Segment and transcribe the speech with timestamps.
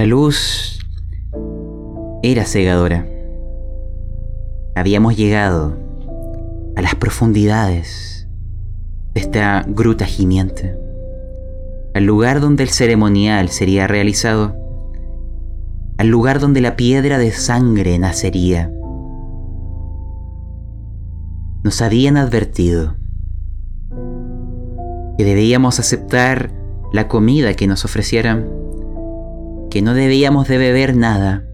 [0.00, 0.78] La luz
[2.22, 3.06] era cegadora.
[4.74, 5.76] Habíamos llegado
[6.74, 8.26] a las profundidades
[9.12, 10.74] de esta gruta gimiente,
[11.92, 14.56] al lugar donde el ceremonial sería realizado,
[15.98, 18.72] al lugar donde la piedra de sangre nacería.
[21.62, 22.96] Nos habían advertido
[25.18, 26.54] que debíamos aceptar
[26.90, 28.59] la comida que nos ofrecieran,
[29.70, 31.46] que no debíamos de beber nada.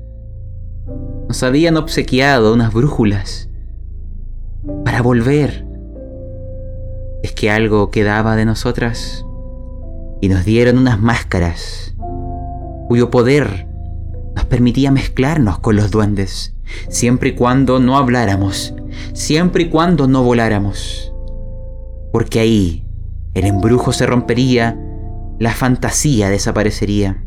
[1.29, 3.51] Nos habían obsequiado unas brújulas
[4.84, 5.66] para volver.
[7.23, 9.24] Es que algo quedaba de nosotras
[10.21, 11.95] y nos dieron unas máscaras
[12.88, 13.69] cuyo poder
[14.35, 16.55] nos permitía mezclarnos con los duendes,
[16.88, 18.74] siempre y cuando no habláramos,
[19.12, 21.12] siempre y cuando no voláramos.
[22.12, 22.87] Porque ahí
[23.35, 24.79] el embrujo se rompería,
[25.38, 27.26] la fantasía desaparecería.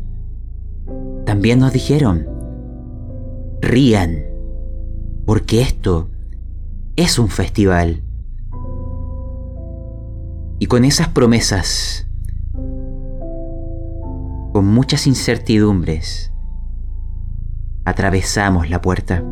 [1.30, 2.26] También nos dijeron,
[3.60, 4.24] rían,
[5.24, 6.10] porque esto
[6.96, 8.02] es un festival.
[10.58, 12.08] Y con esas promesas,
[14.52, 16.32] con muchas incertidumbres,
[17.84, 19.22] atravesamos la puerta.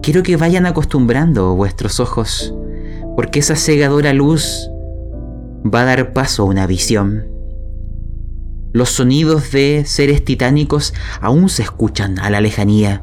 [0.00, 2.54] Quiero que vayan acostumbrando vuestros ojos,
[3.16, 4.70] porque esa cegadora luz
[5.62, 7.35] va a dar paso a una visión.
[8.76, 13.02] Los sonidos de seres titánicos aún se escuchan a la lejanía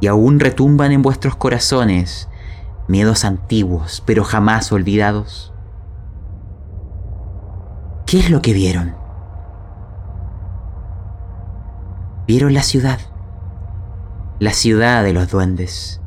[0.00, 2.28] y aún retumban en vuestros corazones
[2.86, 5.52] miedos antiguos pero jamás olvidados.
[8.06, 8.94] ¿Qué es lo que vieron?
[12.28, 13.00] Vieron la ciudad,
[14.38, 16.00] la ciudad de los duendes.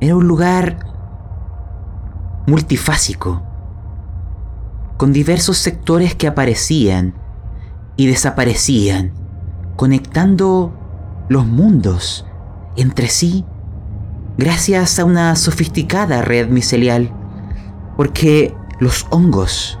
[0.00, 0.80] Era un lugar
[2.46, 3.47] multifásico,
[4.98, 7.14] con diversos sectores que aparecían
[7.96, 9.12] y desaparecían,
[9.76, 10.74] conectando
[11.28, 12.26] los mundos
[12.76, 13.44] entre sí
[14.36, 17.12] gracias a una sofisticada red micelial,
[17.96, 19.78] porque los hongos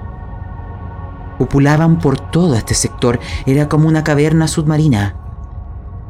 [1.36, 5.16] populaban por todo este sector, era como una caverna submarina,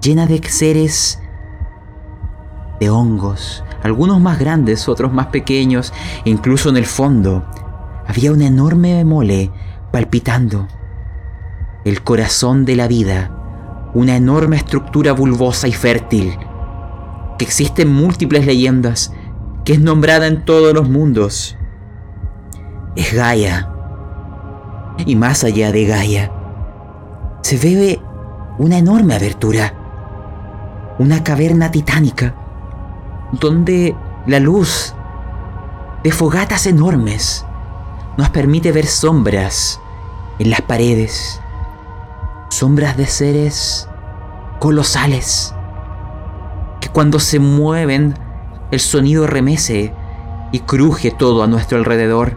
[0.02, 1.18] llena de seres
[2.78, 5.92] de hongos, algunos más grandes, otros más pequeños,
[6.24, 7.44] incluso en el fondo
[8.08, 9.52] había una enorme mole
[9.92, 10.66] palpitando.
[11.84, 13.30] El corazón de la vida,
[13.94, 16.36] una enorme estructura bulbosa y fértil,
[17.38, 19.12] que existe en múltiples leyendas,
[19.64, 21.56] que es nombrada en todos los mundos.
[22.96, 23.70] Es Gaia.
[25.04, 26.32] Y más allá de Gaia,
[27.42, 28.00] se ve
[28.56, 29.74] una enorme abertura,
[30.98, 32.34] una caverna titánica,
[33.38, 33.94] donde
[34.26, 34.94] la luz
[36.02, 37.44] de fogatas enormes
[38.18, 39.80] nos permite ver sombras
[40.40, 41.40] en las paredes,
[42.50, 43.88] sombras de seres
[44.58, 45.54] colosales,
[46.80, 48.18] que cuando se mueven
[48.72, 49.94] el sonido remece
[50.50, 52.36] y cruje todo a nuestro alrededor.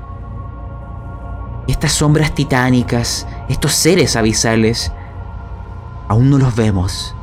[1.67, 4.91] Estas sombras titánicas, estos seres abisales,
[6.07, 7.15] aún no los vemos,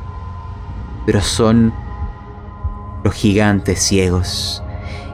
[1.05, 1.73] pero son
[3.05, 4.61] los gigantes ciegos.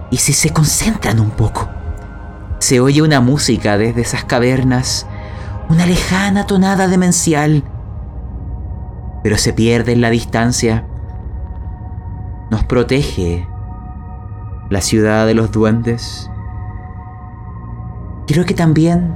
[0.09, 1.69] Y si se concentran un poco,
[2.59, 5.05] se oye una música desde esas cavernas,
[5.69, 7.63] una lejana tonada demencial,
[9.23, 10.85] pero se pierde en la distancia.
[12.51, 13.47] Nos protege
[14.69, 16.29] la ciudad de los duendes.
[18.27, 19.15] Quiero que también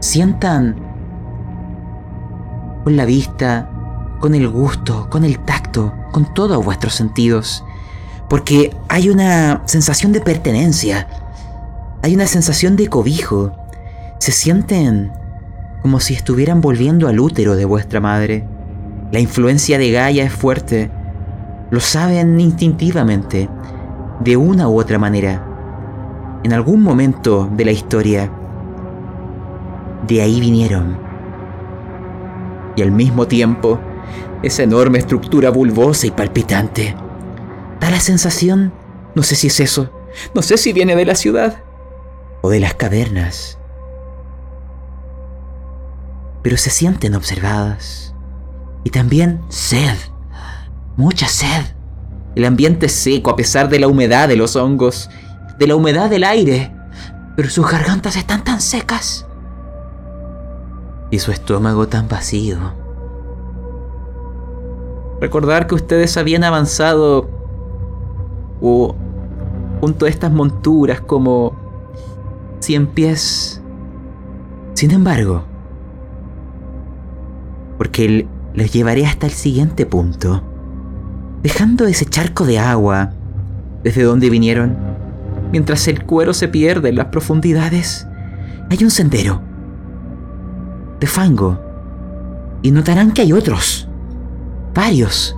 [0.00, 0.76] sientan
[2.84, 3.70] con la vista,
[4.20, 7.64] con el gusto, con el tacto, con todos vuestros sentidos,
[8.28, 11.06] porque hay una sensación de pertenencia
[12.02, 13.52] hay una sensación de cobijo.
[14.18, 15.12] Se sienten
[15.82, 18.46] como si estuvieran volviendo al útero de vuestra madre.
[19.12, 20.90] La influencia de Gaia es fuerte.
[21.70, 23.48] Lo saben instintivamente,
[24.20, 25.46] de una u otra manera.
[26.42, 28.30] En algún momento de la historia,
[30.06, 30.98] de ahí vinieron.
[32.76, 33.78] Y al mismo tiempo,
[34.42, 36.94] esa enorme estructura bulbosa y palpitante.
[37.78, 38.72] Da la sensación,
[39.14, 39.90] no sé si es eso,
[40.34, 41.62] no sé si viene de la ciudad,
[42.42, 43.58] o de las cavernas,
[46.42, 48.14] pero se sienten observadas.
[48.82, 49.96] Y también sed,
[50.96, 51.64] mucha sed.
[52.34, 55.10] El ambiente es seco a pesar de la humedad de los hongos,
[55.58, 56.72] de la humedad del aire,
[57.36, 59.26] pero sus gargantas están tan secas.
[61.10, 62.58] Y su estómago tan vacío.
[65.20, 67.28] Recordar que ustedes habían avanzado
[68.62, 68.94] o
[69.80, 71.59] junto a estas monturas como
[72.60, 73.60] cien pies.
[74.74, 75.44] Sin embargo,
[77.76, 80.42] porque los llevaré hasta el siguiente punto,
[81.42, 83.10] dejando ese charco de agua
[83.82, 84.76] desde donde vinieron.
[85.52, 88.06] Mientras el cuero se pierde en las profundidades,
[88.70, 89.42] hay un sendero
[91.00, 91.58] de fango
[92.62, 93.88] y notarán que hay otros,
[94.74, 95.34] varios,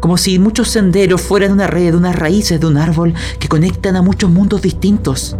[0.00, 4.02] como si muchos senderos fueran una red, unas raíces de un árbol que conectan a
[4.02, 5.36] muchos mundos distintos.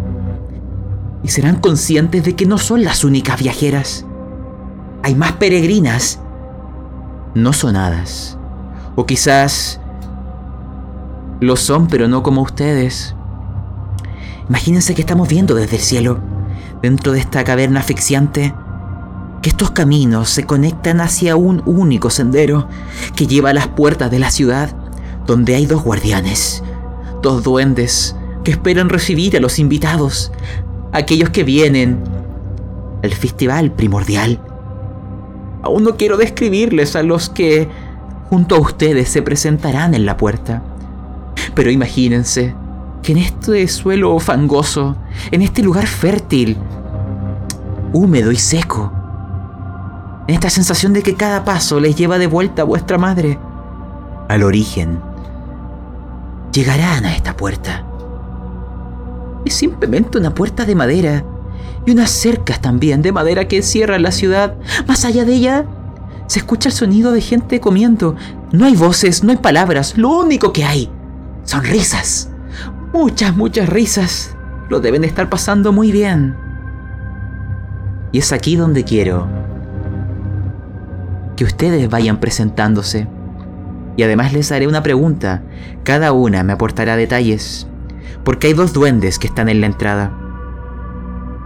[1.27, 4.07] Y serán conscientes de que no son las únicas viajeras.
[5.03, 6.21] Hay más peregrinas
[7.35, 8.39] no sonadas.
[8.95, 9.81] O quizás
[11.41, 13.17] lo son, pero no como ustedes.
[14.49, 16.21] Imagínense que estamos viendo desde el cielo,
[16.81, 18.55] dentro de esta caverna asfixiante,
[19.43, 22.69] que estos caminos se conectan hacia un único sendero
[23.17, 24.77] que lleva a las puertas de la ciudad,
[25.27, 26.63] donde hay dos guardianes,
[27.21, 28.15] dos duendes
[28.45, 30.31] que esperan recibir a los invitados,
[30.97, 31.99] aquellos que vienen
[33.03, 34.41] al festival primordial
[35.67, 37.69] Aún no quiero describirles a los que
[38.31, 40.63] junto a ustedes se presentarán en la puerta.
[41.57, 42.55] Pero imagínense
[43.03, 44.95] que en este suelo fangoso,
[45.33, 46.57] en este lugar fértil,
[47.93, 48.93] húmedo y seco,
[50.29, 53.37] en esta sensación de que cada paso les lleva de vuelta a vuestra madre,
[54.29, 55.01] al origen,
[56.53, 57.85] llegarán a esta puerta.
[59.47, 61.25] Es simplemente una puerta de madera
[61.87, 64.57] y unas cercas también de madera que cierran la ciudad.
[64.89, 65.65] Más allá de ella,
[66.27, 68.17] se escucha el sonido de gente comiendo.
[68.51, 70.91] No hay voces, no hay palabras, lo único que hay
[71.45, 72.29] son risas.
[72.93, 74.37] Muchas, muchas risas.
[74.69, 76.37] Lo deben estar pasando muy bien.
[78.11, 79.29] Y es aquí donde quiero
[81.37, 83.07] que ustedes vayan presentándose.
[83.97, 85.45] Y además les haré una pregunta.
[85.85, 87.69] Cada una me aportará detalles.
[88.27, 90.11] Porque hay dos duendes que están en la entrada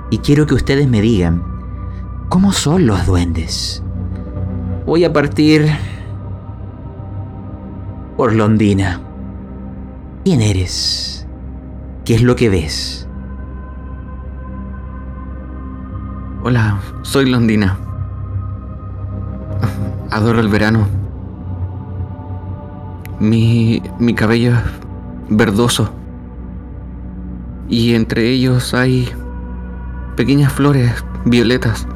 [0.08, 1.42] y quiero que ustedes me digan,
[2.30, 3.82] ¿cómo son los duendes?
[4.86, 5.68] Voy a partir
[8.16, 8.98] por Londina.
[10.24, 11.26] ¿Quién eres?
[12.06, 13.06] ¿Qué es lo que ves?
[16.42, 17.76] Hola, soy Londina.
[20.10, 20.88] Adoro el verano.
[23.18, 24.62] Mi, mi cabello es
[25.28, 26.00] verdoso.
[27.70, 29.08] Y entre ellos hay
[30.17, 30.93] pequeñas flores
[31.25, 31.87] violetas.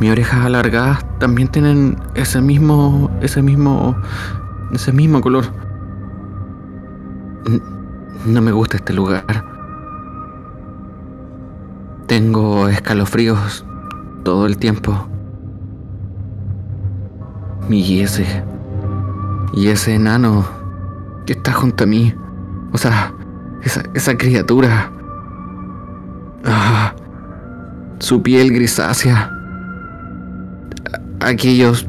[0.00, 3.96] Mis orejas alargadas también tienen ese mismo, ese mismo,
[4.72, 5.46] ese mismo color.
[8.26, 9.24] No me gusta este lugar.
[12.06, 13.64] Tengo escalofríos
[14.24, 15.08] todo el tiempo.
[17.70, 18.26] Y ese,
[19.54, 20.44] y ese enano
[21.24, 22.14] que está junto a mí,
[22.72, 23.14] o sea,
[23.64, 24.90] esa, criatura
[26.44, 26.94] Ah,
[27.98, 29.30] su piel grisácea.
[31.20, 31.86] Aquellos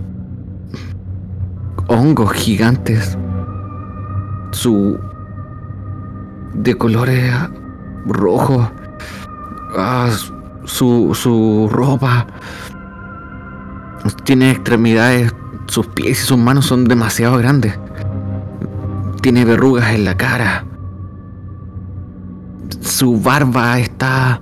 [1.88, 3.18] hongos gigantes.
[4.52, 5.00] Su...
[6.54, 7.34] de colores
[8.06, 8.70] rojos.
[9.76, 10.10] Ah,
[10.66, 12.28] su, su ropa.
[14.24, 15.34] Tiene extremidades.
[15.66, 17.80] Sus pies y sus manos son demasiado grandes.
[19.22, 20.66] Tiene verrugas en la cara
[22.94, 24.40] su barba está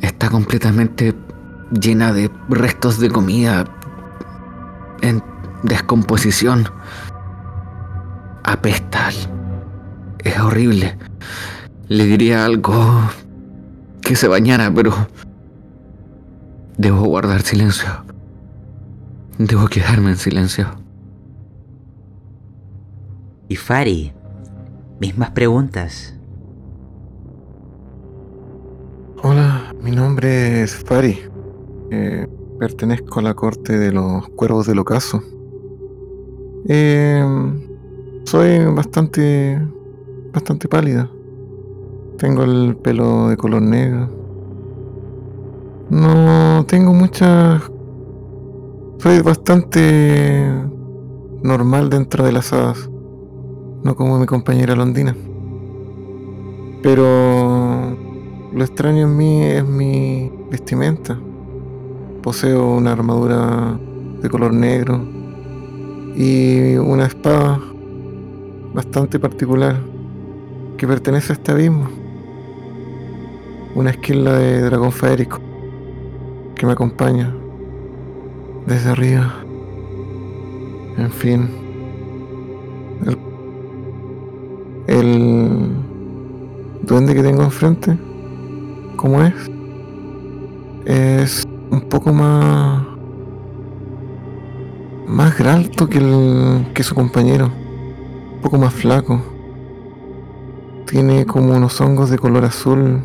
[0.00, 1.14] está completamente
[1.70, 3.66] llena de restos de comida
[5.02, 5.22] en
[5.62, 6.68] descomposición.
[8.44, 9.10] Apesta.
[10.20, 10.96] Es horrible.
[11.88, 12.82] Le diría algo
[14.00, 15.06] que se bañara, pero
[16.78, 17.90] debo guardar silencio.
[19.36, 20.66] Debo quedarme en silencio.
[23.48, 24.12] Y Fari,
[24.98, 26.14] mismas preguntas.
[29.24, 31.16] Hola, mi nombre es Fari.
[31.92, 32.26] Eh,
[32.58, 35.22] pertenezco a la corte de los cuervos del ocaso.
[36.66, 37.24] Eh,
[38.24, 39.64] soy bastante,
[40.32, 41.08] bastante pálida.
[42.18, 44.10] Tengo el pelo de color negro.
[45.88, 47.62] No tengo muchas.
[48.98, 50.52] Soy bastante
[51.44, 52.90] normal dentro de las hadas.
[53.84, 55.16] No como mi compañera Londina.
[56.82, 57.61] Pero
[58.54, 61.18] lo extraño en mí es mi vestimenta.
[62.22, 63.78] Poseo una armadura
[64.20, 65.02] de color negro
[66.14, 67.58] y una espada
[68.74, 69.76] bastante particular
[70.76, 71.88] que pertenece a este abismo.
[73.74, 75.40] Una esquila de dragón faérico
[76.54, 77.34] que me acompaña
[78.66, 79.34] desde arriba.
[80.98, 81.48] En fin.
[83.06, 85.70] El, el
[86.82, 88.11] duende que tengo enfrente
[89.02, 89.34] como es,
[90.84, 92.84] es un poco más
[95.08, 97.50] más alto que, el, que su compañero,
[98.34, 99.20] un poco más flaco.
[100.86, 103.02] Tiene como unos hongos de color azul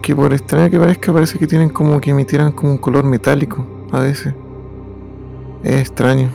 [0.00, 3.66] que por extraño que parezca parece que tienen como que emitieran como un color metálico
[3.90, 4.32] a veces.
[5.64, 6.28] Es extraño.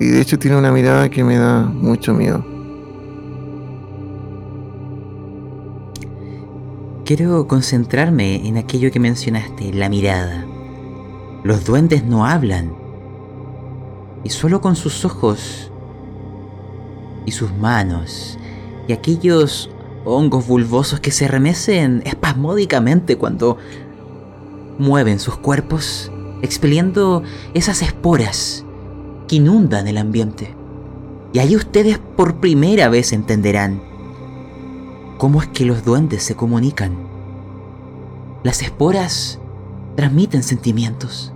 [0.00, 2.49] Y de hecho tiene una mirada que me da mucho miedo.
[7.10, 10.46] Quiero concentrarme en aquello que mencionaste, la mirada.
[11.42, 12.72] Los duendes no hablan.
[14.22, 15.72] Y solo con sus ojos
[17.26, 18.38] y sus manos
[18.86, 19.70] y aquellos
[20.04, 23.58] hongos bulbosos que se remecen espasmódicamente cuando
[24.78, 26.12] mueven sus cuerpos,
[26.42, 27.24] expeliendo
[27.54, 28.64] esas esporas
[29.26, 30.54] que inundan el ambiente.
[31.32, 33.89] Y ahí ustedes por primera vez entenderán
[35.20, 36.96] cómo es que los duendes se comunican.
[38.42, 39.38] Las esporas
[39.94, 41.34] transmiten sentimientos,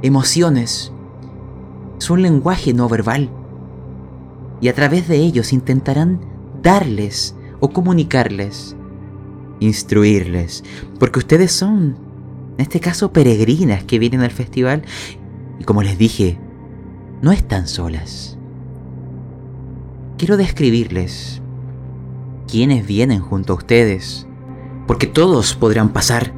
[0.00, 0.94] emociones.
[1.98, 3.28] Es un lenguaje no verbal.
[4.62, 6.22] Y a través de ellos intentarán
[6.62, 8.76] darles o comunicarles,
[9.60, 10.64] instruirles,
[10.98, 11.98] porque ustedes son,
[12.56, 14.84] en este caso, peregrinas que vienen al festival
[15.60, 16.38] y como les dije,
[17.20, 18.38] no están solas.
[20.16, 21.41] Quiero describirles
[22.52, 24.26] quiénes vienen junto a ustedes,
[24.86, 26.34] porque todos podrán pasar,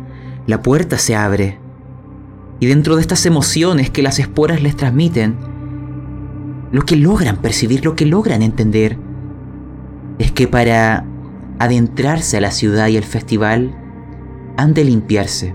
[0.46, 1.58] la puerta se abre,
[2.60, 5.36] y dentro de estas emociones que las esporas les transmiten,
[6.70, 8.96] lo que logran percibir, lo que logran entender,
[10.20, 11.04] es que para
[11.58, 13.74] adentrarse a la ciudad y el festival,
[14.56, 15.52] han de limpiarse,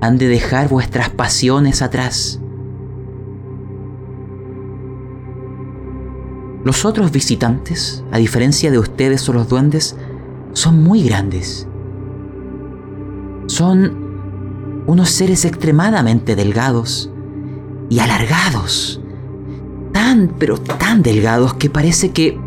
[0.00, 2.40] han de dejar vuestras pasiones atrás.
[6.64, 9.96] Los otros visitantes, a diferencia de ustedes o los duendes,
[10.54, 11.68] son muy grandes.
[13.46, 17.10] Son unos seres extremadamente delgados
[17.90, 19.02] y alargados.
[19.92, 22.38] Tan, pero tan delgados que parece que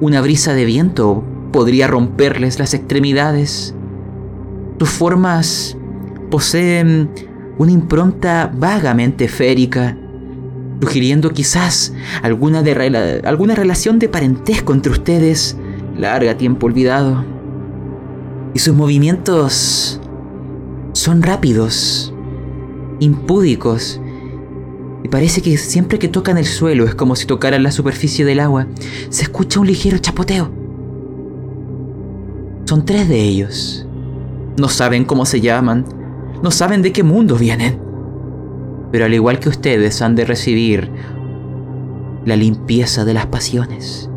[0.00, 3.72] una brisa de viento podría romperles las extremidades.
[4.80, 5.76] Sus formas
[6.28, 7.10] poseen
[7.56, 9.96] una impronta vagamente férica,
[10.80, 11.92] sugiriendo quizás
[12.22, 15.56] alguna, de alguna relación de parentesco entre ustedes,
[15.96, 17.24] larga tiempo olvidado.
[18.54, 20.00] Y sus movimientos
[20.92, 22.12] son rápidos,
[23.00, 24.00] impúdicos,
[25.04, 28.40] y parece que siempre que tocan el suelo es como si tocaran la superficie del
[28.40, 28.66] agua.
[29.10, 30.50] Se escucha un ligero chapoteo.
[32.64, 33.86] Son tres de ellos.
[34.58, 35.86] No saben cómo se llaman,
[36.42, 37.87] no saben de qué mundo vienen.
[38.90, 40.90] Pero al igual que ustedes han de recibir
[42.24, 44.10] la limpieza de las pasiones.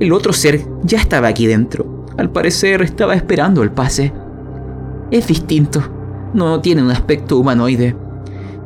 [0.00, 2.06] El otro ser ya estaba aquí dentro.
[2.16, 4.12] Al parecer estaba esperando el pase.
[5.10, 5.82] Es distinto.
[6.34, 7.96] No tiene un aspecto humanoide.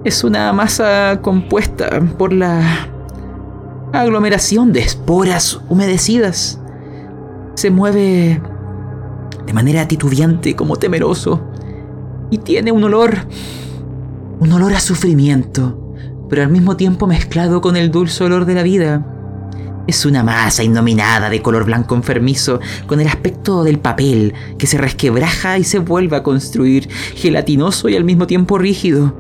[0.05, 2.89] Es una masa compuesta por la
[3.93, 6.61] aglomeración de esporas humedecidas.
[7.55, 8.41] Se mueve
[9.47, 11.41] de manera titubeante como temeroso.
[12.31, 13.27] Y tiene un olor,
[14.43, 15.95] un olor a sufrimiento,
[16.29, 19.07] pero al mismo tiempo mezclado con el dulce olor de la vida.
[19.87, 22.59] Es una masa innominada de color blanco enfermizo,
[22.89, 27.95] con el aspecto del papel que se resquebraja y se vuelve a construir, gelatinoso y
[27.95, 29.15] al mismo tiempo rígido.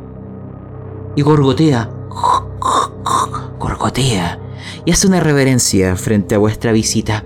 [1.14, 1.88] Y gorgotea,
[3.60, 4.40] gorgotea,
[4.84, 7.24] y hace una reverencia frente a vuestra visita.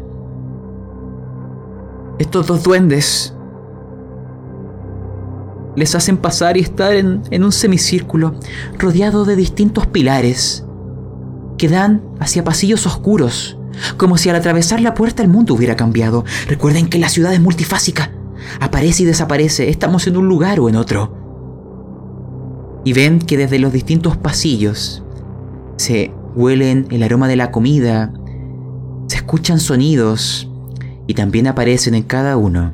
[2.18, 3.35] Estos dos duendes
[5.76, 8.34] les hacen pasar y estar en, un semicírculo
[8.78, 10.64] rodeado de distintos pilares
[11.58, 13.58] que dan hacia pasillos oscuros,
[13.96, 16.24] como si al atravesar la puerta el mundo hubiera cambiado.
[16.48, 18.10] Recuerden que la ciudad es multifásica,
[18.60, 21.24] aparece y desaparece, estamos en un lugar o en otro.
[22.84, 25.02] Y ven que desde los distintos pasillos
[25.76, 28.12] se huelen el aroma de la comida,
[29.08, 30.50] se escuchan sonidos
[31.06, 32.72] y también aparecen en cada uno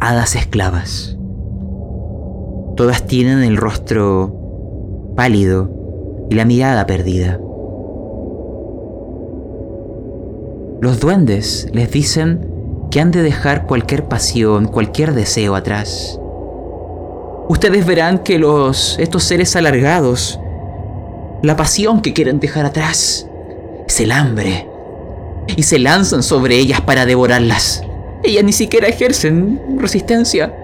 [0.00, 1.15] hadas esclavas.
[2.76, 5.70] Todas tienen el rostro pálido
[6.28, 7.40] y la mirada perdida.
[10.82, 12.46] Los duendes les dicen
[12.90, 16.20] que han de dejar cualquier pasión, cualquier deseo atrás.
[17.48, 20.38] Ustedes verán que los estos seres alargados,
[21.42, 23.26] la pasión que quieren dejar atrás
[23.88, 24.68] es el hambre,
[25.56, 27.82] y se lanzan sobre ellas para devorarlas.
[28.22, 30.54] Ellas ni siquiera ejercen resistencia.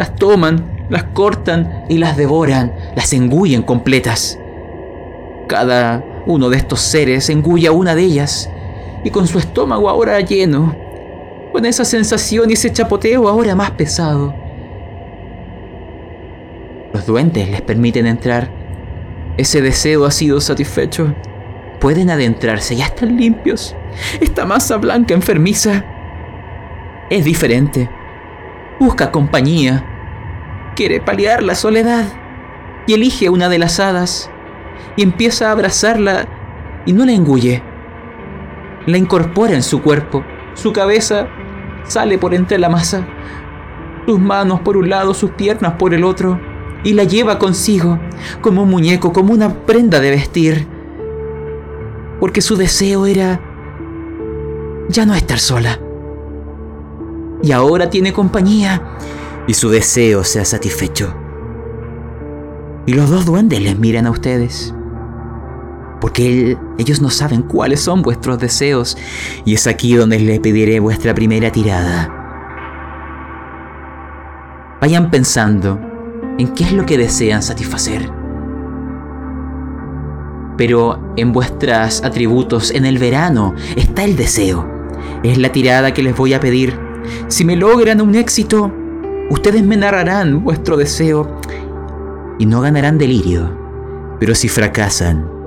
[0.00, 4.38] Las toman, las cortan y las devoran, las engullen completas.
[5.46, 8.50] Cada uno de estos seres engulle a una de ellas
[9.04, 10.74] y con su estómago ahora lleno,
[11.52, 14.34] con esa sensación y ese chapoteo ahora más pesado.
[16.94, 18.50] Los duendes les permiten entrar
[19.36, 21.14] Ese deseo ha sido satisfecho.
[21.78, 23.76] Pueden adentrarse, ya están limpios.
[24.18, 25.84] Esta masa blanca enfermiza
[27.10, 27.90] es diferente.
[28.78, 29.89] Busca compañía.
[30.80, 32.06] Quiere paliar la soledad.
[32.86, 34.30] Y elige una de las hadas.
[34.96, 36.26] Y empieza a abrazarla
[36.86, 37.62] y no la engulle.
[38.86, 40.24] La incorpora en su cuerpo.
[40.54, 41.28] Su cabeza
[41.84, 43.06] sale por entre la masa.
[44.06, 46.40] Sus manos por un lado, sus piernas por el otro.
[46.82, 47.98] Y la lleva consigo,
[48.40, 50.66] como un muñeco, como una prenda de vestir.
[52.20, 53.38] Porque su deseo era
[54.88, 55.78] ya no estar sola.
[57.42, 58.82] Y ahora tiene compañía.
[59.50, 61.12] Y su deseo se ha satisfecho.
[62.86, 64.72] Y los dos duendes les miran a ustedes
[66.00, 68.96] porque ellos no saben cuáles son vuestros deseos,
[69.44, 72.08] y es aquí donde les pediré vuestra primera tirada.
[74.80, 75.80] Vayan pensando
[76.38, 78.08] en qué es lo que desean satisfacer.
[80.56, 84.64] Pero en vuestros atributos en el verano está el deseo.
[85.24, 86.78] Es la tirada que les voy a pedir.
[87.26, 88.72] Si me logran un éxito,
[89.30, 91.40] ustedes me narrarán vuestro deseo
[92.38, 93.58] y no ganarán delirio.
[94.18, 95.40] Pero si fracasan,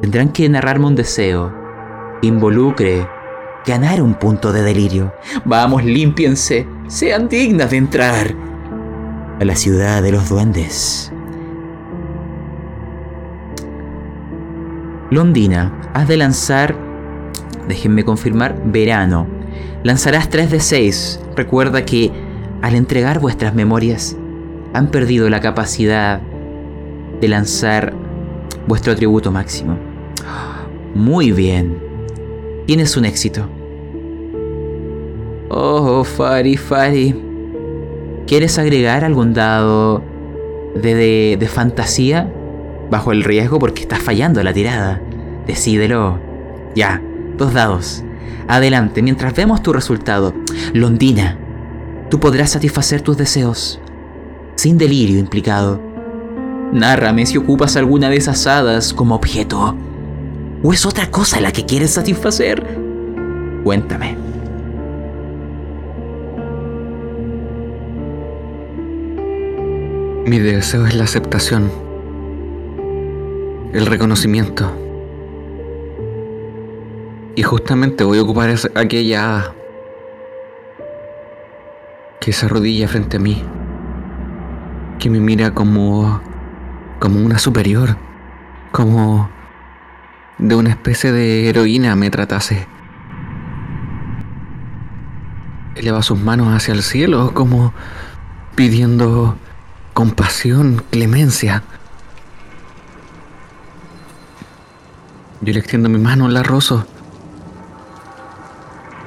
[0.00, 1.52] Tendrán que narrarme un deseo
[2.20, 3.08] que involucre
[3.66, 5.12] ganar un punto de delirio.
[5.44, 8.34] Vamos, límpiense, sean dignas de entrar
[9.40, 11.12] a la ciudad de los duendes.
[15.10, 16.76] Londina, has de lanzar,
[17.66, 19.26] déjenme confirmar, verano.
[19.82, 21.20] Lanzarás 3 de 6.
[21.36, 22.12] Recuerda que
[22.66, 24.16] al entregar vuestras memorias
[24.74, 26.20] han perdido la capacidad
[27.20, 27.94] de lanzar
[28.66, 29.78] vuestro atributo máximo.
[30.92, 31.78] Muy bien.
[32.66, 33.48] Tienes un éxito.
[35.48, 37.14] Oh, Fari, Fari.
[38.26, 40.02] ¿Quieres agregar algún dado
[40.74, 42.32] de, de, fantasía
[42.90, 45.00] bajo el riesgo porque estás fallando la tirada?
[45.46, 46.18] Decídelo.
[46.74, 47.00] Ya,
[47.38, 48.02] dos dados.
[48.48, 50.34] Adelante, mientras vemos tu resultado.
[50.72, 51.38] Londina,
[52.10, 53.80] tú podrás satisfacer tus deseos.
[54.54, 55.80] Sin delirio implicado.
[56.72, 59.76] Nárrame si ocupas alguna de esas hadas como objeto.
[60.62, 62.62] ¿O es otra cosa la que quieres satisfacer?
[63.62, 64.16] Cuéntame.
[70.26, 71.70] Mi deseo es la aceptación,
[73.72, 74.72] el reconocimiento.
[77.36, 79.54] Y justamente voy a ocupar aquella
[82.20, 83.42] que se arrodilla frente a mí,
[84.98, 86.20] que me mira como
[86.98, 87.96] como una superior,
[88.72, 89.28] como
[90.38, 92.66] de una especie de heroína me tratase.
[95.74, 97.74] Eleva sus manos hacia el cielo como
[98.54, 99.36] pidiendo
[99.92, 101.62] compasión, clemencia.
[105.42, 106.86] Yo le extiendo mi mano, la rozo.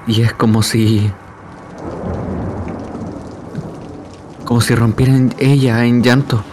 [0.07, 1.11] Y es como si...
[4.49, 6.43] Como si rompiera ella en llanto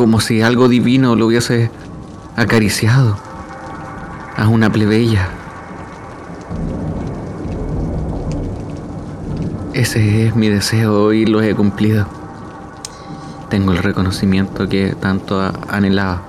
[0.00, 1.70] como si algo divino lo hubiese
[2.34, 3.18] acariciado
[4.34, 5.28] a una plebeya.
[9.74, 12.06] Ese es mi deseo y lo he cumplido.
[13.50, 16.22] Tengo el reconocimiento que tanto anhelaba.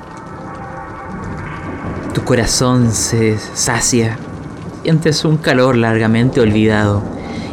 [2.13, 4.17] Tu corazón se sacia,
[4.83, 7.01] sientes un calor largamente olvidado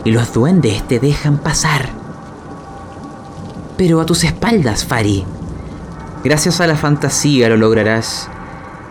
[0.09, 1.90] y los duendes te dejan pasar.
[3.77, 5.25] Pero a tus espaldas, Fari,
[6.25, 8.29] Gracias a la fantasía lo lograrás,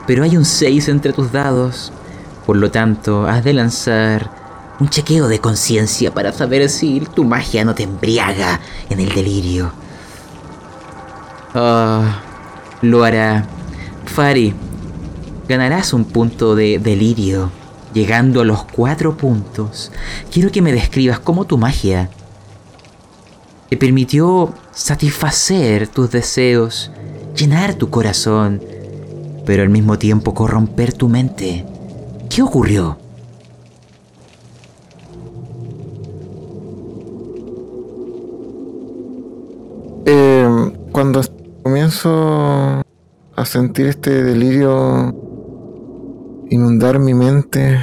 [0.06, 1.92] pero hay un 6 entre tus dados,
[2.46, 4.32] por lo tanto has de lanzar
[4.80, 9.72] un chequeo de conciencia para saber si tu magia no te embriaga en el delirio.
[11.54, 12.22] Ah,
[12.82, 13.46] lo hará.
[14.06, 14.54] Fari,
[15.50, 17.52] ganarás un punto de delirio.
[17.94, 19.92] Llegando a los cuatro puntos,
[20.32, 22.10] quiero que me describas cómo tu magia
[23.70, 26.92] te permitió satisfacer tus deseos
[27.36, 28.62] llenar tu corazón,
[29.46, 31.66] pero al mismo tiempo corromper tu mente.
[32.30, 32.98] ¿Qué ocurrió?
[40.06, 41.22] Eh, cuando
[41.62, 42.82] comienzo
[43.36, 45.14] a sentir este delirio
[46.50, 47.78] inundar mi mente,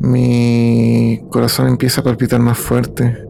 [0.00, 3.26] mi corazón empieza a palpitar más fuerte.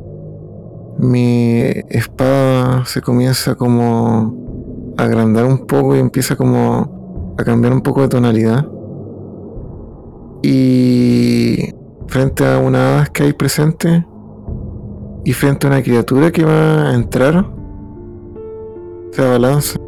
[0.99, 8.03] Mi espada se comienza como agrandar un poco y empieza como a cambiar un poco
[8.03, 8.67] de tonalidad.
[10.43, 11.75] Y
[12.09, 14.07] frente a una hada que hay presente
[15.25, 17.51] y frente a una criatura que va a entrar,
[19.13, 19.79] se abalanza.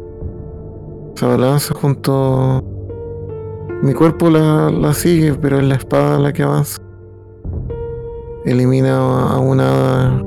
[1.15, 2.70] Se abalanza junto.
[3.81, 6.79] Mi cuerpo la, la sigue, pero es la espada la que avanza.
[8.45, 10.23] Elimina a una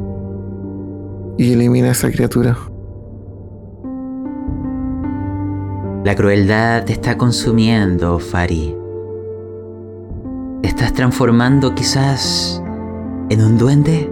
[1.38, 2.57] y elimina a esa criatura.
[6.05, 8.77] La crueldad te está consumiendo, Fari.
[10.61, 12.62] Te estás transformando quizás
[13.31, 14.11] en un duende.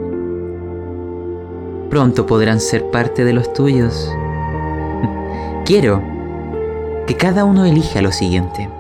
[1.91, 4.11] Pronto podrán ser parte de los tuyos.
[5.67, 6.03] Quiero
[7.07, 8.71] que cada uno elija lo siguiente,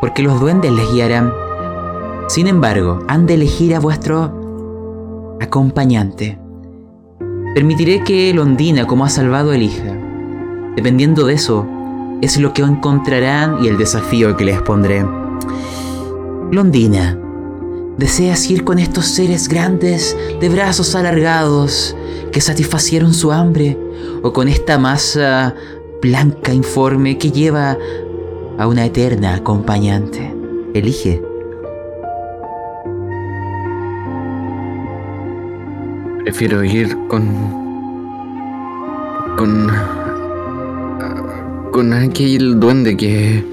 [0.00, 1.32] porque los duendes les guiarán.
[2.28, 6.38] Sin embargo, han de elegir a vuestro acompañante.
[7.54, 9.96] Permitiré que Londina, como ha salvado, elija.
[10.76, 11.66] Dependiendo de eso,
[12.20, 15.04] es lo que encontrarán y el desafío que les pondré.
[16.50, 17.18] Londina,
[17.96, 21.96] ¿deseas ir con estos seres grandes de brazos alargados
[22.32, 23.78] que satisfacieron su hambre
[24.22, 25.54] o con esta masa
[26.00, 27.76] blanca informe que lleva
[28.58, 30.34] a una eterna acompañante?
[30.74, 31.22] Elige.
[36.24, 37.26] Prefiero ir con.
[39.36, 39.70] con.
[41.72, 43.44] con aquel duende que.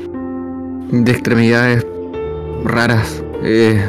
[0.92, 1.86] de extremidades
[2.64, 3.24] raras.
[3.44, 3.80] Eh,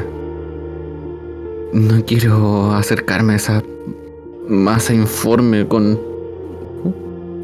[1.72, 3.62] no quiero acercarme a esa
[4.48, 5.98] masa informe con.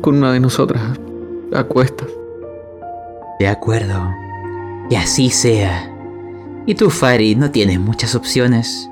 [0.03, 0.83] con una de nosotras
[1.55, 2.22] a cuestas.
[3.43, 4.15] De acuerdo.
[4.89, 5.93] Y así sea.
[6.65, 8.89] Y tú, Fari, no tienes muchas opciones.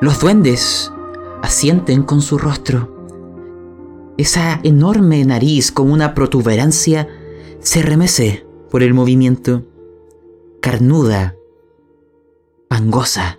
[0.00, 0.90] Los duendes
[1.40, 3.06] asienten con su rostro.
[4.18, 7.06] Esa enorme nariz con una protuberancia
[7.60, 9.62] se remece por el movimiento.
[10.60, 11.36] Carnuda,
[12.68, 13.38] fangosa.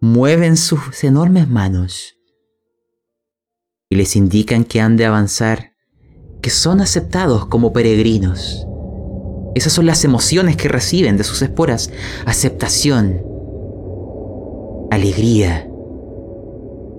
[0.00, 2.18] Mueven sus enormes manos
[3.88, 5.71] y les indican que han de avanzar,
[6.42, 8.66] que son aceptados como peregrinos.
[9.54, 11.90] Esas son las emociones que reciben de sus esporas.
[12.26, 13.22] Aceptación,
[14.90, 15.70] alegría,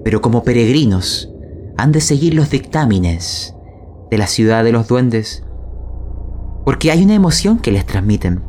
[0.03, 1.29] pero como peregrinos
[1.77, 3.55] han de seguir los dictámenes
[4.09, 5.43] de la ciudad de los duendes,
[6.65, 8.43] porque hay una emoción que les transmiten,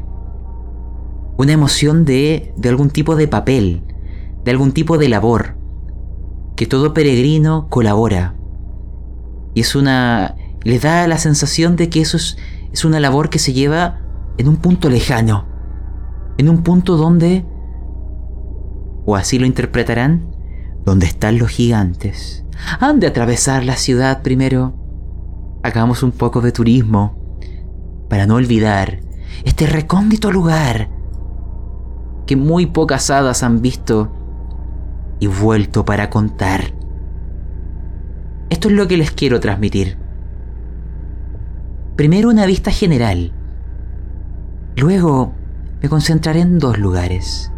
[1.36, 3.82] una emoción de, de algún tipo de papel,
[4.44, 5.56] de algún tipo de labor,
[6.54, 8.36] que todo peregrino colabora.
[9.54, 10.36] Y es una...
[10.64, 12.36] les da la sensación de que eso es,
[12.72, 14.00] es una labor que se lleva
[14.38, 15.46] en un punto lejano,
[16.38, 17.44] en un punto donde,
[19.04, 20.34] o así lo interpretarán,
[20.84, 22.44] donde están los gigantes.
[22.80, 24.74] Han de atravesar la ciudad primero.
[25.62, 27.38] Hagamos un poco de turismo
[28.08, 29.00] para no olvidar
[29.44, 30.90] este recóndito lugar
[32.26, 34.12] que muy pocas hadas han visto
[35.20, 36.74] y vuelto para contar.
[38.50, 40.03] Esto es lo que les quiero transmitir.
[41.96, 43.32] Primero una vista general.
[44.76, 45.32] Luego
[45.80, 47.52] me concentraré en dos lugares.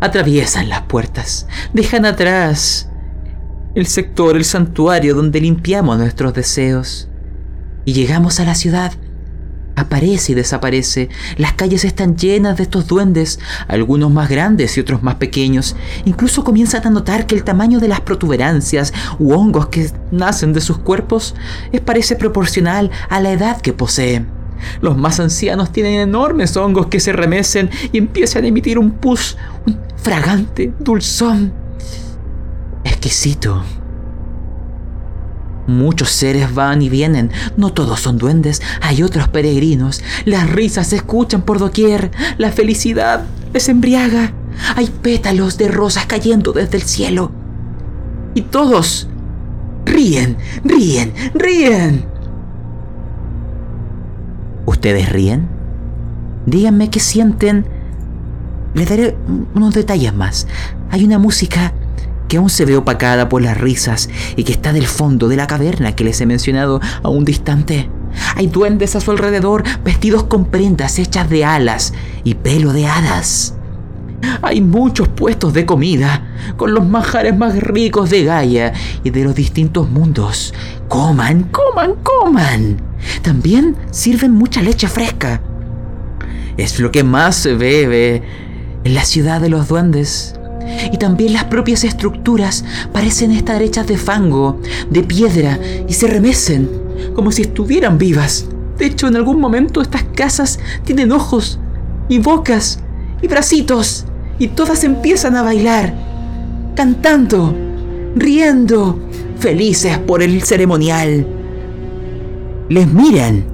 [0.00, 2.90] Atraviesan las puertas, dejan atrás
[3.76, 7.08] el sector, el santuario donde limpiamos nuestros deseos.
[7.84, 8.92] Y llegamos a la ciudad.
[9.76, 11.08] Aparece y desaparece.
[11.36, 15.74] Las calles están llenas de estos duendes, algunos más grandes y otros más pequeños.
[16.04, 20.60] Incluso comienzan a notar que el tamaño de las protuberancias u hongos que nacen de
[20.60, 21.34] sus cuerpos
[21.72, 24.28] es parece proporcional a la edad que poseen.
[24.80, 29.36] Los más ancianos tienen enormes hongos que se remecen y empiezan a emitir un pus,
[29.66, 31.52] un fragante, dulzón,
[32.84, 33.62] exquisito.
[35.66, 40.02] Muchos seres van y vienen, no todos son duendes, hay otros peregrinos.
[40.24, 44.32] Las risas se escuchan por doquier, la felicidad les embriaga.
[44.76, 47.32] Hay pétalos de rosas cayendo desde el cielo.
[48.34, 49.08] Y todos
[49.84, 52.04] ríen, ríen, ríen.
[54.66, 55.48] ¿Ustedes ríen?
[56.46, 57.66] Díganme qué sienten.
[58.74, 59.16] Les daré
[59.54, 60.46] unos detalles más.
[60.90, 61.72] Hay una música
[62.34, 65.46] que aún se ve opacada por las risas y que está del fondo de la
[65.46, 67.88] caverna que les he mencionado a un distante.
[68.34, 71.94] Hay duendes a su alrededor vestidos con prendas hechas de alas
[72.24, 73.54] y pelo de hadas.
[74.42, 78.72] Hay muchos puestos de comida, con los manjares más ricos de Gaia
[79.04, 80.52] y de los distintos mundos.
[80.88, 82.78] Coman, coman, coman.
[83.22, 85.40] También sirven mucha leche fresca.
[86.56, 88.24] Es lo que más se bebe
[88.82, 90.34] en la ciudad de los duendes.
[90.92, 96.68] Y también las propias estructuras parecen estar hechas de fango, de piedra, y se remecen,
[97.14, 98.46] como si estuvieran vivas.
[98.78, 101.58] De hecho, en algún momento estas casas tienen ojos,
[102.08, 102.80] y bocas,
[103.22, 104.04] y bracitos,
[104.38, 105.94] y todas empiezan a bailar,
[106.74, 107.54] cantando,
[108.16, 108.98] riendo,
[109.38, 111.26] felices por el ceremonial.
[112.68, 113.53] les miran.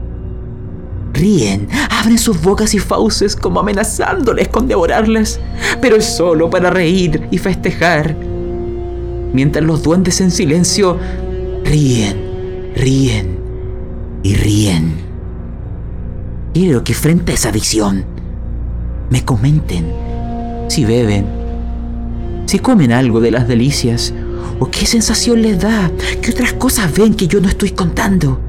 [1.13, 5.41] Ríen, abren sus bocas y fauces como amenazándoles con devorarles,
[5.81, 8.17] pero es solo para reír y festejar.
[9.33, 10.99] Mientras los duendes en silencio
[11.65, 13.39] ríen, ríen
[14.23, 14.95] y ríen.
[16.55, 18.05] Quiero que frente a esa visión
[19.11, 19.93] me comenten
[20.69, 21.27] si beben,
[22.47, 24.15] si comen algo de las delicias
[24.59, 25.91] o qué sensación les da,
[26.23, 28.41] qué otras cosas ven que yo no estoy contando.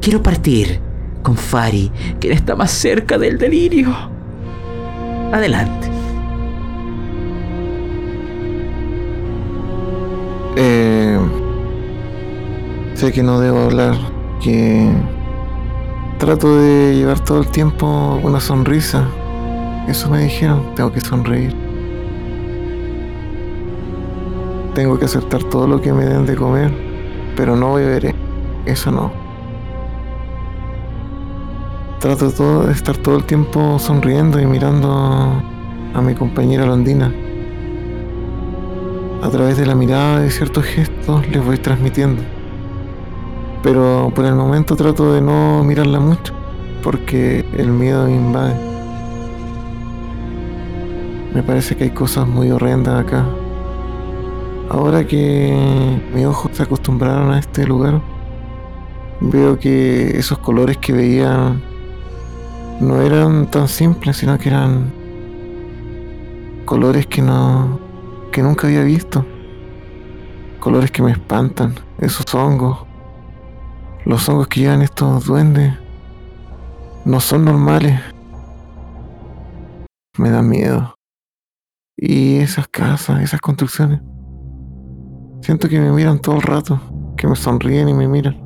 [0.00, 0.80] Quiero partir
[1.22, 3.94] con Fari, quien está más cerca del delirio.
[5.32, 5.88] Adelante.
[10.56, 11.18] Eh,
[12.94, 13.94] sé que no debo hablar,
[14.42, 14.90] que
[16.18, 19.06] trato de llevar todo el tiempo una sonrisa.
[19.88, 21.54] Eso me dijeron, tengo que sonreír.
[24.74, 26.70] Tengo que aceptar todo lo que me den de comer,
[27.36, 28.14] pero no beberé.
[28.66, 29.19] Eso no.
[32.00, 37.12] Trato de estar todo el tiempo sonriendo y mirando a mi compañera Londina.
[39.22, 42.22] A través de la mirada y ciertos gestos les voy transmitiendo.
[43.62, 46.32] Pero por el momento trato de no mirarla mucho,
[46.82, 48.54] porque el miedo me invade.
[51.34, 53.26] Me parece que hay cosas muy horrendas acá.
[54.70, 58.00] Ahora que mis ojos se acostumbraron a este lugar,
[59.20, 61.60] veo que esos colores que veía
[62.80, 64.90] no eran tan simples, sino que eran
[66.64, 67.78] colores que no
[68.32, 69.24] que nunca había visto.
[70.60, 72.86] Colores que me espantan, esos hongos.
[74.06, 75.74] Los hongos que llevan estos duendes
[77.04, 78.00] no son normales.
[80.16, 80.94] Me da miedo.
[81.96, 84.00] Y esas casas, esas construcciones.
[85.42, 86.80] Siento que me miran todo el rato,
[87.16, 88.40] que me sonríen y me miran.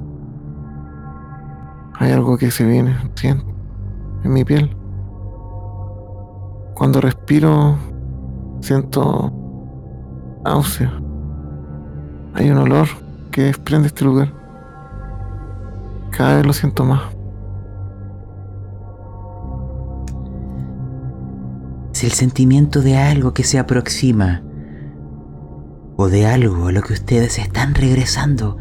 [1.98, 3.53] Hay algo que se viene, siento
[4.24, 4.74] en mi piel.
[6.74, 7.76] Cuando respiro,
[8.60, 9.32] siento
[10.44, 10.92] náusea.
[12.34, 12.88] Hay un olor
[13.30, 14.32] que desprende este lugar.
[16.10, 17.02] Cada vez lo siento más.
[21.92, 24.42] Es el sentimiento de algo que se aproxima
[25.96, 28.56] o de algo a lo que ustedes están regresando.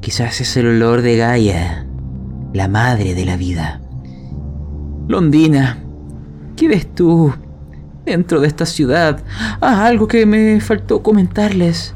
[0.00, 1.86] Quizás es el olor de Gaia,
[2.52, 3.80] la madre de la vida.
[5.08, 5.78] Londina,
[6.56, 7.34] ¿qué ves tú
[8.06, 9.20] dentro de esta ciudad?
[9.60, 11.94] Ah, algo que me faltó comentarles.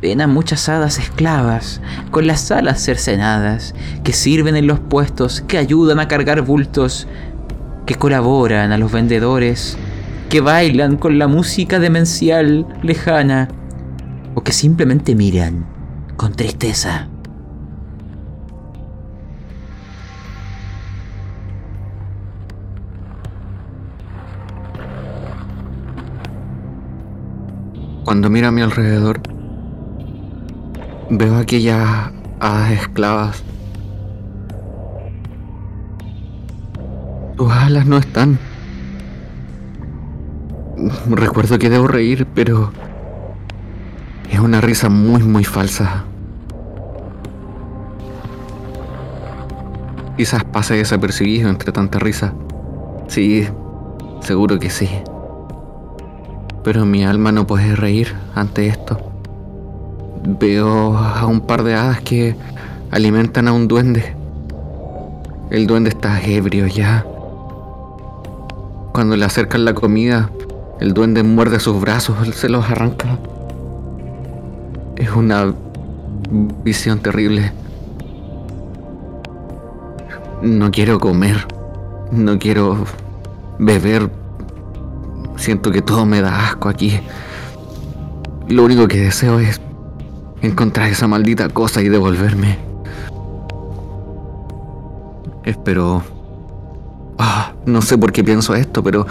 [0.00, 1.80] Ven a muchas hadas esclavas,
[2.10, 7.08] con las alas cercenadas, que sirven en los puestos, que ayudan a cargar bultos,
[7.84, 9.76] que colaboran a los vendedores,
[10.30, 13.48] que bailan con la música demencial lejana,
[14.34, 15.66] o que simplemente miran
[16.16, 17.08] con tristeza.
[28.08, 29.20] Cuando miro a mi alrededor,
[31.10, 33.44] veo aquellas hadas esclavas.
[37.36, 38.38] Tus alas no están.
[41.10, 42.72] Recuerdo que debo reír, pero
[44.30, 46.06] es una risa muy, muy falsa.
[50.16, 52.32] Quizás pase desapercibido entre tanta risa.
[53.06, 53.46] Sí,
[54.22, 54.88] seguro que sí.
[56.68, 58.98] Pero mi alma no puede reír ante esto.
[60.38, 62.36] Veo a un par de hadas que
[62.90, 64.14] alimentan a un duende.
[65.48, 67.06] El duende está ebrio ya.
[68.92, 70.28] Cuando le acercan la comida,
[70.78, 73.18] el duende muerde sus brazos, se los arranca.
[74.96, 75.54] Es una
[76.64, 77.50] visión terrible.
[80.42, 81.46] No quiero comer.
[82.12, 82.84] No quiero
[83.58, 84.10] beber
[85.38, 87.00] Siento que todo me da asco aquí.
[88.48, 89.60] Lo único que deseo es
[90.42, 92.58] encontrar esa maldita cosa y devolverme.
[95.44, 96.02] Espero...
[97.18, 99.06] Ah, no sé por qué pienso esto, pero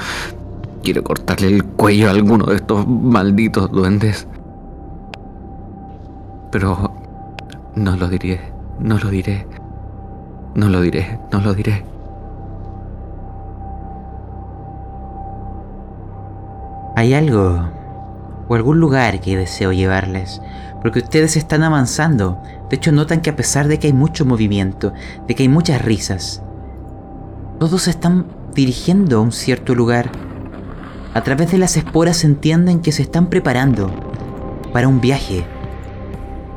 [0.84, 4.28] quiero cortarle el cuello a alguno de estos malditos duendes.
[6.52, 6.94] Pero
[7.76, 8.40] no lo diré,
[8.80, 9.46] no lo diré,
[10.56, 11.84] no lo diré, no lo diré.
[16.98, 17.70] Hay algo
[18.48, 20.42] o algún lugar que deseo llevarles,
[20.82, 22.42] porque ustedes están avanzando.
[22.72, 24.94] De hecho, notan que a pesar de que hay mucho movimiento,
[25.28, 26.42] de que hay muchas risas,
[27.60, 30.10] todos se están dirigiendo a un cierto lugar.
[31.14, 33.92] A través de las esporas entienden que se están preparando
[34.74, 35.46] para un viaje,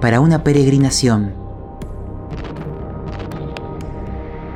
[0.01, 1.35] para una peregrinación.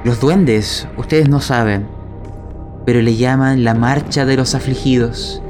[0.02, 1.86] Los duendes, ustedes no saben,
[2.86, 5.42] pero le llaman la marcha de los afligidos.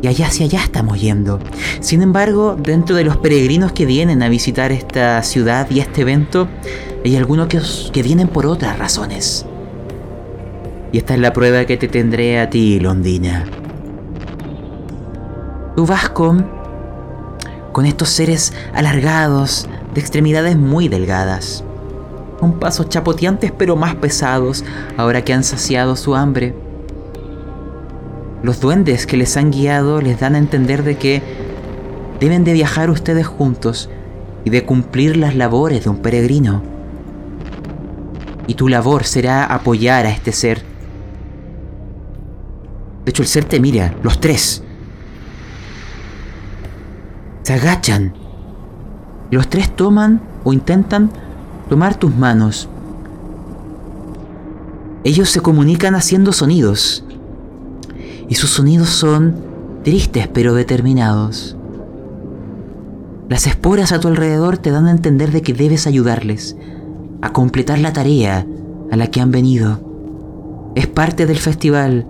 [0.00, 1.40] Y allá hacia allá estamos yendo.
[1.80, 6.48] Sin embargo, dentro de los peregrinos que vienen a visitar esta ciudad y este evento,
[7.04, 7.60] hay algunos que,
[7.92, 9.44] que vienen por otras razones.
[10.92, 13.44] Y esta es la prueba que te tendré a ti, Londina.
[15.76, 16.48] Tú vas con,
[17.72, 21.64] con estos seres alargados, de extremidades muy delgadas,
[22.40, 24.64] con pasos chapoteantes pero más pesados
[24.96, 26.54] ahora que han saciado su hambre.
[28.42, 31.22] Los duendes que les han guiado les dan a entender de que
[32.20, 33.90] deben de viajar ustedes juntos
[34.44, 36.62] y de cumplir las labores de un peregrino.
[38.46, 40.62] Y tu labor será apoyar a este ser.
[43.04, 44.62] De hecho, el ser te mira, los tres.
[47.42, 48.14] Se agachan.
[49.30, 51.10] Los tres toman o intentan
[51.68, 52.68] tomar tus manos.
[55.04, 57.04] Ellos se comunican haciendo sonidos.
[58.28, 59.36] Y sus sonidos son
[59.84, 61.56] tristes pero determinados.
[63.28, 66.56] Las esporas a tu alrededor te dan a entender de que debes ayudarles
[67.20, 68.46] a completar la tarea
[68.90, 69.80] a la que han venido.
[70.74, 72.06] Es parte del festival.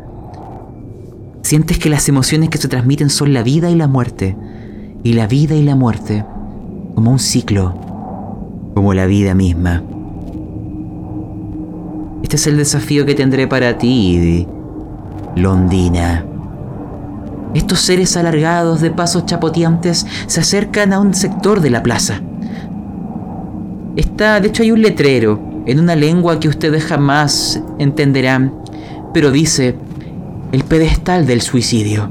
[1.42, 4.36] Sientes que las emociones que se transmiten son la vida y la muerte.
[5.02, 6.24] Y la vida y la muerte
[6.98, 7.74] como un ciclo,
[8.74, 9.84] como la vida misma.
[12.24, 14.48] Este es el desafío que tendré para ti,
[15.38, 16.24] Londina.
[17.54, 22.20] Estos seres alargados de pasos chapoteantes se acercan a un sector de la plaza.
[23.96, 28.54] Está, de hecho hay un letrero en una lengua que ustedes jamás entenderán,
[29.14, 29.76] pero dice
[30.52, 32.10] el pedestal del suicidio.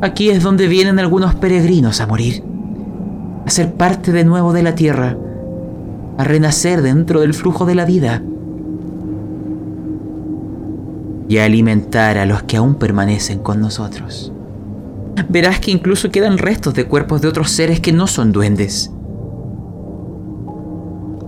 [0.00, 2.42] Aquí es donde vienen algunos peregrinos a morir,
[3.46, 5.16] a ser parte de nuevo de la tierra,
[6.18, 8.22] a renacer dentro del flujo de la vida
[11.28, 14.32] y a alimentar a los que aún permanecen con nosotros.
[15.28, 18.90] Verás que incluso quedan restos de cuerpos de otros seres que no son duendes.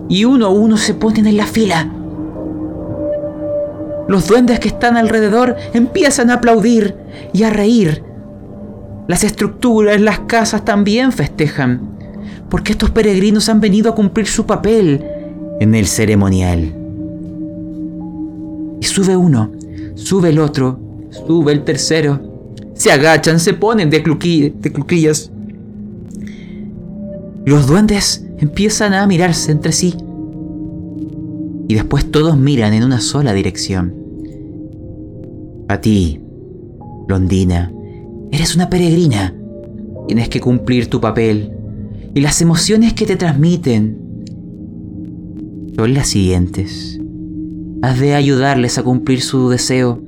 [0.09, 1.91] Y uno a uno se ponen en la fila.
[4.07, 6.95] Los duendes que están alrededor empiezan a aplaudir
[7.33, 8.03] y a reír.
[9.07, 11.81] Las estructuras, las casas también festejan,
[12.49, 15.03] porque estos peregrinos han venido a cumplir su papel
[15.59, 16.75] en el ceremonial.
[18.81, 19.54] Y sube uno
[19.95, 20.79] Sube el otro,
[21.09, 22.19] sube el tercero.
[22.73, 25.31] Se agachan, se ponen de, de cluquillas.
[27.45, 29.95] Los duendes empiezan a mirarse entre sí.
[31.67, 33.93] Y después todos miran en una sola dirección.
[35.67, 36.21] A ti,
[37.07, 37.71] Londina,
[38.31, 39.33] eres una peregrina.
[40.07, 41.51] Tienes que cumplir tu papel.
[42.13, 43.97] Y las emociones que te transmiten
[45.75, 46.99] son las siguientes.
[47.85, 50.01] Has de ayudarles a cumplir su deseo.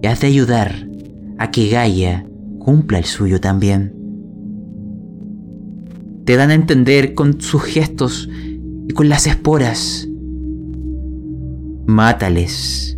[0.00, 0.86] Y has de ayudar
[1.36, 2.24] a que Gaia
[2.60, 3.92] cumpla el suyo también.
[6.24, 8.28] Te dan a entender con sus gestos
[8.88, 10.06] y con las esporas.
[11.86, 12.96] Mátales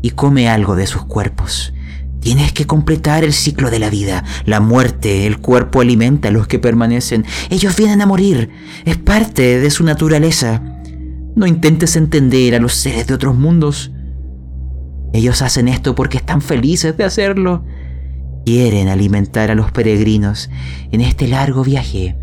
[0.00, 1.74] y come algo de sus cuerpos.
[2.20, 4.22] Tienes que completar el ciclo de la vida.
[4.44, 7.24] La muerte, el cuerpo alimenta a los que permanecen.
[7.50, 8.48] Ellos vienen a morir.
[8.84, 10.79] Es parte de su naturaleza.
[11.36, 13.92] No intentes entender a los seres de otros mundos.
[15.12, 17.64] Ellos hacen esto porque están felices de hacerlo.
[18.44, 20.50] Quieren alimentar a los peregrinos
[20.90, 22.16] en este largo viaje.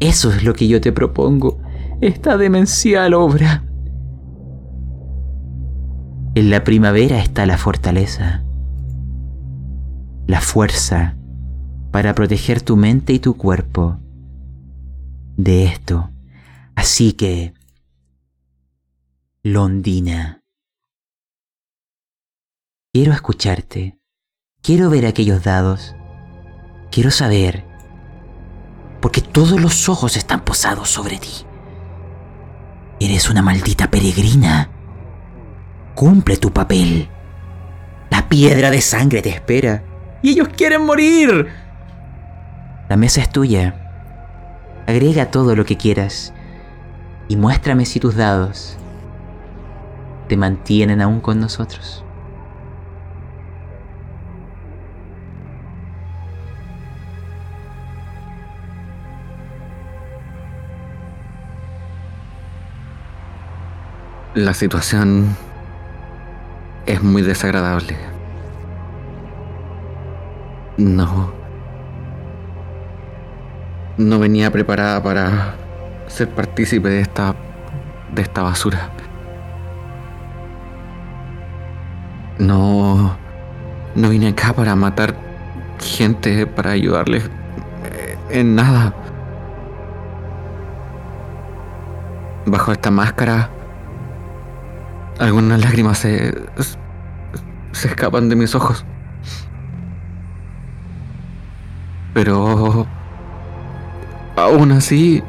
[0.00, 1.60] Eso es lo que yo te propongo,
[2.00, 3.64] esta demencial obra.
[6.34, 8.44] En la primavera está la fortaleza,
[10.26, 11.16] la fuerza
[11.90, 13.98] para proteger tu mente y tu cuerpo
[15.36, 16.10] de esto
[16.78, 17.54] Así que,
[19.42, 20.44] Londina,
[22.92, 23.98] quiero escucharte,
[24.62, 25.96] quiero ver aquellos dados,
[26.92, 27.64] quiero saber,
[29.00, 31.44] porque todos los ojos están posados sobre ti.
[33.00, 34.70] Eres una maldita peregrina.
[35.96, 37.08] Cumple tu papel.
[38.08, 39.82] La piedra de sangre te espera.
[40.22, 41.48] Y ellos quieren morir.
[42.88, 44.84] La mesa es tuya.
[44.86, 46.32] Agrega todo lo que quieras
[47.28, 48.76] y muéstrame si tus dados
[50.28, 52.04] te mantienen aún con nosotros.
[64.34, 65.36] La situación
[66.86, 67.96] es muy desagradable.
[70.76, 71.38] No.
[73.98, 75.56] no venía preparada para
[76.08, 77.34] ser partícipe de esta
[78.12, 78.90] de esta basura.
[82.38, 83.16] No
[83.94, 85.14] no vine acá para matar
[85.80, 87.30] gente, para ayudarles
[88.30, 88.94] en nada.
[92.46, 93.50] Bajo esta máscara
[95.18, 96.32] algunas lágrimas se
[97.72, 98.84] se escapan de mis ojos.
[102.14, 102.86] Pero
[104.36, 105.22] aún así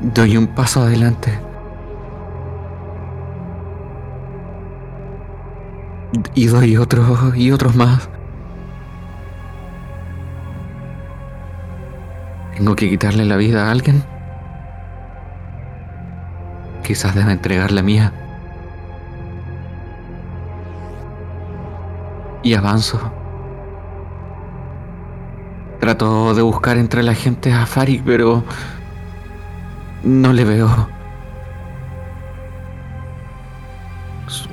[0.00, 1.38] doy un paso adelante.
[6.34, 8.08] Y doy otros y otros más.
[12.56, 14.02] ¿Tengo que quitarle la vida a alguien?
[16.82, 18.12] Quizás deba entregar la mía.
[22.42, 22.98] Y avanzo.
[25.78, 28.44] Trato de buscar entre la gente a Farik, pero
[30.02, 30.88] no le veo.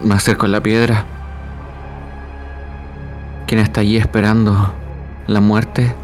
[0.02, 1.06] Me acerco a la piedra.
[3.46, 4.74] ¿Quién está allí esperando
[5.28, 5.96] la muerte?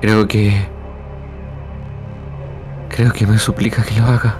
[0.00, 0.68] Creo que...
[2.88, 4.38] Creo que me suplica que lo haga.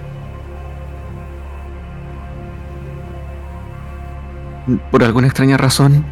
[4.91, 6.03] Por alguna extraña razón,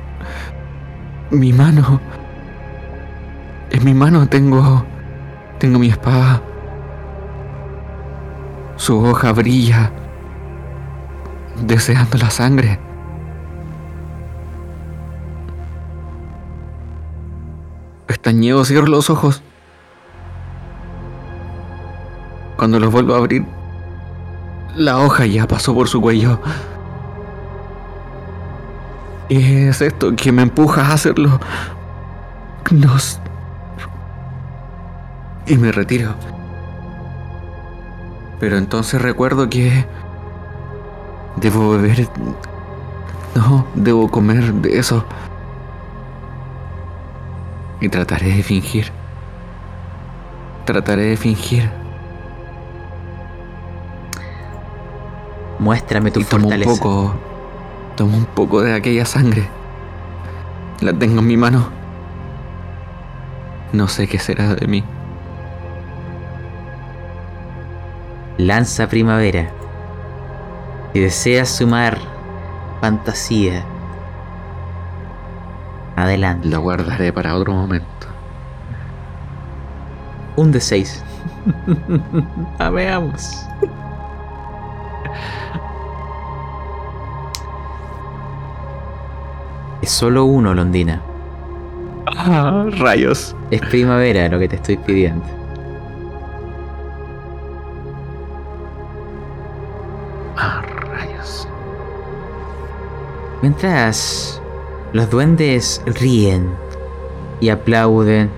[1.32, 2.00] mi mano...
[3.72, 4.86] En mi mano tengo...
[5.60, 6.42] Tengo mi espada.
[8.76, 9.92] Su hoja brilla,
[11.66, 12.80] deseando la sangre.
[18.08, 19.42] Estañeo, cierro los ojos.
[22.58, 23.46] Cuando los vuelvo a abrir,
[24.76, 26.40] la hoja ya pasó por su cuello.
[29.30, 31.40] Y es esto que me empuja a hacerlo.
[32.72, 33.20] Nos...
[35.48, 36.16] Y me retiro.
[38.40, 39.86] Pero entonces recuerdo que...
[41.38, 42.08] Debo beber...
[43.36, 45.06] No, debo comer de eso.
[47.82, 48.92] Y trataré de fingir.
[50.66, 51.70] Trataré de fingir.
[55.60, 56.72] Muéstrame tu y tomo fortaleza.
[56.72, 57.14] un poco.
[57.96, 59.48] Tomo un poco de aquella sangre.
[60.82, 61.70] La tengo en mi mano.
[63.74, 64.84] No sé qué será de mí.
[68.38, 69.50] Lanza primavera.
[70.92, 71.98] Si deseas sumar
[72.82, 73.64] fantasía,
[75.96, 76.50] adelante.
[76.50, 78.08] La guardaré para otro momento.
[80.36, 81.02] Un de seis.
[82.60, 83.46] ah, veamos.
[89.82, 91.02] Es solo uno, Londina.
[92.18, 93.34] Ah, rayos.
[93.50, 95.45] Es primavera lo que te estoy pidiendo.
[103.46, 104.42] Mientras
[104.92, 106.50] los duendes ríen
[107.40, 108.32] y aplauden.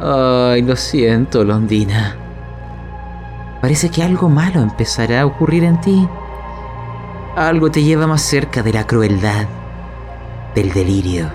[0.00, 2.16] Ay, lo siento, Londina.
[3.60, 6.08] Parece que algo malo empezará a ocurrir en ti.
[7.34, 9.48] Algo te lleva más cerca de la crueldad,
[10.54, 11.28] del delirio.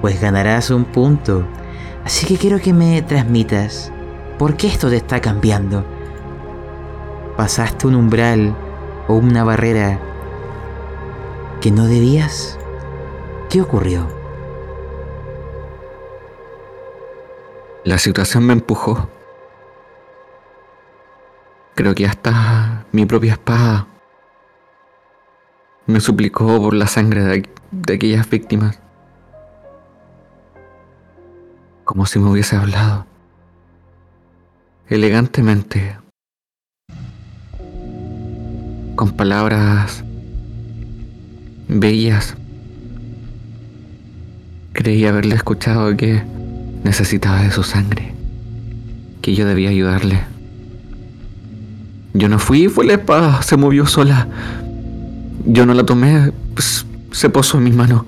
[0.00, 1.46] Pues ganarás un punto.
[2.04, 3.92] Así que quiero que me transmitas
[4.40, 5.84] por qué esto te está cambiando.
[7.36, 8.56] ¿Pasaste un umbral
[9.06, 10.00] o una barrera
[11.62, 12.58] que no debías?
[13.48, 14.08] ¿Qué ocurrió?
[17.84, 19.08] La situación me empujó.
[21.76, 23.86] Creo que hasta mi propia espada
[25.86, 28.80] me suplicó por la sangre de, de aquellas víctimas.
[31.84, 33.06] Como si me hubiese hablado.
[34.88, 35.96] Elegantemente.
[38.96, 40.04] Con palabras
[41.72, 42.36] bellas.
[44.72, 46.22] Creí haberle escuchado que
[46.84, 48.14] necesitaba de su sangre.
[49.20, 50.20] Que yo debía ayudarle.
[52.14, 54.28] Yo no fui, fue la espada, se movió sola.
[55.46, 58.06] Yo no la tomé, pues, se posó en mi mano.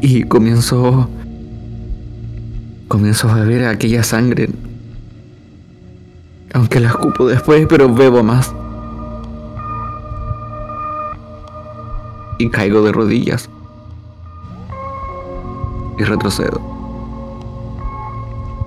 [0.00, 1.10] Y comienzo.
[2.88, 4.48] Comienzo a beber aquella sangre.
[6.54, 8.54] Aunque la escupo después, pero bebo más.
[12.38, 13.50] Y caigo de rodillas.
[15.98, 16.60] Y retrocedo.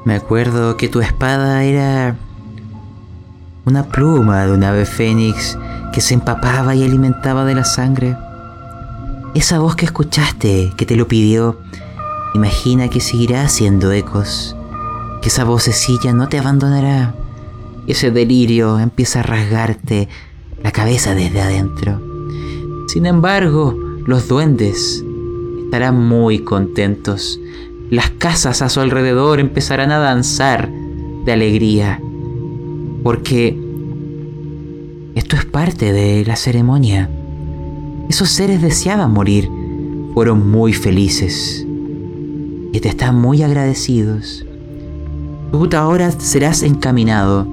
[0.03, 2.15] Me acuerdo que tu espada era
[3.65, 5.57] una pluma de un ave fénix
[5.93, 8.17] que se empapaba y alimentaba de la sangre.
[9.36, 11.59] esa voz que escuchaste, que te lo pidió,
[12.34, 14.55] imagina que seguirá haciendo ecos,
[15.22, 17.13] que esa vocecilla no te abandonará.
[17.88, 20.09] Ese delirio empieza a rasgarte
[20.63, 22.11] la cabeza desde adentro.
[22.88, 25.04] Sin embargo, los duendes
[25.64, 27.40] estarán muy contentos.
[27.90, 30.70] Las casas a su alrededor empezarán a danzar
[31.26, 32.02] de alegría,
[33.04, 33.58] porque
[35.16, 37.10] esto es parte de la ceremonia.
[38.10, 39.50] Esos seres deseaban morir,
[40.14, 41.66] fueron muy felices
[42.74, 44.46] y te están muy agradecidos.
[45.52, 47.48] Tú ahora serás encaminado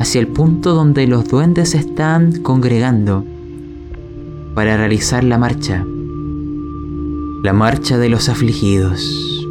[0.00, 3.24] hacia el punto donde los duendes están congregando
[4.60, 5.86] para realizar la marcha,
[7.42, 9.42] la marcha de los afligidos.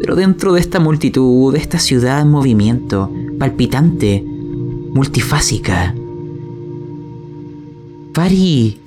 [0.00, 3.08] Pero dentro de esta multitud, de esta ciudad en movimiento,
[3.38, 4.24] palpitante,
[4.92, 5.94] multifásica,
[8.12, 8.78] Fari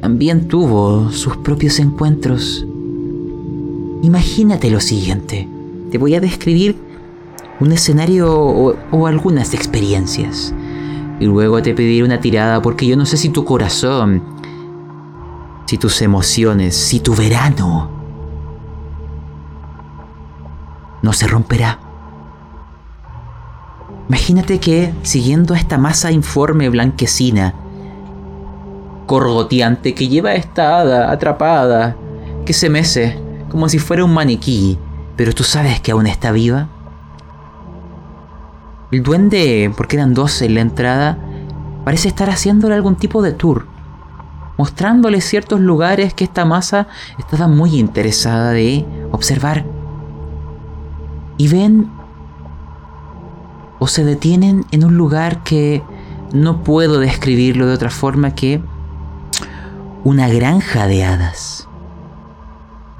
[0.00, 2.66] también tuvo sus propios encuentros.
[4.02, 5.46] Imagínate lo siguiente.
[5.92, 6.74] Te voy a describir
[7.60, 10.52] un escenario o, algunas experiencias.
[11.20, 14.39] Y luego te pediré una tirada porque yo no sé si tu corazón,
[15.70, 17.88] si tus emociones, si tu verano
[21.00, 21.78] no se romperá.
[24.08, 27.54] Imagínate que, siguiendo esta masa informe blanquecina,
[29.06, 31.94] corgoteante que lleva a esta hada atrapada,
[32.44, 33.16] que se mece
[33.48, 34.76] como si fuera un maniquí,
[35.14, 36.66] pero tú sabes que aún está viva.
[38.90, 41.16] El duende, porque eran dos en la entrada,
[41.84, 43.69] parece estar haciéndole algún tipo de tour,
[44.56, 46.88] mostrándole ciertos lugares que esta masa
[47.18, 49.64] estaba muy interesada de observar.
[51.36, 51.90] Y ven
[53.78, 55.82] o se detienen en un lugar que
[56.32, 58.62] no puedo describirlo de otra forma que
[60.04, 61.66] una granja de hadas.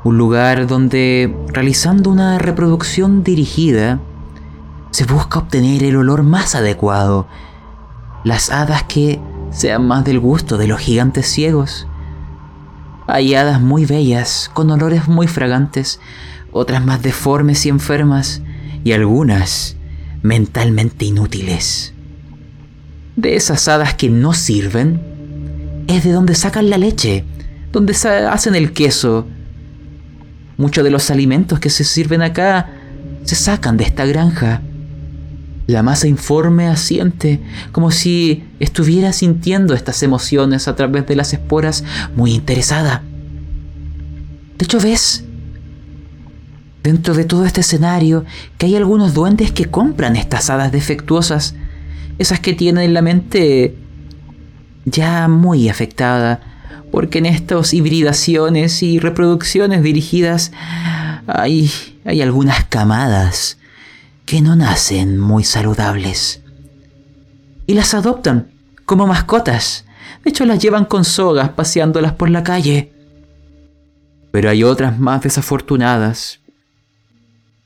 [0.02, 4.00] Un lugar donde, realizando una reproducción dirigida,
[4.90, 7.26] se busca obtener el olor más adecuado.
[8.24, 9.20] Las hadas que
[9.50, 11.86] sean más del gusto de los gigantes ciegos.
[13.06, 16.00] Hay hadas muy bellas, con olores muy fragantes,
[16.52, 18.42] otras más deformes y enfermas,
[18.84, 19.76] y algunas
[20.22, 21.92] mentalmente inútiles.
[23.16, 25.00] De esas hadas que no sirven,
[25.88, 27.24] es de donde sacan la leche,
[27.72, 27.94] donde
[28.30, 29.26] hacen el queso.
[30.56, 32.70] Muchos de los alimentos que se sirven acá
[33.24, 34.62] se sacan de esta granja.
[35.70, 37.38] La masa informe asiente,
[37.70, 41.84] como si estuviera sintiendo estas emociones a través de las esporas,
[42.16, 43.04] muy interesada.
[44.58, 45.22] De hecho, ves,
[46.82, 48.24] dentro de todo este escenario,
[48.58, 51.54] que hay algunos duendes que compran estas hadas defectuosas,
[52.18, 53.76] esas que tienen en la mente
[54.86, 56.40] ya muy afectada,
[56.90, 60.50] porque en estas hibridaciones y reproducciones dirigidas
[61.28, 61.70] hay,
[62.04, 63.59] hay algunas camadas
[64.30, 66.40] que no nacen muy saludables.
[67.66, 68.52] Y las adoptan
[68.84, 69.86] como mascotas.
[70.22, 72.92] De hecho, las llevan con sogas paseándolas por la calle.
[74.30, 76.38] Pero hay otras más desafortunadas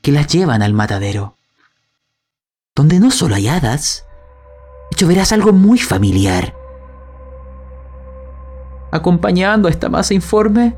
[0.01, 1.37] que las llevan al matadero,
[2.73, 4.03] donde no solo hay hadas,
[4.89, 6.55] de hecho verás algo muy familiar
[8.91, 10.75] acompañando a esta masa informe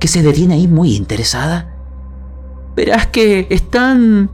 [0.00, 1.72] que se detiene ahí muy interesada.
[2.74, 4.28] Verás que están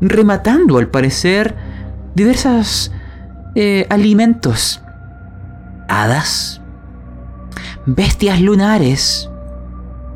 [0.00, 1.54] rematando, al parecer,
[2.14, 2.92] diversos
[3.54, 4.80] eh, alimentos.
[5.88, 6.60] Hadas,
[7.86, 9.30] bestias lunares,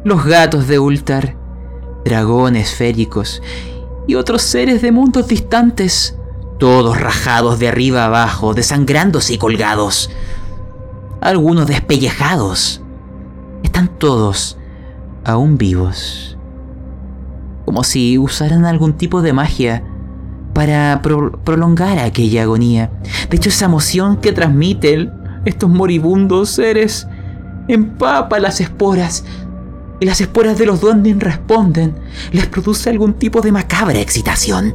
[0.05, 1.37] los gatos de Ultar,
[2.05, 3.43] dragones féricos
[4.07, 6.17] y otros seres de mundos distantes,
[6.59, 10.11] todos rajados de arriba abajo, desangrándose y colgados
[11.21, 12.81] algunos despellejados.
[13.63, 14.57] Están todos
[15.25, 16.37] aún vivos.
[17.71, 19.85] Como si usaran algún tipo de magia
[20.55, 22.91] para prolongar aquella agonía.
[23.31, 25.13] De hecho, esa emoción que transmiten
[25.45, 27.07] estos moribundos seres
[27.69, 29.25] empapa las esporas.
[30.01, 31.95] Y las esporas de los duendes responden.
[32.33, 34.75] Les produce algún tipo de macabra excitación.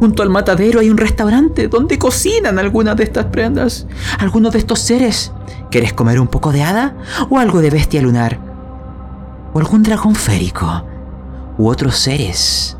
[0.00, 3.86] Junto al matadero hay un restaurante donde cocinan algunas de estas prendas,
[4.18, 5.32] algunos de estos seres.
[5.70, 6.94] ¿Quieres comer un poco de hada
[7.30, 8.47] o algo de bestia lunar?
[9.52, 10.66] ¿O algún dragón férico?
[11.56, 12.76] ¿U otros seres?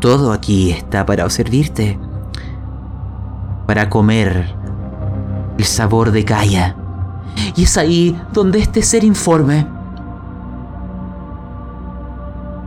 [0.00, 1.98] Todo aquí está para servirte.
[3.66, 4.54] Para comer
[5.58, 6.76] el sabor de Gaia.
[7.56, 9.66] Y es ahí donde este ser informe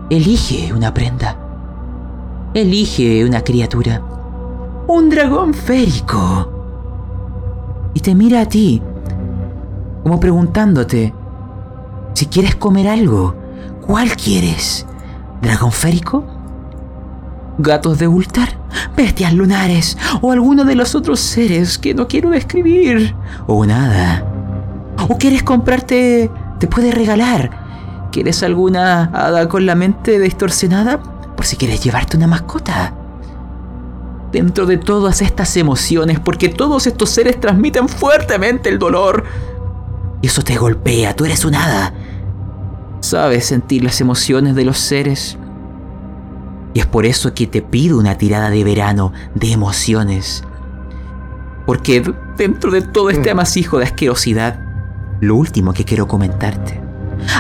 [0.10, 1.48] elige una prenda
[2.54, 4.02] elige una criatura.
[4.88, 6.52] Un dragón férico.
[7.94, 8.82] Y te mira a ti,
[10.04, 11.14] como preguntándote
[12.14, 13.36] si quieres comer algo.
[13.88, 14.86] ¿Cuál quieres?
[15.42, 16.26] ¿Dragón férico?
[17.58, 18.50] ¿Gatos de Ultar?
[18.98, 19.98] ¿Bestias lunares?
[20.22, 23.16] ¿O alguno de los otros seres que no quiero describir?
[23.48, 24.26] ¿O nada?
[25.08, 26.30] ¿O quieres comprarte...
[26.60, 28.10] te puede regalar?
[28.12, 31.02] ¿Quieres alguna hada con la mente distorsionada?
[31.38, 32.94] Por si quieres llevarte una mascota
[34.34, 39.24] dentro de todas estas emociones, porque todos estos seres transmiten fuertemente el dolor.
[40.22, 41.94] Y eso te golpea, tú eres un hada.
[43.08, 45.38] Sabes sentir las emociones de los seres.
[46.74, 50.44] Y es por eso que te pido una tirada de verano de emociones.
[51.66, 52.04] Porque
[52.36, 53.32] dentro de todo este mm.
[53.32, 54.60] amasijo de asquerosidad,
[55.22, 56.82] lo último que quiero comentarte.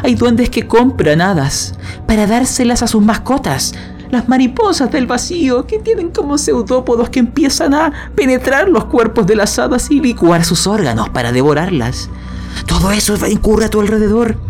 [0.03, 1.74] Hay duendes que compran hadas
[2.07, 3.74] para dárselas a sus mascotas,
[4.09, 9.36] las mariposas del vacío que tienen como pseudópodos que empiezan a penetrar los cuerpos de
[9.36, 12.09] las hadas y licuar sus órganos para devorarlas.
[12.65, 14.47] Todo eso incurre a tu alrededor.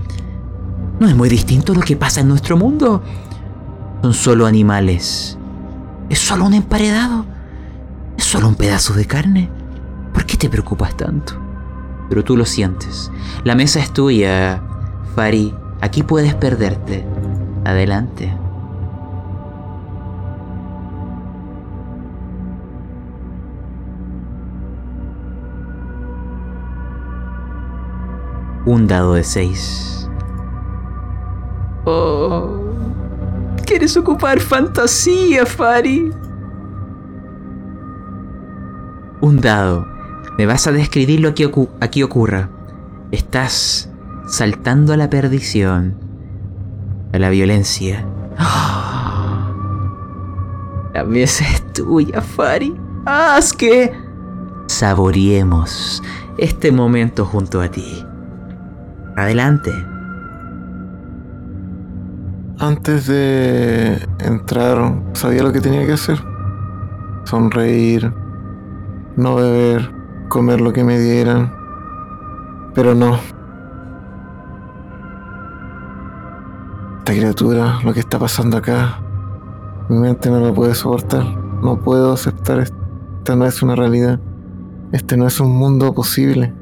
[0.99, 3.03] No es muy distinto lo que pasa en nuestro mundo.
[4.01, 5.37] Son solo animales.
[6.09, 7.25] Es solo un emparedado.
[8.17, 9.49] Es solo un pedazo de carne.
[10.13, 11.33] ¿Por qué te preocupas tanto?
[12.09, 13.11] Pero tú lo sientes.
[13.43, 14.61] La mesa es tuya,
[15.15, 15.53] Fari.
[15.81, 17.05] Aquí puedes perderte.
[17.65, 18.33] Adelante.
[28.67, 29.96] un dado de 6.
[31.89, 32.49] Oh,
[33.65, 36.11] ¿quieres ocupar fantasía, Fari?
[39.21, 39.87] Un dado.
[40.37, 42.49] Me vas a describir lo que aquí ocurra.
[43.11, 43.89] Estás
[44.27, 45.95] saltando a la perdición,
[47.13, 48.05] a la violencia.
[50.93, 52.75] La mesa es tuya, Fari.
[53.05, 53.93] Haz que
[54.65, 56.03] saboreemos
[56.37, 58.03] este momento junto a ti.
[59.15, 59.71] Adelante.
[62.59, 66.17] Antes de entrar, sabía lo que tenía que hacer.
[67.25, 68.11] Sonreír,
[69.15, 69.91] no beber,
[70.27, 71.53] comer lo que me dieran.
[72.73, 73.19] Pero no.
[76.97, 79.01] Esta criatura, lo que está pasando acá,
[79.87, 81.25] mi mente no lo puede soportar.
[81.61, 82.77] No puedo aceptar esto.
[83.19, 84.19] Esta no es una realidad.
[84.91, 86.55] Este no es un mundo posible.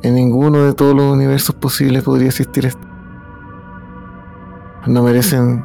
[0.00, 2.85] En ninguno de todos los universos posibles podría existir esto.
[4.86, 5.64] No merecen.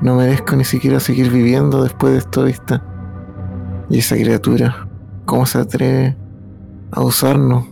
[0.00, 2.82] No merezco ni siquiera seguir viviendo después de esto vista.
[3.90, 4.88] Y esa criatura,
[5.24, 6.16] ¿cómo se atreve
[6.90, 7.66] a usarnos?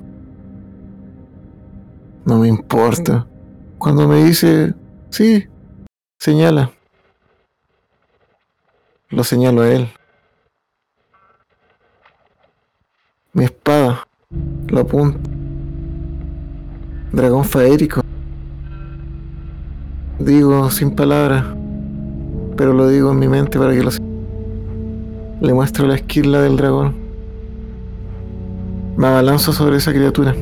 [2.24, 3.26] No me importa.
[3.78, 4.74] Cuando me dice,
[5.10, 5.46] sí,
[6.18, 6.72] señala.
[9.08, 9.88] Lo señalo a él.
[13.32, 14.08] Mi espada.
[14.68, 15.30] Lo apunto.
[17.12, 18.02] Dragón faérico.
[20.18, 21.44] Digo sin palabras,
[22.56, 23.90] pero lo digo en mi mente para que lo
[25.42, 26.94] Le muestro la esquila del dragón.
[28.96, 30.34] Me abalanzo sobre esa criatura.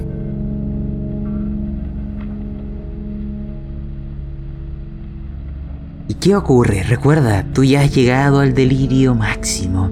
[6.07, 6.85] ¿Y qué ocurre?
[6.85, 9.91] Recuerda, tú ya has llegado al delirio máximo.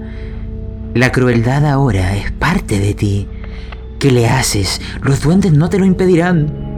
[0.94, 3.26] La crueldad ahora es parte de ti.
[3.98, 4.80] ¿Qué le haces?
[5.02, 6.71] Los duendes no te lo impedirán.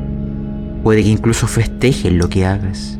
[0.84, 2.98] Puede que incluso festejen lo que hagas.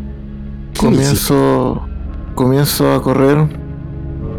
[0.81, 1.87] Comienzo,
[2.35, 3.47] comienzo a correr,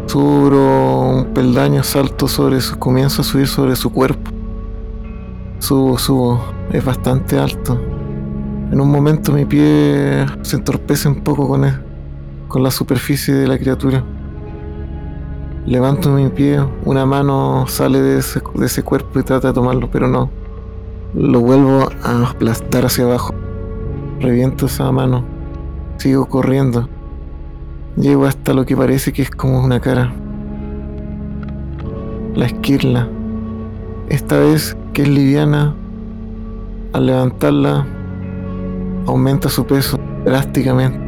[0.06, 4.32] subo un peldaño, salto sobre su, comienzo a subir sobre su cuerpo.
[5.60, 7.80] Subo, subo, es bastante alto.
[8.72, 11.64] En un momento mi pie se entorpece un poco con,
[12.48, 14.02] con la superficie de la criatura.
[15.66, 19.88] Levanto mi pie, una mano sale de ese, de ese cuerpo y trata de tomarlo,
[19.88, 20.45] pero no
[21.16, 23.34] lo vuelvo a aplastar hacia abajo.
[24.20, 25.24] Reviento esa mano.
[25.96, 26.90] Sigo corriendo.
[27.96, 30.12] Llego hasta lo que parece que es como una cara.
[32.34, 33.08] La esquirla.
[34.10, 35.74] Esta vez que es liviana,
[36.92, 37.86] al levantarla,
[39.06, 41.00] aumenta su peso drásticamente.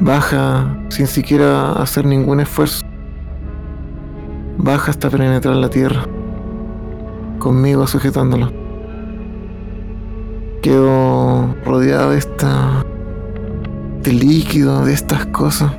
[0.00, 2.84] Baja sin siquiera hacer ningún esfuerzo.
[4.58, 6.04] Baja hasta penetrar la tierra.
[7.38, 8.63] Conmigo sujetándolo
[10.64, 12.86] quedo rodeado de esta.
[14.02, 15.70] de líquido, de estas cosas.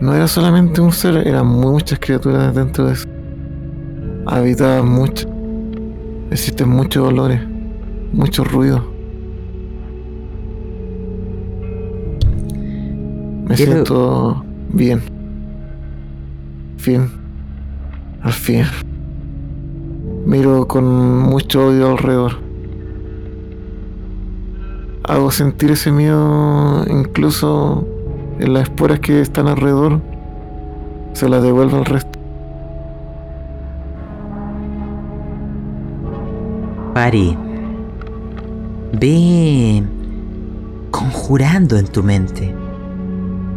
[0.00, 3.08] No era solamente un ser, eran muchas criaturas dentro de eso.
[4.26, 5.26] Habitaban mucho.
[6.30, 7.40] Existen muchos olores,
[8.12, 8.84] mucho ruido.
[13.48, 14.44] Me siento
[14.74, 15.00] bien.
[16.76, 17.08] Fin.
[18.20, 18.64] Al fin.
[20.26, 20.84] Miro con
[21.18, 22.45] mucho odio alrededor.
[25.08, 27.86] Hago sentir ese miedo incluso
[28.40, 30.00] en las esporas que están alrededor.
[31.12, 32.18] Se las devuelvo al resto.
[36.92, 37.36] Pari,
[38.98, 39.84] ve
[40.90, 42.52] conjurando en tu mente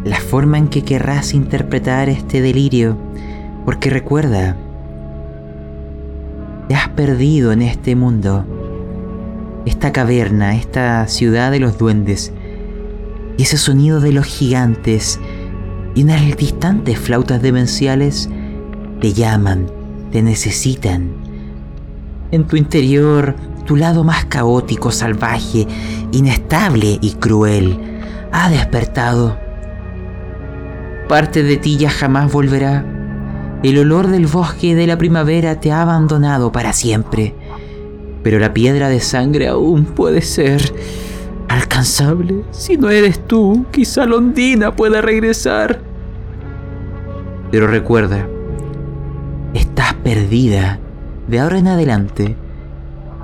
[0.04, 2.95] la forma en que querrás interpretar este delirio,
[3.66, 4.56] porque recuerda,
[6.68, 8.45] te has perdido en este mundo,
[9.66, 12.32] esta caverna, esta ciudad de los duendes,
[13.38, 15.20] y ese sonido de los gigantes
[15.95, 18.30] y unas distantes flautas demenciales
[18.99, 19.68] te llaman,
[20.12, 21.12] te necesitan.
[22.32, 23.36] En tu interior,
[23.66, 25.68] tu lado más caótico, salvaje,
[26.12, 27.80] inestable y cruel
[28.32, 29.49] ha despertado
[31.10, 32.86] parte de ti ya jamás volverá.
[33.64, 37.36] El olor del bosque de la primavera te ha abandonado para siempre.
[38.24, 40.74] Pero la piedra de sangre aún puede ser
[41.47, 42.43] alcanzable.
[42.51, 45.82] Si no eres tú, quizá Londina pueda regresar.
[47.51, 48.28] Pero recuerda,
[49.53, 50.80] estás perdida.
[51.28, 52.36] De ahora en adelante,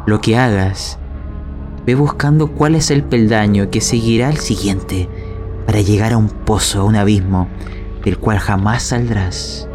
[0.06, 1.00] lo que hagas,
[1.86, 5.10] ve buscando cuál es el peldaño que seguirá al siguiente
[5.66, 7.48] para llegar a un pozo, a un abismo,
[8.04, 9.68] del cual jamás saldrás.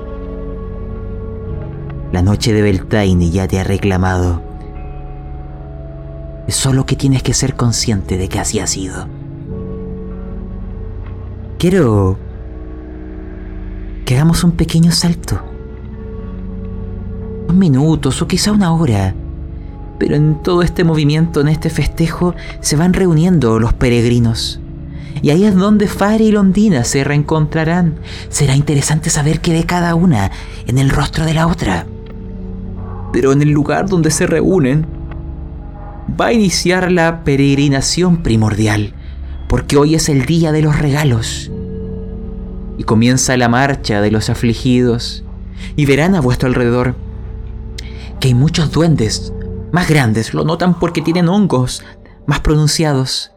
[2.13, 4.50] La noche de Beltane ya te ha reclamado.
[6.47, 9.07] Es solo que tienes que ser consciente de que así ha sido.
[11.59, 12.17] Quiero
[14.05, 15.41] que hagamos un pequeño salto.
[17.45, 19.15] Unos minutos o quizá una hora.
[19.99, 24.61] Pero en todo este movimiento, en este festejo, se van reuniendo los peregrinos.
[25.23, 27.97] Y ahí es donde Fari y Londina se reencontrarán.
[28.31, 30.31] Será interesante saber qué de cada una
[30.67, 31.87] en el rostro de la otra.
[33.13, 34.87] Pero en el lugar donde se reúnen,
[36.21, 38.95] va a iniciar la peregrinación primordial,
[39.49, 41.51] porque hoy es el día de los regalos.
[42.79, 45.25] Y comienza la marcha de los afligidos,
[45.77, 46.95] y verán a vuestro alrededor
[48.21, 49.33] que hay muchos duendes
[49.73, 51.83] más grandes, lo notan porque tienen hongos
[52.27, 53.33] más pronunciados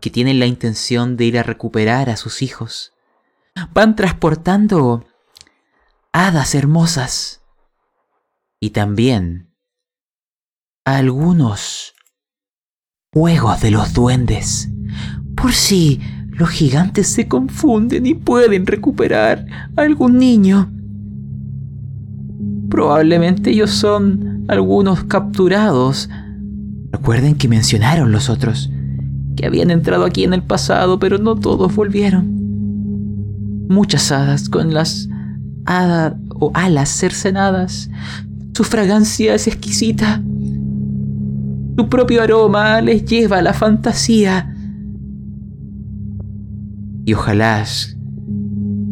[0.00, 2.92] que tienen la intención de ir a recuperar a sus hijos.
[3.72, 5.04] Van transportando
[6.12, 7.40] hadas hermosas
[8.60, 9.51] y también
[10.84, 11.94] algunos
[13.14, 14.68] juegos de los duendes,
[15.36, 20.72] por si los gigantes se confunden y pueden recuperar a algún niño.
[22.68, 26.08] Probablemente ellos son algunos capturados.
[26.90, 28.70] Recuerden que mencionaron los otros
[29.36, 33.66] que habían entrado aquí en el pasado, pero no todos volvieron.
[33.68, 35.08] Muchas hadas con las
[35.64, 37.88] hadas o alas cercenadas.
[38.54, 40.22] Su fragancia es exquisita.
[41.76, 44.54] Su propio aroma les lleva a la fantasía.
[47.04, 47.64] Y ojalá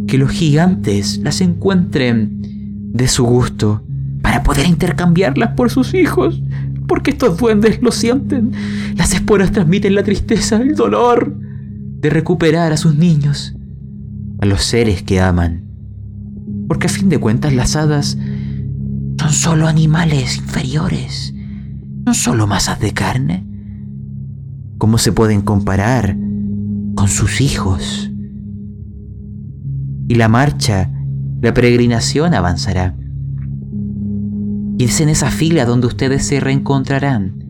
[0.06, 2.40] que los gigantes las encuentren
[2.92, 3.84] de su gusto
[4.22, 6.42] para poder intercambiarlas por sus hijos
[6.90, 8.50] porque estos duendes lo sienten.
[8.96, 13.54] Las esporas transmiten la tristeza, el dolor de recuperar a sus niños,
[14.40, 15.62] a los seres que aman.
[16.66, 18.18] Porque a fin de cuentas las hadas
[19.20, 21.32] son solo animales inferiores,
[22.10, 23.46] no solo masas de carne.
[24.78, 26.16] ¿Cómo se pueden comparar
[26.96, 28.10] con sus hijos?
[30.08, 30.90] Y la marcha,
[31.40, 32.96] la peregrinación avanzará.
[34.76, 37.44] Y es en esa fila donde ustedes se reencontrarán.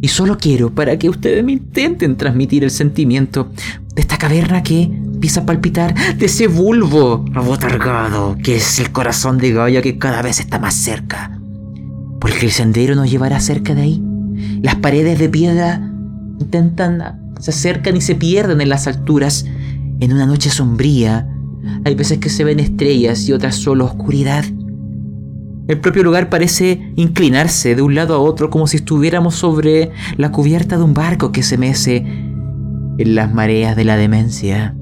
[0.00, 3.50] Y solo quiero para que ustedes me intenten transmitir el sentimiento
[3.94, 9.36] de esta caverna que empieza a palpitar, de ese bulbo abotargado que es el corazón
[9.36, 11.38] de Gaia que cada vez está más cerca.
[12.18, 14.05] Porque el sendero nos llevará cerca de ahí.
[14.62, 15.92] Las paredes de piedra
[16.40, 19.46] intentan, se acercan y se pierden en las alturas.
[20.00, 21.28] En una noche sombría,
[21.84, 24.44] hay veces que se ven estrellas y otras solo oscuridad.
[25.68, 30.30] El propio lugar parece inclinarse de un lado a otro como si estuviéramos sobre la
[30.30, 31.96] cubierta de un barco que se mece
[32.98, 34.76] en las mareas de la demencia.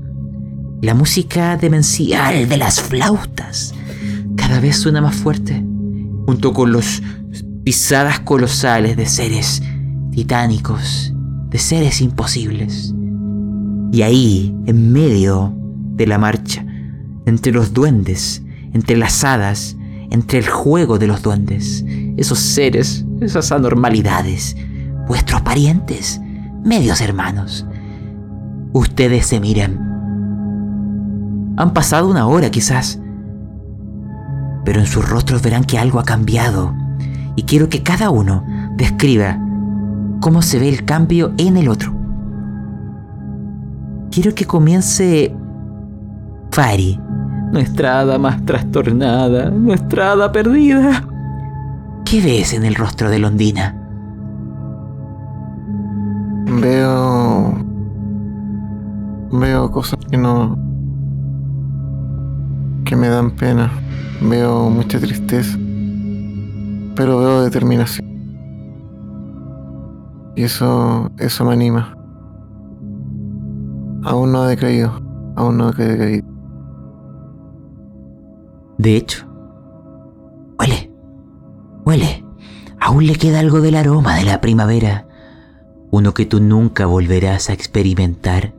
[0.82, 3.74] La música demencial de las flautas
[4.36, 5.64] cada vez suena más fuerte,
[6.26, 7.02] junto con los
[7.64, 9.62] pisadas colosales de seres
[10.12, 11.14] titánicos,
[11.48, 12.94] de seres imposibles.
[13.90, 15.54] Y ahí, en medio
[15.94, 16.64] de la marcha,
[17.24, 18.42] entre los duendes,
[18.74, 19.76] entre las hadas,
[20.10, 21.84] entre el juego de los duendes,
[22.18, 24.56] esos seres, esas anormalidades,
[25.08, 26.20] vuestros parientes,
[26.62, 27.66] medios hermanos.
[28.72, 29.80] Ustedes se miran.
[31.56, 33.00] Han pasado una hora quizás,
[34.64, 36.74] pero en sus rostros verán que algo ha cambiado
[37.36, 38.44] y quiero que cada uno
[38.76, 39.38] describa
[40.20, 41.94] cómo se ve el cambio en el otro.
[44.10, 45.34] Quiero que comience
[46.50, 47.00] Fari,
[47.50, 51.04] nuestra hada más trastornada, nuestra hada perdida.
[52.04, 53.76] ¿Qué ves en el rostro de Londina?
[56.60, 57.54] Veo.
[59.32, 60.56] Veo cosas que no.
[62.84, 63.72] que me dan pena.
[64.20, 65.58] Veo mucha tristeza.
[66.96, 68.06] Pero veo determinación.
[70.36, 71.10] Y eso.
[71.18, 71.96] eso me anima.
[74.04, 75.00] Aún no he decaído.
[75.36, 76.26] Aún no he decaído.
[78.78, 79.26] De hecho,
[80.58, 80.92] huele.
[81.84, 82.24] Huele.
[82.80, 85.08] Aún le queda algo del aroma de la primavera.
[85.90, 88.54] Uno que tú nunca volverás a experimentar.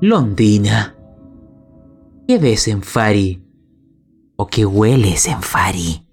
[0.00, 0.96] Londina.
[2.26, 3.41] ¿Qué ves en Fari?
[4.36, 6.06] ¿O qué hueles en Fari?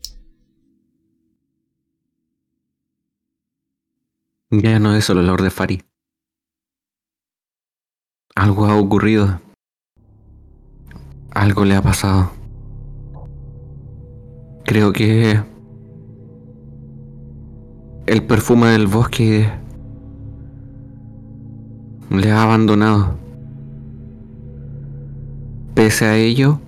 [4.52, 5.84] Ya no es el olor de Fari.
[8.36, 9.40] Algo ha ocurrido.
[11.32, 12.32] Algo le ha pasado.
[14.66, 15.44] Creo que
[18.08, 19.52] el perfume del bosque
[22.10, 23.20] le ha abandonado.
[25.76, 26.60] Pese a ello,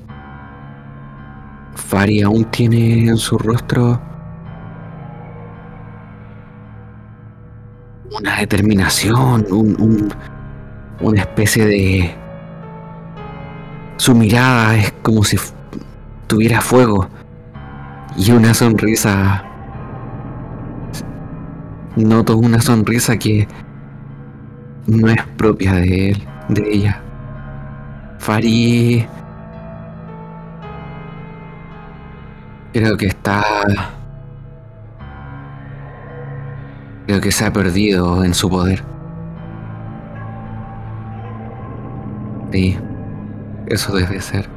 [1.87, 3.99] Fari aún tiene en su rostro
[8.17, 10.13] una determinación, un, un-
[11.01, 12.15] una especie de...
[13.97, 15.37] Su mirada es como si
[16.27, 17.07] tuviera fuego
[18.17, 19.43] y una sonrisa...
[21.97, 23.47] Noto una sonrisa que
[24.87, 27.01] no es propia de él, de ella.
[28.19, 29.05] Fari...
[32.73, 33.43] Creo que está...
[37.05, 38.83] Creo que se ha perdido en su poder.
[42.51, 42.77] Sí,
[43.67, 44.49] eso debe ser.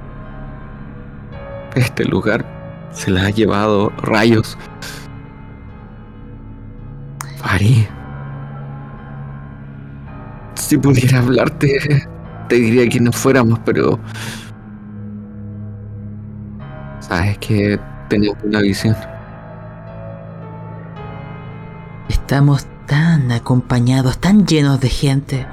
[1.74, 2.44] Este lugar
[2.92, 4.56] se la ha llevado rayos.
[7.38, 7.88] Fari.
[10.54, 12.06] Si pudiera hablarte,
[12.48, 13.98] te diría que no fuéramos, pero...
[17.00, 17.78] Sabes que
[18.08, 18.96] tenemos una visión.
[22.08, 25.46] Estamos tan acompañados, tan llenos de gente,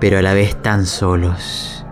[0.00, 1.84] pero a la vez tan solos.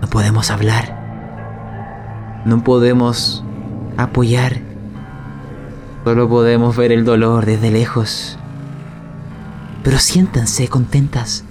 [0.00, 2.42] No podemos hablar.
[2.44, 3.44] No podemos
[3.96, 4.60] apoyar.
[6.04, 8.38] Solo podemos ver el dolor desde lejos.
[9.84, 11.44] Pero siéntanse contentas.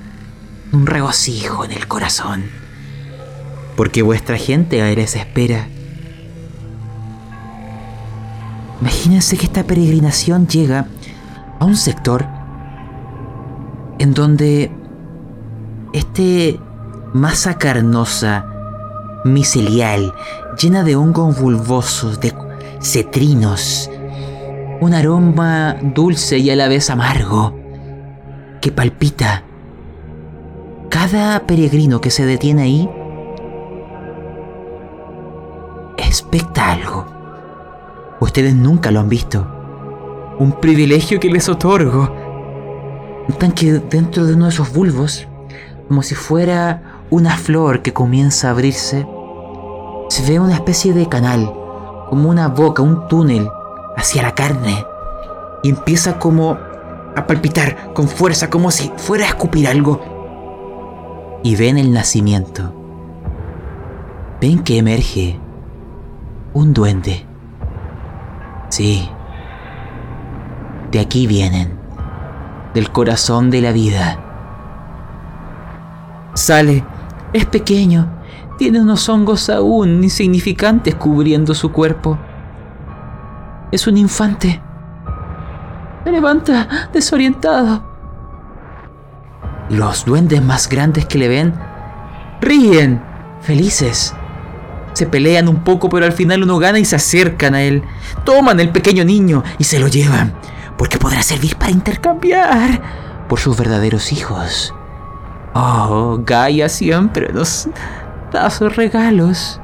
[0.71, 2.43] Un regocijo en el corazón.
[3.77, 5.67] Porque vuestra gente les espera.
[8.81, 10.87] Imagínense que esta peregrinación llega
[11.59, 12.25] a un sector
[13.99, 14.71] en donde
[15.93, 16.59] este
[17.13, 18.45] masa carnosa,
[19.23, 20.13] micelial,
[20.59, 22.33] llena de hongos bulbosos, de
[22.81, 23.89] cetrinos,
[24.79, 27.55] un aroma dulce y a la vez amargo
[28.61, 29.43] que palpita.
[30.89, 32.89] Cada peregrino que se detiene ahí
[35.97, 37.20] expecta algo.
[38.21, 39.45] Ustedes nunca lo han visto
[40.41, 42.09] un privilegio que les otorgo.
[43.27, 45.27] Notan que dentro de uno de esos bulbos,
[45.87, 49.07] como si fuera una flor que comienza a abrirse,
[50.09, 51.53] se ve una especie de canal,
[52.09, 53.47] como una boca, un túnel
[53.95, 54.83] hacia la carne,
[55.61, 56.57] y empieza como
[57.15, 60.01] a palpitar con fuerza, como si fuera a escupir algo.
[61.43, 62.73] Y ven el nacimiento.
[64.41, 65.39] Ven que emerge
[66.53, 67.30] un duende.
[68.71, 69.09] Sí,
[70.91, 71.77] de aquí vienen,
[72.73, 74.17] del corazón de la vida.
[76.35, 76.85] Sale,
[77.33, 78.07] es pequeño,
[78.57, 82.17] tiene unos hongos aún insignificantes cubriendo su cuerpo.
[83.73, 84.61] Es un infante.
[86.05, 87.83] Se levanta desorientado.
[89.69, 91.53] Los duendes más grandes que le ven
[92.39, 93.03] ríen,
[93.41, 94.15] felices.
[94.93, 97.83] Se pelean un poco, pero al final uno gana y se acercan a él.
[98.25, 100.33] Toman el pequeño niño y se lo llevan
[100.81, 102.81] porque podrá servir para intercambiar
[103.29, 104.73] por sus verdaderos hijos.
[105.53, 107.67] Oh, Gaia siempre nos
[108.31, 109.59] da sus regalos.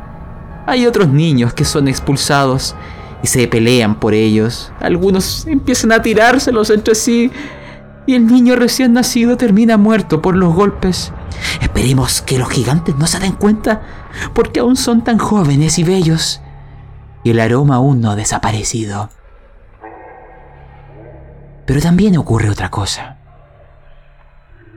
[0.67, 2.75] Hay otros niños que son expulsados
[3.23, 4.71] y se pelean por ellos.
[4.79, 7.31] Algunos empiezan a tirárselos entre sí
[8.07, 11.11] y el niño recién nacido termina muerto por los golpes.
[11.61, 13.81] Esperemos que los gigantes no se den cuenta
[14.33, 16.41] porque aún son tan jóvenes y bellos.
[17.23, 19.09] y el aroma aún no ha desaparecido.
[21.65, 23.17] Pero también ocurre otra cosa.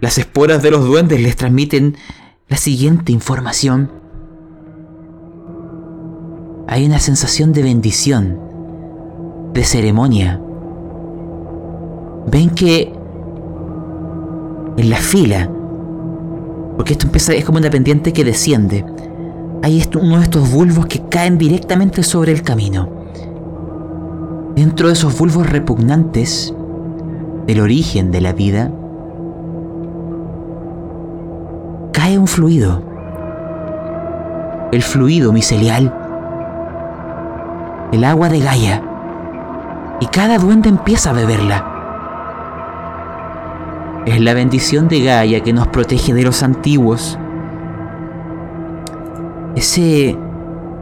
[0.00, 1.96] Las esporas de los duendes les transmiten
[2.48, 3.92] la siguiente información.
[6.66, 8.40] Hay una sensación de bendición,
[9.52, 10.40] de ceremonia.
[12.26, 12.99] Ven que
[14.80, 15.50] en la fila,
[16.76, 18.84] porque esto empieza, es como una pendiente que desciende,
[19.62, 22.88] hay uno de estos bulbos que caen directamente sobre el camino.
[24.56, 26.54] Dentro de esos bulbos repugnantes
[27.46, 28.72] del origen de la vida,
[31.92, 32.82] cae un fluido.
[34.72, 35.94] El fluido micelial.
[37.92, 38.82] El agua de Gaia.
[40.00, 41.79] Y cada duende empieza a beberla.
[44.06, 47.18] Es la bendición de Gaia que nos protege de los antiguos.
[49.54, 50.16] Ese,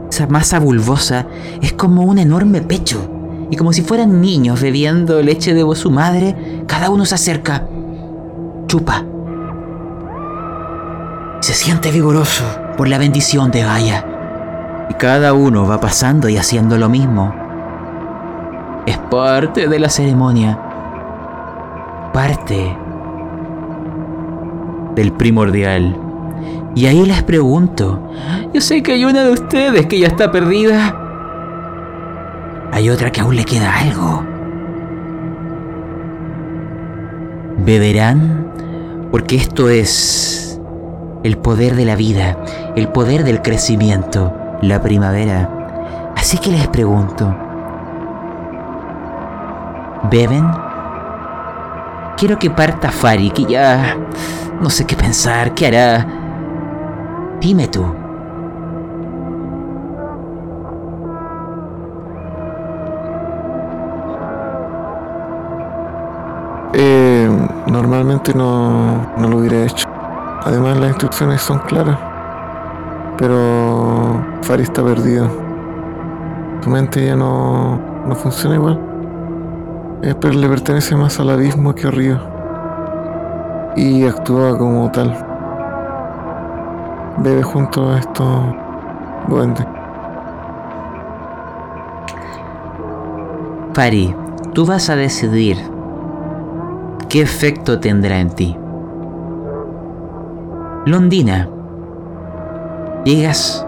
[0.09, 1.27] esa masa bulbosa
[1.61, 2.97] es como un enorme pecho.
[3.51, 7.67] Y como si fueran niños bebiendo leche de su madre, cada uno se acerca,
[8.67, 9.03] chupa.
[11.41, 12.43] Se siente vigoroso
[12.77, 14.05] por la bendición de Gaia.
[14.89, 17.33] Y cada uno va pasando y haciendo lo mismo.
[18.85, 20.57] Es parte de la ceremonia.
[22.13, 22.77] Parte
[24.99, 25.95] del primordial.
[26.75, 28.11] Y ahí les pregunto,
[28.53, 30.93] yo sé que hay una de ustedes que ya está perdida.
[32.73, 34.25] Hay otra que aún le queda algo.
[37.65, 38.51] Beberán
[39.09, 40.59] porque esto es
[41.23, 42.37] el poder de la vida,
[42.75, 46.11] el poder del crecimiento, la primavera.
[46.17, 47.33] Así que les pregunto,
[50.11, 50.68] ¿beben?
[52.19, 53.95] Quiero que parta Fari, que ya
[54.59, 56.05] no sé qué pensar, qué hará.
[57.39, 57.85] Dime tú.
[66.73, 67.29] Eh,
[67.67, 69.87] normalmente no, no lo hubiera hecho.
[70.43, 71.97] Además las instrucciones son claras.
[73.17, 75.29] Pero Fari está perdido.
[76.61, 78.88] Su mente ya no, no funciona igual.
[80.01, 82.19] Eh, pero le pertenece más al abismo que a Río.
[83.75, 85.13] Y actúa como tal.
[87.17, 88.45] Bebe junto a estos
[89.27, 89.65] duendes.
[93.73, 94.15] Fari,
[94.53, 95.57] tú vas a decidir
[97.09, 98.57] qué efecto tendrá en ti.
[100.85, 101.49] Londina,
[103.03, 103.65] llegas,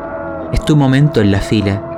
[0.53, 1.90] es tu momento en la fila.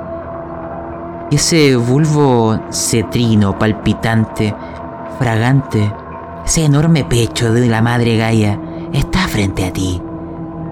[1.30, 4.54] Y ese bulbo cetrino, palpitante,
[5.18, 5.92] fragante,
[6.44, 8.60] ese enorme pecho de la madre Gaia,
[8.92, 10.00] está frente a ti.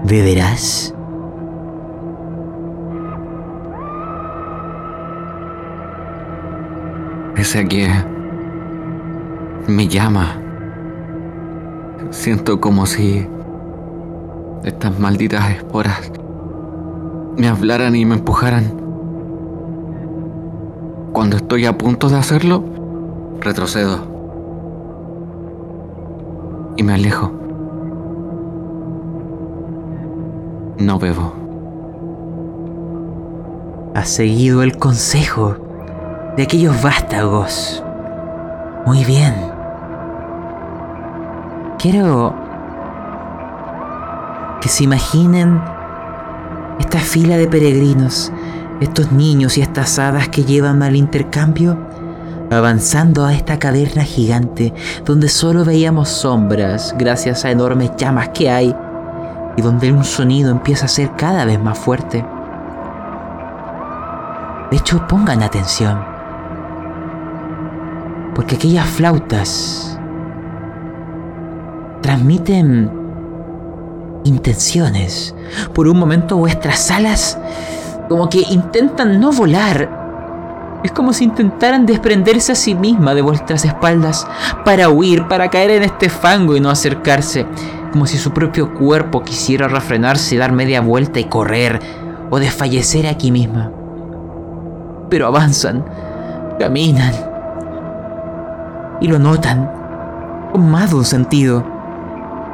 [0.03, 0.93] ¿Beberás?
[7.35, 7.85] Ese aquí
[9.67, 10.39] me llama.
[12.11, 13.27] Siento como si
[14.63, 16.11] estas malditas esporas
[17.37, 18.82] me hablaran y me empujaran.
[21.13, 22.63] Cuando estoy a punto de hacerlo,
[23.39, 23.99] retrocedo.
[26.75, 27.31] Y me alejo.
[30.79, 31.33] No bebo.
[33.93, 35.55] Has seguido el consejo
[36.35, 37.83] de aquellos vástagos.
[38.87, 39.35] Muy bien.
[41.77, 42.33] Quiero
[44.61, 45.61] que se imaginen
[46.79, 48.31] esta fila de peregrinos,
[48.81, 51.77] estos niños y estas hadas que llevan al intercambio,
[52.51, 54.73] avanzando a esta caverna gigante
[55.05, 58.75] donde solo veíamos sombras gracias a enormes llamas que hay
[59.55, 62.25] y donde un sonido empieza a ser cada vez más fuerte.
[64.71, 66.03] De hecho, pongan atención,
[68.33, 69.99] porque aquellas flautas
[72.01, 72.91] transmiten
[74.23, 75.35] intenciones.
[75.73, 77.37] Por un momento vuestras alas
[78.13, 79.89] como que intentan no volar.
[80.83, 84.27] Es como si intentaran desprenderse a sí misma de vuestras espaldas
[84.63, 87.47] para huir, para caer en este fango y no acercarse.
[87.91, 91.79] Como si su propio cuerpo quisiera refrenarse, dar media vuelta y correr
[92.29, 93.71] o desfallecer aquí misma.
[95.09, 95.83] Pero avanzan,
[96.59, 97.15] caminan
[99.01, 99.71] y lo notan
[100.51, 101.65] con más de un sentido.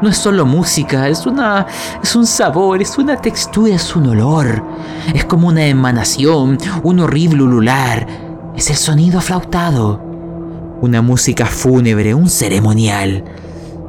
[0.02, 1.68] No es solo música, es una
[2.02, 4.64] es un sabor, es una textura, es un olor.
[5.14, 8.08] Es como una emanación, un horrible ulular.
[8.56, 10.02] Es el sonido flautado.
[10.82, 13.24] Una música fúnebre, un ceremonial.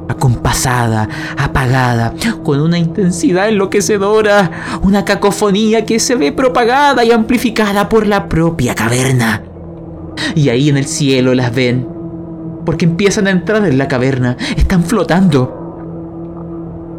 [0.09, 1.07] acompasada,
[1.37, 4.51] apagada, con una intensidad enloquecedora,
[4.81, 9.43] una cacofonía que se ve propagada y amplificada por la propia caverna.
[10.35, 11.87] Y ahí en el cielo las ven,
[12.65, 15.60] porque empiezan a entrar en la caverna, están flotando.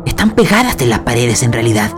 [0.07, 1.91] Están pegadas en las paredes en realidad.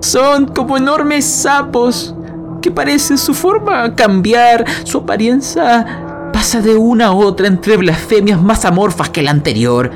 [0.00, 2.14] Son como enormes sapos
[2.60, 8.64] que parecen su forma cambiar, su apariencia pasa de una a otra entre blasfemias más
[8.64, 9.90] amorfas que la anterior.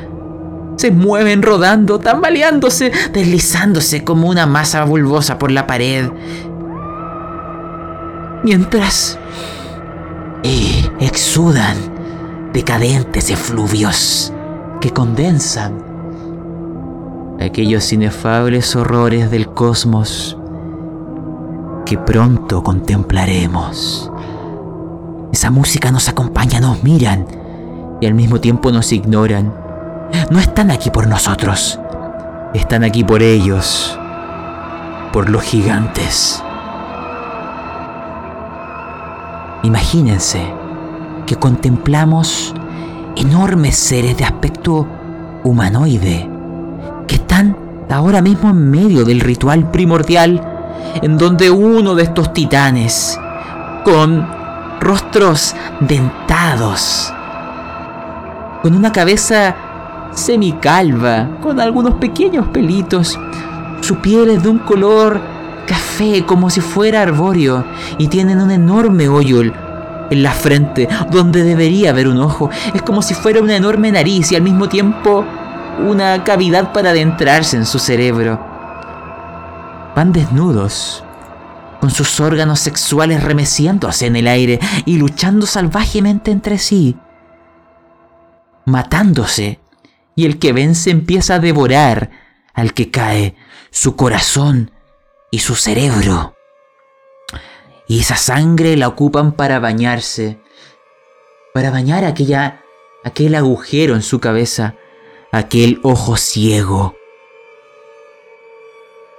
[0.76, 6.10] Se mueven rodando, tambaleándose, deslizándose como una masa bulbosa por la pared.
[8.42, 9.18] Mientras
[10.42, 11.76] eh, exudan
[12.54, 14.32] decadentes efluvios
[14.80, 15.89] que condensan
[17.40, 20.36] aquellos inefables horrores del cosmos
[21.86, 24.12] que pronto contemplaremos.
[25.32, 27.26] Esa música nos acompaña, nos miran
[28.00, 29.54] y al mismo tiempo nos ignoran.
[30.30, 31.80] No están aquí por nosotros,
[32.52, 33.98] están aquí por ellos,
[35.12, 36.42] por los gigantes.
[39.62, 40.52] Imagínense
[41.26, 42.54] que contemplamos
[43.16, 44.86] enormes seres de aspecto
[45.44, 46.29] humanoide
[47.10, 47.56] que están
[47.90, 50.40] ahora mismo en medio del ritual primordial
[51.02, 53.18] en donde uno de estos titanes
[53.84, 54.28] con
[54.78, 57.12] rostros dentados,
[58.62, 59.56] con una cabeza
[60.12, 63.18] semicalva, con algunos pequeños pelitos.
[63.80, 65.20] Su piel es de un color
[65.66, 67.64] café como si fuera arbóreo
[67.98, 72.50] y tienen un enorme hoyo en la frente donde debería haber un ojo.
[72.72, 75.24] Es como si fuera una enorme nariz y al mismo tiempo
[75.80, 78.38] una cavidad para adentrarse en su cerebro.
[79.96, 81.04] Van desnudos,
[81.80, 86.96] con sus órganos sexuales remeciéndose en el aire y luchando salvajemente entre sí,
[88.66, 89.60] matándose,
[90.14, 92.10] y el que vence empieza a devorar
[92.52, 93.34] al que cae
[93.70, 94.70] su corazón
[95.30, 96.34] y su cerebro.
[97.88, 100.38] Y esa sangre la ocupan para bañarse,
[101.54, 102.62] para bañar aquella,
[103.02, 104.74] aquel agujero en su cabeza,
[105.32, 106.96] aquel ojo ciego.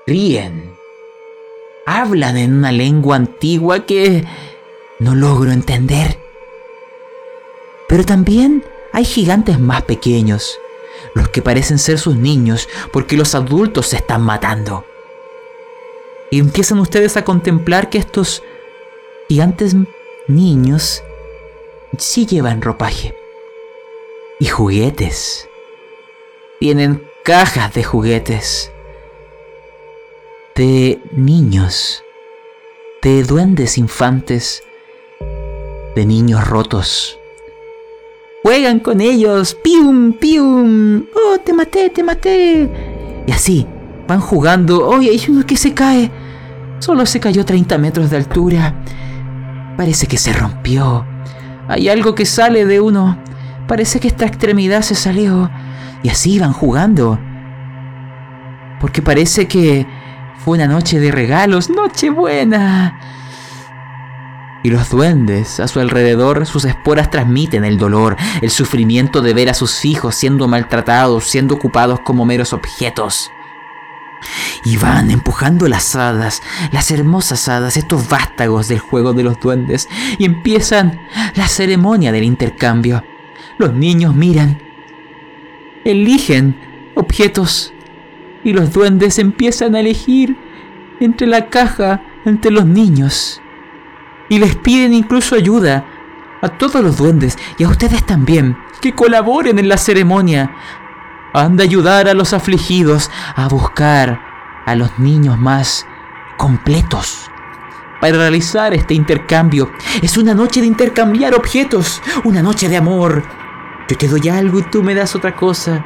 [0.07, 0.71] Ríen
[1.85, 4.25] hablan en una lengua antigua que
[4.99, 6.17] no logro entender.
[7.87, 10.57] Pero también hay gigantes más pequeños,
[11.13, 14.85] los que parecen ser sus niños porque los adultos se están matando.
[16.29, 18.41] Y empiezan ustedes a contemplar que estos
[19.27, 19.75] gigantes
[20.27, 21.03] niños
[21.97, 23.15] sí llevan ropaje
[24.39, 25.50] y juguetes.
[26.61, 28.71] Tienen cajas de juguetes
[30.53, 32.03] de niños,
[33.01, 34.61] de duendes infantes,
[35.95, 37.17] de niños rotos.
[38.43, 43.23] Juegan con ellos, pium, pium, oh, te maté, te maté.
[43.25, 43.65] Y así,
[44.07, 46.11] van jugando, oye, hay uno que se cae.
[46.77, 48.75] Solo se cayó 30 metros de altura.
[49.77, 51.07] Parece que se rompió.
[51.67, 53.17] Hay algo que sale de uno.
[53.67, 55.49] Parece que esta extremidad se salió.
[56.03, 57.19] Y así van jugando.
[58.79, 59.85] Porque parece que
[60.43, 62.99] fue una noche de regalos, noche buena.
[64.63, 69.49] Y los duendes a su alrededor, sus esporas transmiten el dolor, el sufrimiento de ver
[69.49, 73.31] a sus hijos siendo maltratados, siendo ocupados como meros objetos.
[74.63, 79.89] Y van empujando las hadas, las hermosas hadas, estos vástagos del juego de los duendes,
[80.19, 81.01] y empiezan
[81.33, 83.03] la ceremonia del intercambio.
[83.57, 84.61] Los niños miran,
[85.85, 86.55] eligen
[86.95, 87.73] objetos
[88.43, 90.35] y los duendes empiezan a elegir
[90.99, 93.41] entre la caja entre los niños.
[94.29, 95.85] Y les piden incluso ayuda
[96.41, 100.51] a todos los duendes y a ustedes también, que colaboren en la ceremonia.
[101.33, 104.21] Han de ayudar a los afligidos a buscar
[104.65, 105.85] a los niños más
[106.37, 107.29] completos.
[107.99, 109.71] Para realizar este intercambio
[110.01, 113.23] es una noche de intercambiar objetos, una noche de amor.
[113.97, 115.85] Te doy algo y tú me das otra cosa.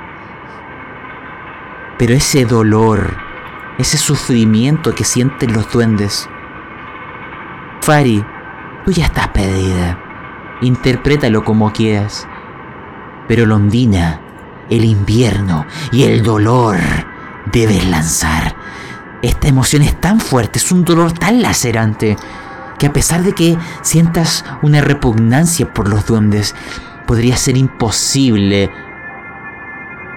[1.97, 3.17] Pero ese dolor,
[3.77, 6.29] ese sufrimiento que sienten los duendes.
[7.81, 8.23] Fari,
[8.85, 9.99] tú ya estás perdida.
[10.61, 12.27] Interprétalo como quieras.
[13.27, 14.21] Pero Londina,
[14.69, 16.77] el invierno y el dolor
[17.51, 18.55] debes lanzar.
[19.23, 22.15] Esta emoción es tan fuerte, es un dolor tan lacerante,
[22.77, 26.55] que a pesar de que sientas una repugnancia por los duendes,
[27.05, 28.69] podría ser imposible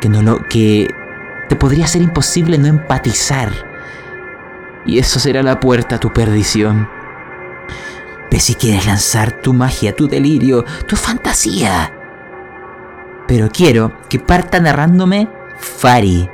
[0.01, 0.89] que no lo que
[1.49, 3.51] te podría ser imposible no empatizar.
[4.87, 6.89] Y eso será la puerta a tu perdición.
[8.31, 11.93] Ve si quieres lanzar tu magia, tu delirio, tu fantasía.
[13.27, 15.29] Pero quiero que parta narrándome
[15.59, 16.29] Fari.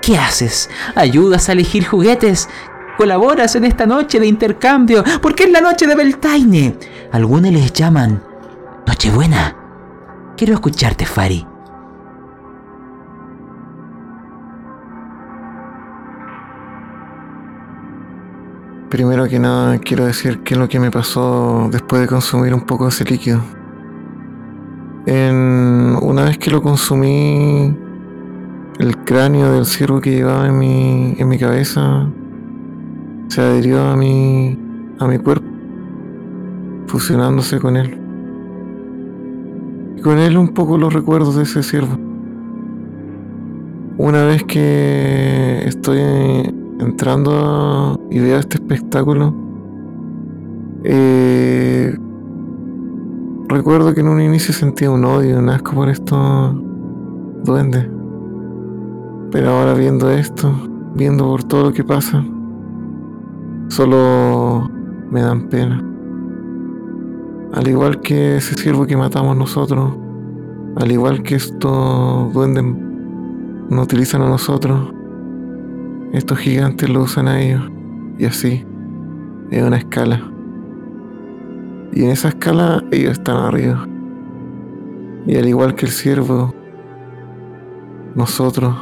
[0.00, 0.68] ¿Qué haces?
[0.94, 2.48] ¿Ayudas a elegir juguetes?
[2.96, 5.04] ¿Colaboras en esta noche de intercambio?
[5.20, 6.76] Porque es la noche de Beltaine.
[7.12, 8.22] Algunos les llaman
[8.86, 9.61] Nochebuena.
[10.36, 11.46] Quiero escucharte, Fari.
[18.88, 22.62] Primero que nada quiero decir qué es lo que me pasó después de consumir un
[22.62, 23.40] poco de ese líquido.
[25.06, 27.74] En, una vez que lo consumí,
[28.78, 32.06] el cráneo del ciervo que llevaba en mi, en mi cabeza
[33.28, 34.58] se adhirió a mi,
[34.98, 35.46] a mi cuerpo,
[36.86, 38.01] fusionándose con él.
[40.02, 41.96] Con él un poco los recuerdos de ese ciervo.
[43.98, 46.00] Una vez que estoy
[46.80, 49.32] entrando y veo este espectáculo,
[50.82, 51.96] eh,
[53.48, 56.52] recuerdo que en un inicio sentía un odio, un asco por estos
[57.44, 57.86] duendes.
[59.30, 60.52] Pero ahora viendo esto,
[60.96, 62.24] viendo por todo lo que pasa,
[63.68, 64.68] solo
[65.12, 65.91] me dan pena.
[67.52, 69.94] Al igual que ese siervo que matamos nosotros,
[70.76, 72.64] al igual que estos duendes
[73.68, 74.92] nos utilizan a nosotros,
[76.12, 77.70] estos gigantes lo usan a ellos.
[78.18, 78.64] Y así,
[79.50, 80.30] en una escala.
[81.92, 83.86] Y en esa escala ellos están arriba.
[85.26, 86.54] Y al igual que el siervo,
[88.14, 88.74] nosotros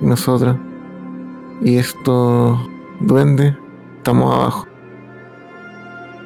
[0.00, 0.56] y nosotras
[1.64, 2.58] y estos
[3.00, 3.54] duendes
[3.98, 4.71] estamos abajo.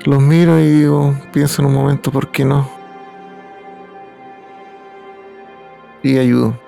[0.04, 2.70] Los miro y digo, pienso en un momento, ¿por qué no?
[6.02, 6.58] Y ayudo.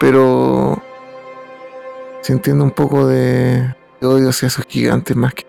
[0.00, 0.82] Pero
[2.22, 5.46] sintiendo un poco de odio hacia esos gigantes más que...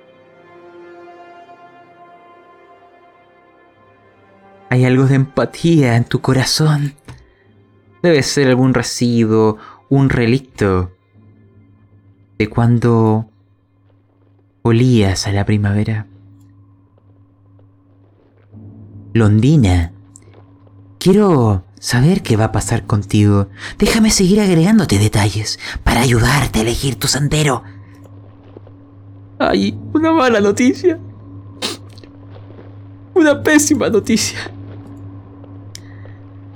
[4.69, 6.93] Hay algo de empatía en tu corazón.
[8.03, 9.57] Debe ser algún residuo,
[9.89, 10.91] un relicto
[12.37, 13.29] de cuando
[14.61, 16.05] olías a la primavera.
[19.13, 19.91] Londina,
[20.99, 23.47] quiero saber qué va a pasar contigo.
[23.79, 27.63] Déjame seguir agregándote detalles para ayudarte a elegir tu sendero.
[29.39, 30.99] Hay una mala noticia.
[33.15, 34.39] Una pésima noticia.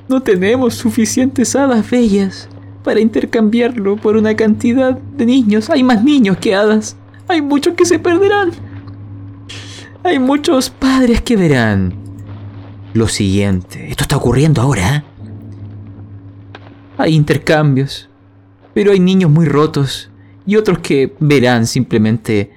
[0.07, 2.49] No tenemos suficientes hadas bellas
[2.83, 5.69] para intercambiarlo por una cantidad de niños.
[5.71, 6.97] Hay más niños que hadas.
[7.27, 8.51] Hay muchos que se perderán.
[10.03, 12.02] Hay muchos padres que verán.
[12.93, 14.97] Lo siguiente, esto está ocurriendo ahora.
[14.97, 15.03] ¿eh?
[16.97, 18.09] Hay intercambios,
[18.73, 20.11] pero hay niños muy rotos
[20.45, 22.51] y otros que verán simplemente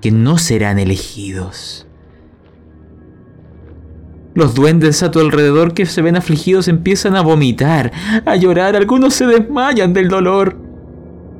[0.00, 1.86] que no serán elegidos.
[4.34, 7.92] Los duendes a tu alrededor que se ven afligidos empiezan a vomitar,
[8.24, 10.56] a llorar, algunos se desmayan del dolor.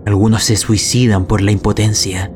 [0.05, 2.33] Algunos se suicidan por la impotencia.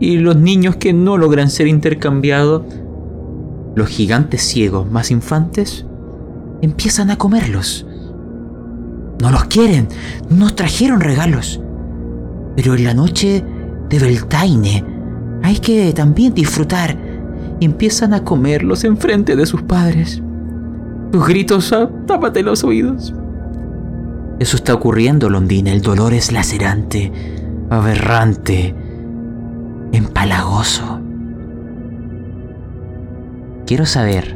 [0.00, 2.62] Y los niños que no logran ser intercambiados,
[3.78, 5.86] los gigantes ciegos más infantes,
[6.60, 7.86] empiezan a comerlos.
[9.20, 9.88] No los quieren,
[10.28, 11.60] nos trajeron regalos.
[12.56, 13.44] Pero en la noche
[13.88, 14.84] de Beltaine
[15.42, 17.08] hay que también disfrutar
[17.60, 20.22] empiezan a comerlos enfrente de sus padres.
[21.12, 21.74] Tus gritos,
[22.06, 23.14] tápate los oídos.
[24.38, 25.72] Eso está ocurriendo, Londina.
[25.72, 27.10] El dolor es lacerante,
[27.70, 28.74] aberrante,
[29.92, 30.97] empalagoso.
[33.68, 34.34] Quiero saber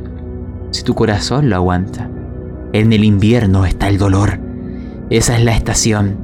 [0.73, 2.07] si tu corazón lo aguanta.
[2.75, 4.39] En el invierno está el dolor.
[5.09, 6.19] Esa es la estación.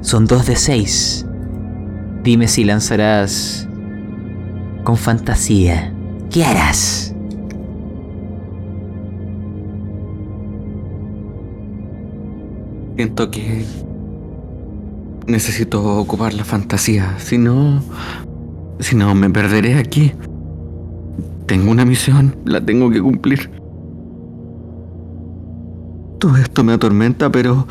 [0.00, 1.26] Son dos de seis.
[2.22, 3.68] Dime si lanzarás
[4.84, 5.92] con fantasía.
[6.30, 7.16] ¿Qué harás?
[12.94, 13.64] Siento que
[15.26, 17.82] necesito ocupar la fantasía, si no,
[18.78, 20.12] si no me perderé aquí.
[21.48, 23.50] Tengo una misión, la tengo que cumplir.
[26.20, 27.66] Todo esto me atormenta, pero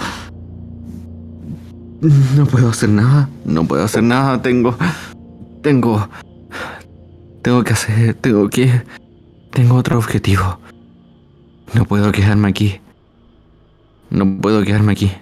[2.36, 4.76] no puedo hacer nada, no puedo hacer nada, tengo
[5.62, 6.08] tengo
[7.48, 8.84] tengo que hacer, tengo que...
[9.52, 10.60] Tengo otro objetivo.
[11.74, 12.82] No puedo quedarme aquí.
[14.10, 15.14] No puedo quedarme aquí.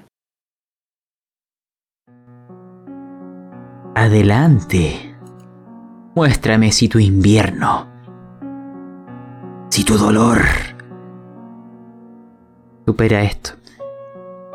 [3.93, 5.15] Adelante.
[6.15, 7.87] Muéstrame si tu invierno,
[9.69, 10.39] si tu dolor
[12.85, 13.51] supera esto.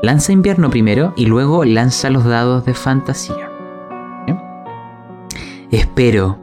[0.02, 3.50] Lanza invierno primero y luego lanza los dados de fantasía.
[5.70, 6.38] Espero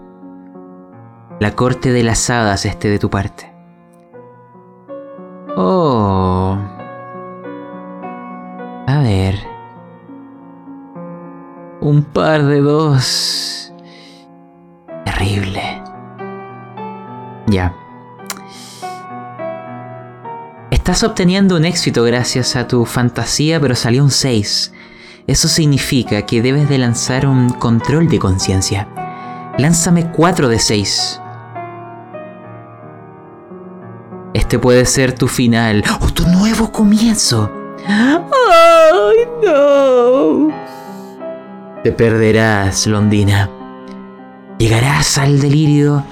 [1.39, 3.53] la corte de las hadas esté de tu parte.
[5.55, 6.57] Oh.
[8.87, 9.35] A ver.
[11.81, 13.73] Un par de dos.
[15.05, 15.61] Terrible.
[17.47, 17.73] Ya.
[20.87, 24.71] Estás obteniendo un éxito gracias a tu fantasía, pero salió un 6.
[25.27, 28.87] Eso significa que debes de lanzar un control de conciencia.
[29.57, 31.21] Lánzame 4 de 6.
[34.33, 37.51] Este puede ser tu final o tu nuevo comienzo.
[37.85, 40.47] ¡Ay, no!
[41.83, 43.49] Te perderás, Londina.
[44.57, 46.05] Llegarás al delirio.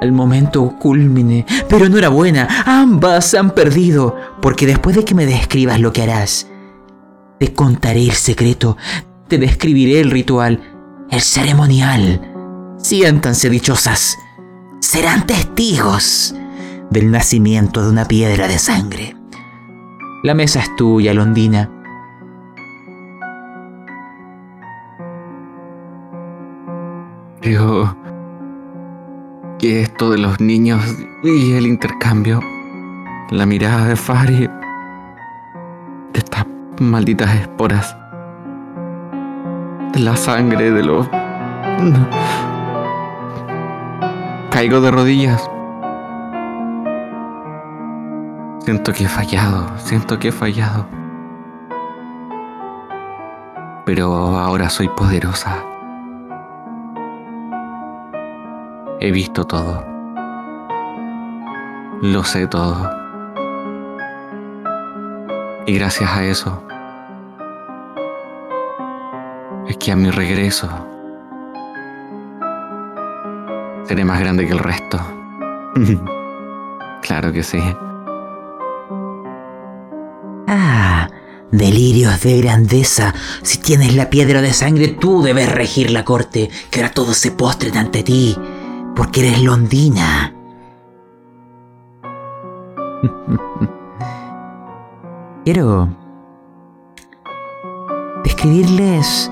[0.00, 1.44] Al momento culmine.
[1.68, 4.16] Pero enhorabuena, ambas han perdido.
[4.40, 6.46] Porque después de que me describas lo que harás,
[7.38, 8.76] te contaré el secreto.
[9.28, 10.60] Te describiré el ritual,
[11.10, 12.20] el ceremonial.
[12.78, 14.16] Siéntanse dichosas.
[14.80, 16.34] Serán testigos
[16.90, 19.16] del nacimiento de una piedra de sangre.
[20.22, 21.70] La mesa es tuya, Londina.
[27.40, 27.96] Creo
[29.58, 30.80] que esto de los niños
[31.24, 32.40] y el intercambio,
[33.30, 34.46] la mirada de Fari,
[36.12, 36.46] de estas
[36.78, 37.96] malditas esporas,
[39.92, 41.08] de la sangre de los...
[44.50, 45.50] Caigo de rodillas.
[48.60, 50.86] Siento que he fallado, siento que he fallado.
[53.84, 55.67] Pero ahora soy poderosa.
[59.00, 59.84] He visto todo.
[62.02, 62.90] Lo sé todo.
[65.66, 66.64] Y gracias a eso,
[69.68, 70.68] es que a mi regreso
[73.86, 74.98] seré más grande que el resto.
[77.02, 77.62] claro que sí.
[80.48, 81.08] Ah,
[81.52, 83.14] delirios de grandeza.
[83.42, 86.50] Si tienes la piedra de sangre, tú debes regir la corte.
[86.70, 88.36] Que ahora todos se postren ante ti.
[88.98, 90.34] Porque eres Londina.
[95.44, 95.88] Quiero
[98.24, 99.30] describirles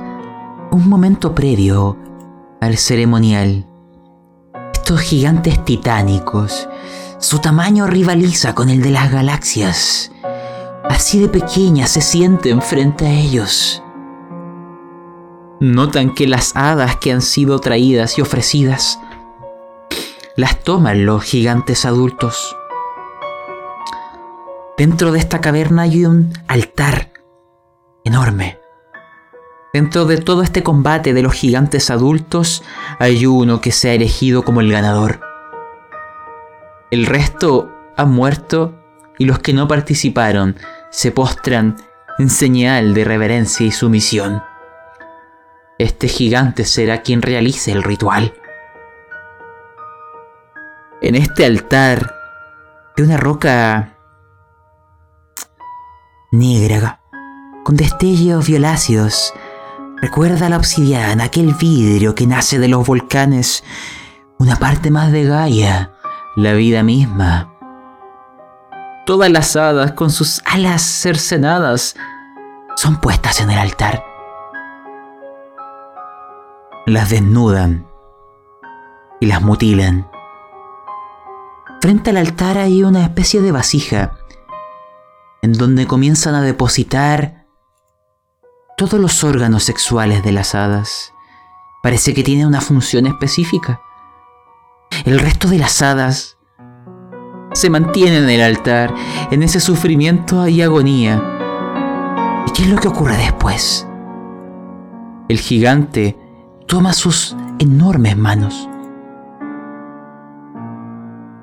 [0.70, 1.98] un momento previo
[2.60, 3.66] al ceremonial.
[4.72, 6.68] Estos gigantes titánicos,
[7.18, 10.12] su tamaño rivaliza con el de las galaxias.
[10.88, 13.82] Así de pequeñas se sienten frente a ellos.
[15.59, 19.01] Notan que las hadas que han sido traídas y ofrecidas
[20.36, 22.54] las toman los gigantes adultos.
[24.76, 27.12] Dentro de esta caverna hay un altar
[28.04, 28.58] enorme.
[29.72, 32.62] Dentro de todo este combate de los gigantes adultos
[32.98, 35.20] hay uno que se ha elegido como el ganador.
[36.90, 38.78] El resto han muerto
[39.18, 40.56] y los que no participaron
[40.90, 41.76] se postran
[42.18, 44.42] en señal de reverencia y sumisión.
[45.78, 48.34] Este gigante será quien realice el ritual.
[51.02, 52.14] En este altar
[52.97, 53.98] de una roca
[56.32, 57.02] negra,
[57.64, 59.35] con destellos violáceos,
[60.01, 63.62] recuerda la obsidiana, aquel vidrio que nace de los volcanes,
[64.39, 65.93] una parte más de Gaia,
[66.35, 67.52] la vida misma.
[69.05, 71.94] Todas las hadas con sus alas cercenadas
[72.74, 74.02] son puestas en el altar.
[76.86, 77.86] Las desnudan
[79.20, 80.15] y las mutilan.
[81.86, 84.18] Frente al altar hay una especie de vasija
[85.40, 87.46] en donde comienzan a depositar
[88.76, 91.12] todos los órganos sexuales de las hadas.
[91.84, 93.80] Parece que tiene una función específica.
[95.04, 96.38] El resto de las hadas
[97.52, 98.92] se mantienen en el altar,
[99.30, 101.22] en ese sufrimiento y agonía.
[102.48, 103.86] ¿Y qué es lo que ocurre después?
[105.28, 106.18] El gigante
[106.66, 108.68] toma sus enormes manos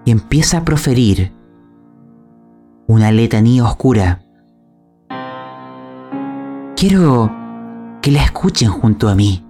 [0.06, 1.32] y empieza a proferir
[2.88, 4.22] una letanía oscura.
[6.76, 7.32] Quiero
[8.02, 9.46] que la escuchen junto a mí.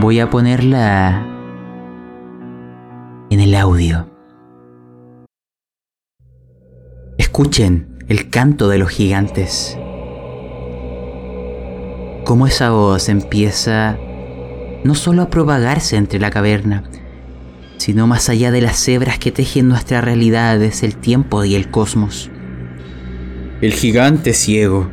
[0.00, 1.26] Voy a ponerla
[3.30, 4.08] en el audio.
[7.18, 9.78] Escuchen el canto de los gigantes.
[12.24, 13.96] Cómo esa voz empieza
[14.82, 16.90] no solo a propagarse entre la caverna,
[17.80, 21.70] sino más allá de las hebras que tejen nuestra realidad desde el tiempo y el
[21.70, 22.30] cosmos.
[23.62, 24.90] El gigante ciego,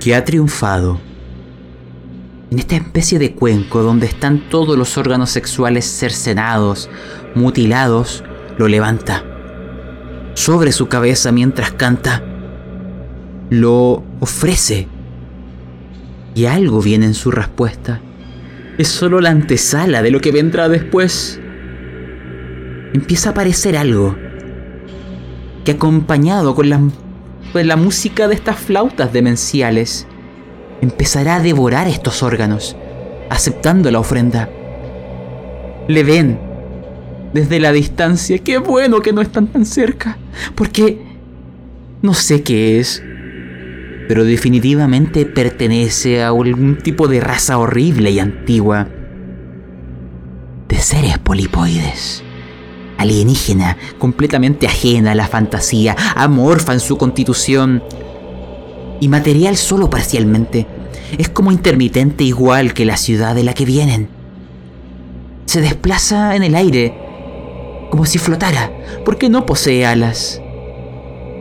[0.00, 1.00] que ha triunfado,
[2.50, 6.90] en esta especie de cuenco donde están todos los órganos sexuales cercenados,
[7.36, 8.24] mutilados,
[8.58, 9.22] lo levanta.
[10.34, 12.20] Sobre su cabeza mientras canta,
[13.48, 14.88] lo ofrece.
[16.34, 18.00] Y algo viene en su respuesta.
[18.78, 21.40] Es solo la antesala de lo que vendrá después.
[22.94, 24.16] Empieza a aparecer algo
[25.64, 26.80] que acompañado con la,
[27.54, 30.06] la música de estas flautas demenciales,
[30.80, 32.76] empezará a devorar estos órganos,
[33.28, 34.48] aceptando la ofrenda.
[35.88, 36.38] Le ven
[37.34, 38.38] desde la distancia.
[38.38, 40.18] Qué bueno que no están tan cerca,
[40.54, 41.02] porque
[42.00, 43.02] no sé qué es,
[44.08, 48.88] pero definitivamente pertenece a algún tipo de raza horrible y antigua.
[50.66, 52.24] De seres polipoides.
[52.96, 57.82] Alienígena, completamente ajena a la fantasía, amorfa en su constitución
[58.98, 60.66] y material solo parcialmente.
[61.18, 64.08] Es como intermitente igual que la ciudad de la que vienen.
[65.44, 66.94] Se desplaza en el aire,
[67.90, 68.72] como si flotara,
[69.04, 70.40] porque no posee alas.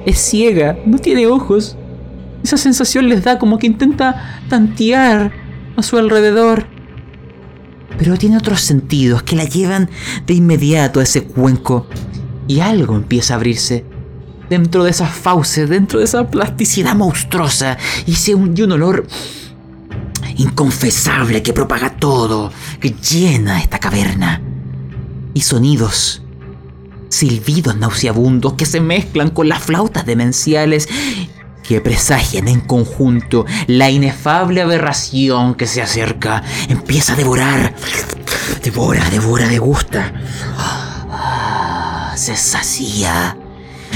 [0.05, 1.77] Es ciega, no tiene ojos.
[2.47, 5.33] Esa sensación les da como que intenta tantear
[5.75, 6.65] a su alrededor.
[7.99, 9.89] Pero tiene otros sentidos que la llevan
[10.25, 11.87] de inmediato a ese cuenco.
[12.47, 13.83] Y algo empieza a abrirse
[14.49, 19.05] dentro de esas fauces, dentro de esa plasticidad monstruosa y, un, un olor
[20.37, 24.41] inconfesable que propaga todo, que llena esta caverna.
[25.33, 26.21] Y sonidos,
[27.09, 30.87] silbidos nauseabundos que se mezclan con las flautas demenciales
[31.67, 36.41] que presagian en conjunto la inefable aberración que se acerca.
[36.69, 37.73] Empieza a devorar,
[38.63, 40.13] devora, devora, degusta.
[42.15, 43.37] Se sacía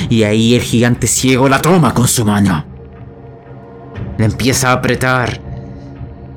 [0.09, 2.65] y ahí el gigante ciego la toma con su mano.
[4.17, 5.39] La empieza a apretar.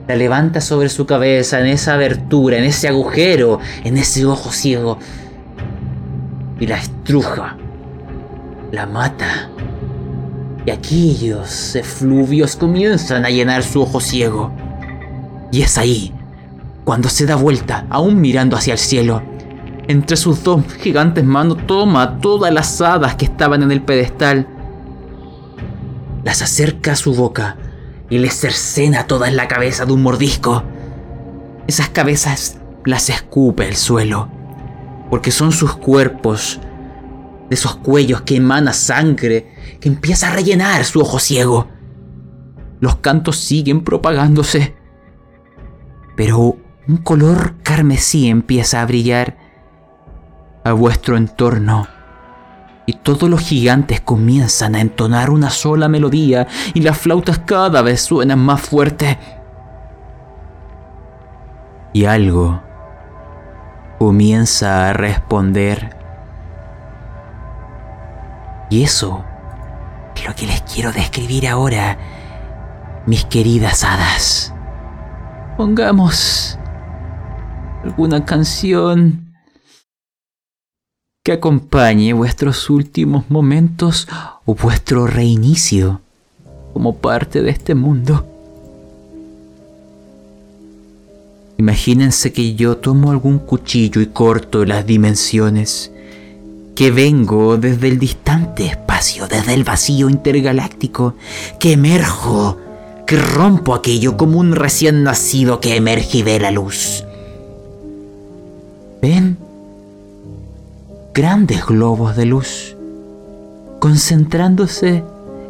[0.07, 4.99] La levanta sobre su cabeza en esa abertura, en ese agujero, en ese ojo ciego.
[6.61, 7.57] Y la estruja.
[8.71, 9.51] La mata.
[10.67, 14.53] Y aquellos efluvios comienzan a llenar su ojo ciego.
[15.53, 16.13] Y es ahí,
[16.85, 19.23] cuando se da vuelta, aún mirando hacia el cielo,
[19.87, 24.49] entre sus dos gigantes manos toma todas las hadas que estaban en el pedestal,
[26.25, 27.57] las acerca a su boca
[28.09, 30.63] y les cercena toda la cabeza de un mordisco.
[31.67, 34.29] Esas cabezas las escupe el suelo,
[35.11, 36.61] porque son sus cuerpos,
[37.55, 41.69] de esos cuellos que emana sangre, que empieza a rellenar su ojo ciego.
[42.81, 44.75] Los cantos siguen propagándose,
[46.17, 46.57] pero
[46.89, 49.37] un color carmesí empieza a brillar
[50.65, 51.87] a vuestro entorno.
[52.87, 58.01] Y todos los gigantes comienzan a entonar una sola melodía y las flautas cada vez
[58.01, 59.17] suenan más fuerte.
[61.93, 62.61] Y algo
[64.01, 66.04] comienza a responder.
[68.75, 69.25] Y eso
[70.17, 71.97] es lo que les quiero describir ahora,
[73.07, 74.53] mis queridas hadas.
[75.57, 76.59] Pongamos
[77.85, 79.33] alguna canción
[81.23, 84.09] que acompañe vuestros últimos momentos
[84.45, 86.01] o vuestro reinicio
[86.73, 88.27] como parte de este mundo.
[91.59, 95.93] Imagínense que yo tomo algún cuchillo y corto las dimensiones,
[96.75, 101.15] que vengo desde el distante espacio, desde el vacío intergaláctico,
[101.59, 102.59] que emerjo,
[103.07, 107.05] que rompo aquello como un recién nacido que emerge y ve la luz.
[109.01, 109.45] ¿Ven?
[111.15, 112.77] grandes globos de luz,
[113.79, 115.05] concentrándose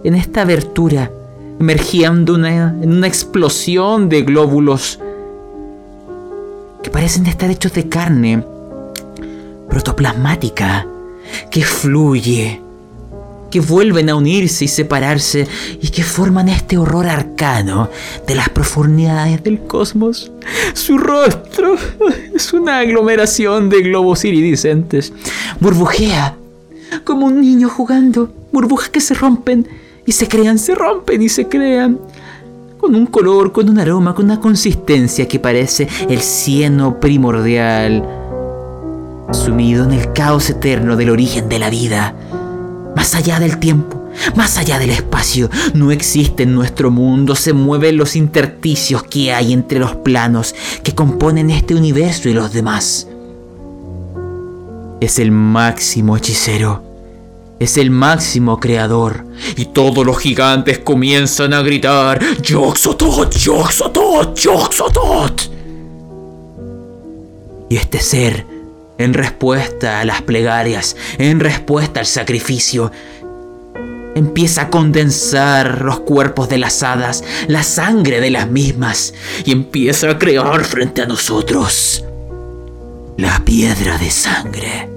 [0.05, 1.11] en esta abertura,
[1.59, 5.01] emergiendo en una explosión de glóbulos
[6.83, 8.45] que parecen estar hechos de carne
[9.71, 10.87] protoplasmática,
[11.51, 12.61] que fluye,
[13.51, 15.47] que vuelven a unirse y separarse
[15.81, 17.89] y que forman este horror arcano
[18.27, 20.33] de las profundidades del cosmos.
[20.73, 21.77] Su rostro
[22.35, 25.13] es una aglomeración de globos iridiscentes.
[25.61, 26.37] Burbujea
[27.05, 28.33] como un niño jugando.
[28.53, 29.69] Burbujas que se rompen
[30.07, 31.99] y se crean, se rompen y se crean.
[32.79, 38.24] Con un color, con un aroma, con una consistencia que parece el cieno primordial.
[39.35, 42.15] Sumido en el caos eterno del origen de la vida
[42.95, 47.97] más allá del tiempo, más allá del espacio, no existe en nuestro mundo, se mueven
[47.97, 53.09] los intersticios que hay entre los planos que componen este universo y los demás.
[55.01, 56.83] Es el máximo hechicero,
[57.59, 64.39] es el máximo creador, y todos los gigantes comienzan a gritar, Yoxotot, Yoxotot.
[64.39, 65.43] Yoxotot.
[67.69, 68.54] Y este ser,
[68.99, 72.93] en respuesta a las plegarias, en respuesta al sacrificio,
[74.15, 79.15] empieza a condensar los cuerpos de las hadas, la sangre de las mismas,
[79.45, 82.05] y empieza a crear frente a nosotros
[83.17, 84.89] la piedra de sangre.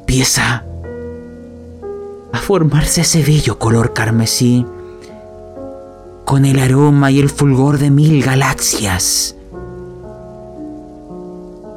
[0.00, 0.64] Empieza
[2.32, 4.66] a formarse ese bello color carmesí,
[6.24, 9.36] con el aroma y el fulgor de mil galaxias.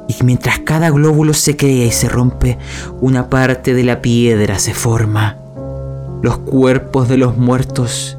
[0.06, 2.58] Y mientras cada glóbulo se crea y se rompe,
[3.00, 5.38] una parte de la piedra se forma.
[6.22, 8.18] Los cuerpos de los muertos,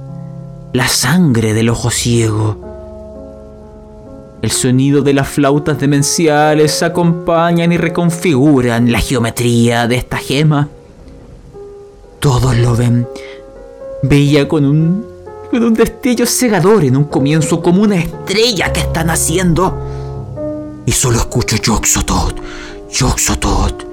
[0.74, 2.58] la sangre del ojo ciego.
[4.42, 10.70] El sonido de las flautas demenciales acompañan y reconfiguran la geometría de esta gema.
[12.20, 13.08] Todos lo ven.
[14.04, 15.06] Veía con un,
[15.50, 19.95] con un destello cegador en un comienzo como una estrella que está naciendo
[20.86, 22.36] y solo escucho Yoxotot,
[22.92, 23.86] Yoxotot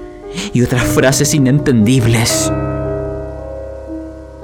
[0.53, 2.51] y otras frases inentendibles.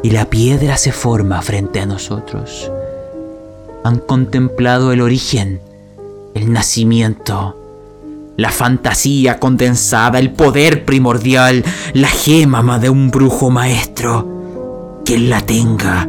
[0.04, 2.72] Y la piedra se forma frente a nosotros.
[3.84, 5.62] Han contemplado el origen,
[6.34, 7.56] el nacimiento,
[8.38, 11.64] la fantasía condensada, el poder primordial,
[11.94, 15.02] la gema de un brujo maestro.
[15.04, 16.08] Quien la tenga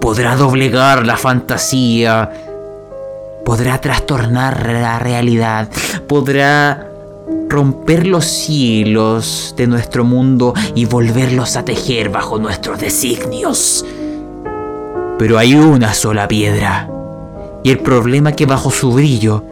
[0.00, 2.45] podrá doblegar la fantasía,
[3.46, 5.68] podrá trastornar la realidad,
[6.08, 6.88] podrá
[7.48, 13.84] romper los cielos de nuestro mundo y volverlos a tejer bajo nuestros designios.
[15.16, 16.90] Pero hay una sola piedra,
[17.62, 19.44] y el problema que bajo su brillo,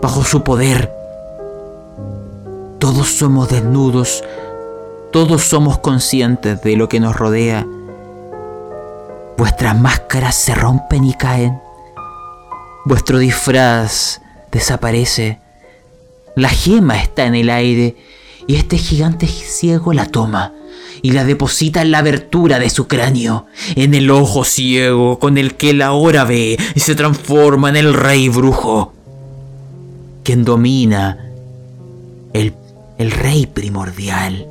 [0.00, 0.90] bajo su poder,
[2.78, 4.24] todos somos desnudos,
[5.12, 7.66] todos somos conscientes de lo que nos rodea.
[9.36, 11.67] Vuestras máscaras se rompen y caen
[12.88, 15.40] Vuestro disfraz desaparece.
[16.36, 17.96] La gema está en el aire
[18.46, 20.54] y este gigante ciego la toma
[21.02, 23.44] y la deposita en la abertura de su cráneo,
[23.76, 27.92] en el ojo ciego con el que él ahora ve y se transforma en el
[27.92, 28.94] rey brujo,
[30.22, 31.28] quien domina
[32.32, 32.54] el,
[32.96, 34.46] el rey primordial.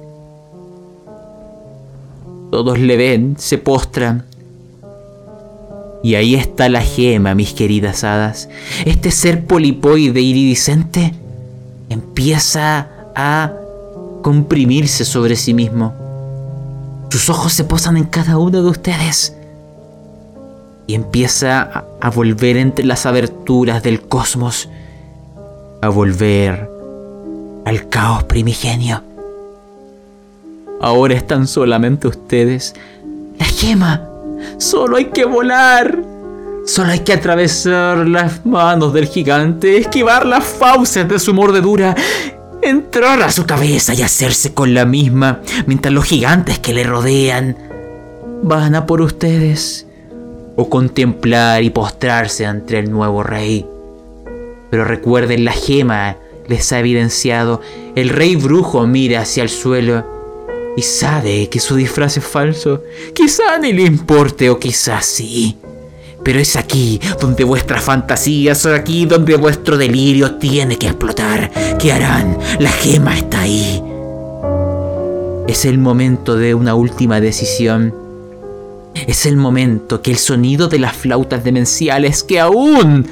[2.51, 4.26] Todos le ven, se postran,
[6.03, 8.49] y ahí está la gema, mis queridas hadas.
[8.85, 11.13] Este ser polipoide iridiscente
[11.89, 13.51] empieza a
[14.21, 15.93] comprimirse sobre sí mismo.
[17.09, 19.33] Sus ojos se posan en cada uno de ustedes.
[20.85, 24.69] Y empieza a, volver entre las aberturas del cosmos.
[25.81, 26.69] A volver
[27.65, 29.01] al caos primigenio.
[30.79, 32.75] Ahora están solamente ustedes.
[33.39, 34.07] La gema
[34.57, 35.97] Solo hay que volar.
[36.65, 41.95] Solo hay que atravesar las manos del gigante, esquivar las fauces de su mordedura,
[42.61, 47.55] entrar a su cabeza y hacerse con la misma, mientras los gigantes que le rodean
[48.43, 49.85] van a por ustedes,
[50.57, 53.65] o contemplar y postrarse ante el nuevo rey.
[54.69, 56.17] Pero recuerden, la gema
[56.47, 57.61] les ha evidenciado,
[57.95, 60.16] el rey brujo mira hacia el suelo
[60.77, 62.83] y sabe que su disfraz es falso.
[63.13, 65.57] Quizá ni le importe o quizás sí.
[66.23, 71.51] Pero es aquí donde vuestras fantasías, es aquí donde vuestro delirio tiene que explotar.
[71.79, 72.37] ¿Qué harán?
[72.59, 73.81] La gema está ahí.
[75.47, 77.95] Es el momento de una última decisión.
[79.07, 83.07] Es el momento que el sonido de las flautas demenciales que aún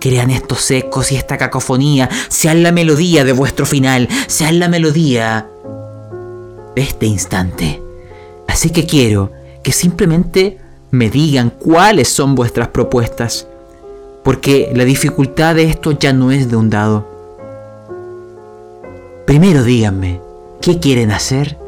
[0.00, 5.48] crean estos ecos y esta cacofonía sean la melodía de vuestro final, sean la melodía
[6.76, 7.82] este instante.
[8.46, 9.30] Así que quiero
[9.62, 10.58] que simplemente
[10.90, 13.48] me digan cuáles son vuestras propuestas,
[14.22, 17.06] porque la dificultad de esto ya no es de un dado.
[19.26, 20.20] Primero díganme
[20.60, 21.58] qué quieren hacer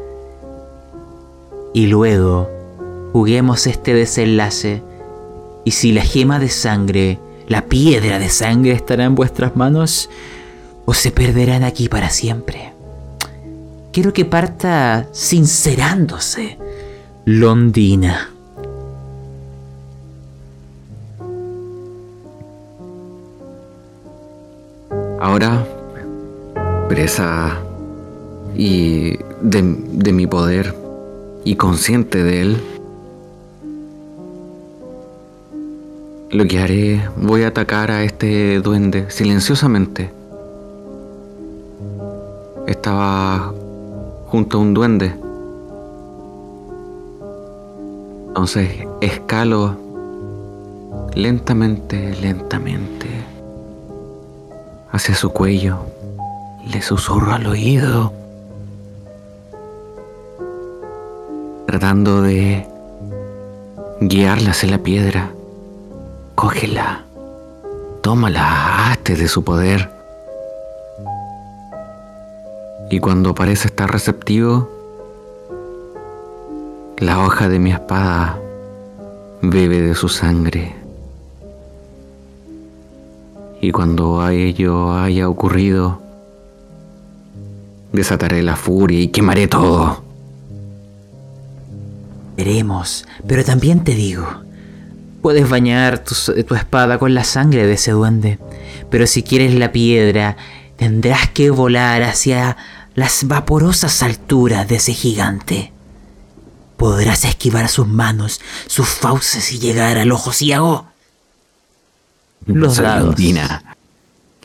[1.73, 2.49] y luego
[3.11, 4.81] juguemos este desenlace
[5.65, 10.09] y si la gema de sangre, la piedra de sangre estará en vuestras manos
[10.85, 12.76] o se perderán aquí para siempre
[13.97, 16.55] quiero que parta sincerándose.
[17.25, 18.29] Londina.
[25.19, 25.65] Ahora,
[26.87, 27.57] presa
[28.55, 30.75] y de, de mi poder
[31.43, 32.57] y consciente de él,
[36.29, 40.11] lo que haré, voy a atacar a este duende silenciosamente.
[42.67, 43.55] Estaba
[44.27, 45.15] junto a un duende.
[48.27, 49.75] Entonces escalo
[51.15, 53.07] lentamente, lentamente,
[54.91, 55.79] hacia su cuello,
[56.71, 58.13] le susurro al oído,
[61.65, 62.67] tratando de
[64.01, 65.31] guiarla hacia la piedra.
[66.35, 67.05] Cógela,
[68.01, 69.96] tómala, hazte de su poder.
[72.89, 74.69] Y cuando parece estar receptivo,
[76.99, 78.39] la hoja de mi espada
[79.41, 80.73] bebe de su sangre.
[83.59, 86.01] Y cuando a ello haya ocurrido,
[87.91, 90.03] desataré la furia y quemaré todo.
[92.37, 94.25] Veremos, pero también te digo,
[95.21, 98.39] puedes bañar tu, tu, espada con la sangre de ese duende,
[98.89, 100.37] pero si quieres la piedra,
[100.77, 102.55] tendrás que volar hacia
[102.97, 105.71] las vaporosas alturas de ese gigante.
[106.77, 110.87] Podrás esquivar sus manos, sus fauces y llegar al ojo ciego.
[112.47, 113.15] Los dados.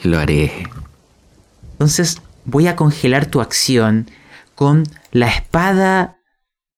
[0.03, 0.69] Lo haré.
[1.73, 4.11] Entonces voy a congelar tu acción
[4.55, 6.19] con la espada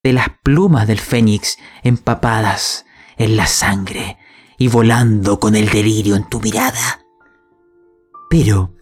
[0.04, 2.84] de las plumas del fénix empapadas
[3.16, 4.16] en la sangre
[4.58, 7.00] y volando con el delirio en tu mirada.
[8.30, 8.72] Pero,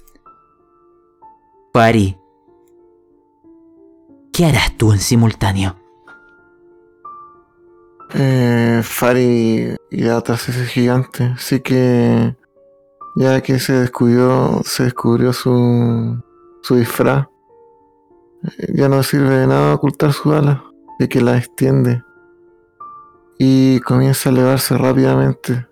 [1.73, 2.19] Pari,
[4.33, 5.77] ¿qué harás tú en simultáneo?
[8.15, 12.37] Eh, Fari irá tras ese gigante, así que
[13.17, 16.23] ya que se descubrió, se descubrió su,
[16.63, 17.27] su disfraz,
[18.59, 20.65] eh, ya no sirve de nada ocultar su ala,
[20.99, 22.03] de que la extiende
[23.39, 25.67] y comienza a elevarse rápidamente.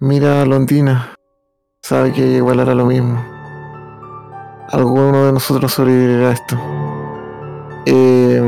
[0.00, 1.14] Mira a Londina,
[1.82, 3.41] sabe que igual hará lo mismo.
[4.70, 6.56] Alguno de nosotros sobrevivirá a esto.
[7.86, 8.40] Eh,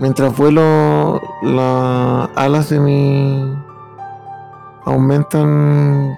[0.00, 3.52] Mientras vuelo, las alas de mi
[4.84, 6.16] aumentan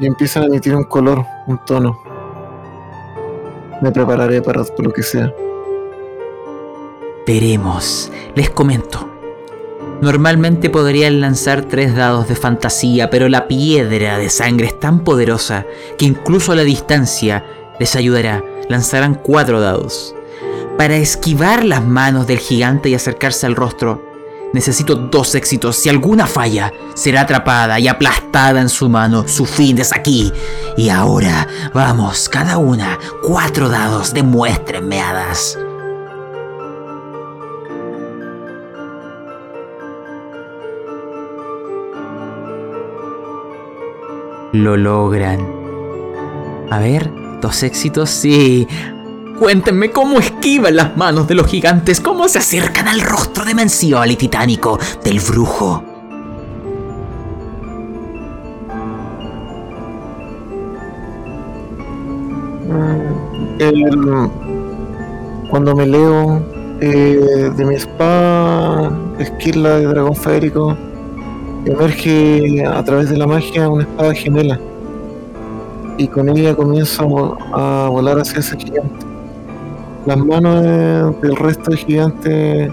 [0.00, 2.00] y empiezan a emitir un color, un tono.
[3.82, 5.30] Me prepararé para lo que sea.
[7.26, 8.10] Veremos.
[8.34, 9.06] Les comento.
[10.00, 15.66] Normalmente podrían lanzar tres dados de fantasía, pero la piedra de sangre es tan poderosa
[15.98, 17.44] que incluso a la distancia
[17.78, 18.44] les ayudará.
[18.68, 20.14] Lanzarán cuatro dados.
[20.76, 24.02] Para esquivar las manos del gigante y acercarse al rostro,
[24.52, 25.76] necesito dos éxitos.
[25.76, 29.26] Si alguna falla, será atrapada y aplastada en su mano.
[29.26, 30.32] Su fin es aquí.
[30.76, 35.58] Y ahora, vamos, cada una, cuatro dados, demuéstrenme hadas.
[44.52, 45.40] Lo logran.
[46.70, 47.10] A ver,
[47.40, 48.66] dos éxitos, sí.
[49.38, 54.16] Cuéntenme cómo esquivan las manos de los gigantes, cómo se acercan al rostro demencial y
[54.16, 55.84] titánico del brujo.
[63.58, 64.30] El,
[65.50, 66.42] cuando me leo
[66.80, 70.76] eh, de mi espada, esquila de dragón férico,
[71.64, 74.60] emerge a través de la magia una espada gemela.
[75.98, 79.08] Y con ella comienzo a volar hacia ese gigante
[80.08, 80.62] las manos
[81.20, 82.72] del resto del gigante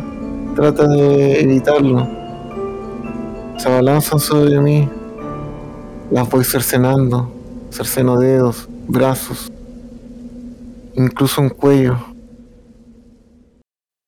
[0.56, 2.08] tratan de evitarlo.
[3.58, 4.90] Se abalanzan sobre mí.
[6.12, 7.30] Las voy cercenando.
[7.72, 9.52] Cerceno dedos, brazos,
[10.94, 11.98] incluso un cuello.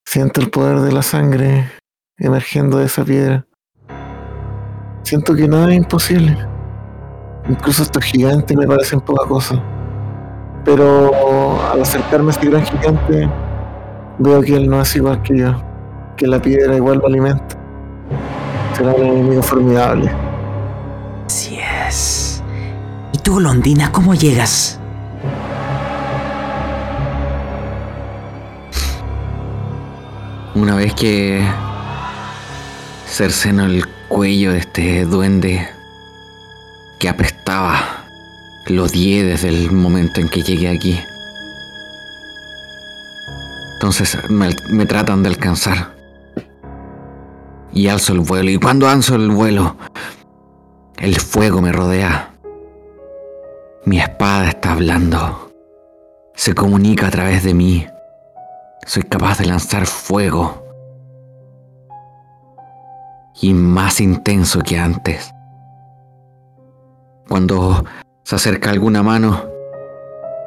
[0.06, 1.70] Siento el poder de la sangre
[2.16, 3.46] emergiendo de esa piedra.
[5.02, 6.34] Siento que nada es imposible.
[7.48, 9.62] Incluso estos gigantes me parecen poca cosa.
[10.64, 13.28] Pero al acercarme a este gran gigante,
[14.18, 15.54] veo que él no es igual que yo,
[16.16, 17.56] que la piedra igual lo alimenta.
[18.76, 20.10] Será un enemigo formidable.
[21.26, 22.42] Así es.
[23.12, 24.78] ¿Y tú, Londina, cómo llegas?
[30.54, 31.42] Una vez que
[33.06, 35.77] cerceno el cuello de este duende
[36.98, 38.04] que apestaba
[38.66, 41.00] lo odié desde el momento en que llegué aquí.
[43.74, 45.94] Entonces me, me, tratan de alcanzar.
[47.72, 48.50] Y alzo el vuelo.
[48.50, 49.76] Y cuando alzo el vuelo,
[50.98, 52.34] el fuego me rodea.
[53.84, 55.52] Mi espada está hablando.
[56.34, 57.86] Se comunica a través de mí.
[58.84, 60.64] Soy capaz de lanzar fuego.
[63.40, 65.32] Y más intenso que antes.
[67.28, 67.84] Cuando
[68.24, 69.44] se acerca alguna mano.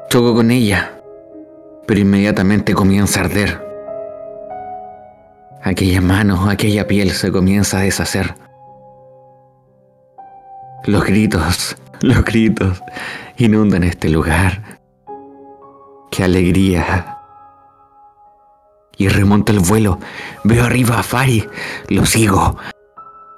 [0.10, 1.00] Choco con ella,
[1.88, 3.66] pero inmediatamente comienza a arder.
[5.64, 8.36] Aquella mano, aquella piel se comienza a deshacer.
[10.86, 12.82] Los gritos, los gritos
[13.38, 14.80] inundan este lugar.
[16.10, 17.20] ¡Qué alegría!
[18.98, 20.00] Y remonto el vuelo.
[20.44, 21.48] Veo arriba a Fari.
[21.90, 22.58] Lo sigo.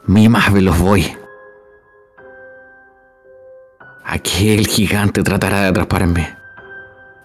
[0.05, 1.15] Mi más veloz voy.
[4.13, 6.37] Aquí el gigante tratará de atraparme.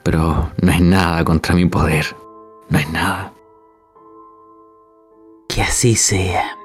[0.03, 2.17] Pero no es nada contra mi poder.
[2.71, 3.35] No es nada.
[5.51, 6.57] Que así sea.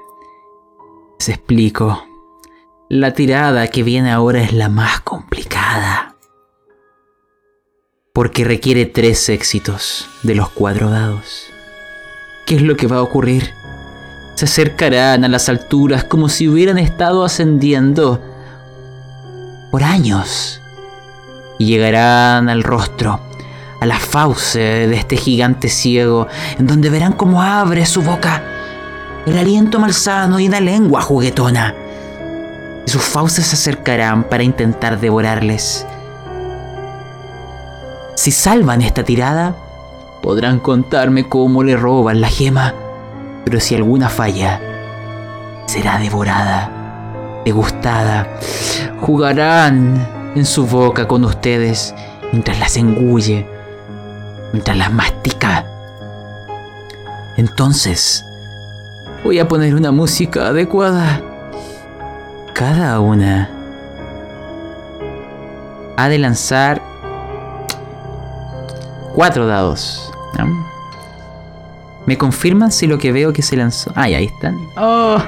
[1.18, 2.06] Les explico.
[2.88, 6.16] La tirada que viene ahora es la más complicada.
[8.14, 11.50] Porque requiere tres éxitos de los cuatro dados.
[12.46, 13.52] ¿Qué es lo que va a ocurrir?
[14.36, 18.22] Se acercarán a las alturas como si hubieran estado ascendiendo
[19.74, 20.60] por años.
[21.58, 23.18] Y llegarán al rostro,
[23.80, 26.28] a la fauce de este gigante ciego,
[26.60, 28.40] en donde verán cómo abre su boca,
[29.26, 31.74] el aliento malsano y una lengua juguetona.
[32.86, 35.84] Y sus fauces se acercarán para intentar devorarles.
[38.14, 39.56] Si salvan esta tirada,
[40.22, 42.74] podrán contarme cómo le roban la gema,
[43.44, 44.60] pero si alguna falla,
[45.66, 46.83] será devorada
[47.44, 48.28] degustada.
[49.00, 51.94] Jugarán en su boca con ustedes
[52.32, 53.46] mientras las engulle,
[54.52, 55.66] mientras las mastica.
[57.36, 58.24] Entonces,
[59.22, 61.20] voy a poner una música adecuada.
[62.54, 63.50] Cada una
[65.96, 66.80] ha de lanzar
[69.14, 70.10] cuatro dados.
[72.06, 73.90] ¿Me confirman si lo que veo que se lanzó?
[73.94, 74.58] Ay, ahí están.
[74.76, 75.18] Oh.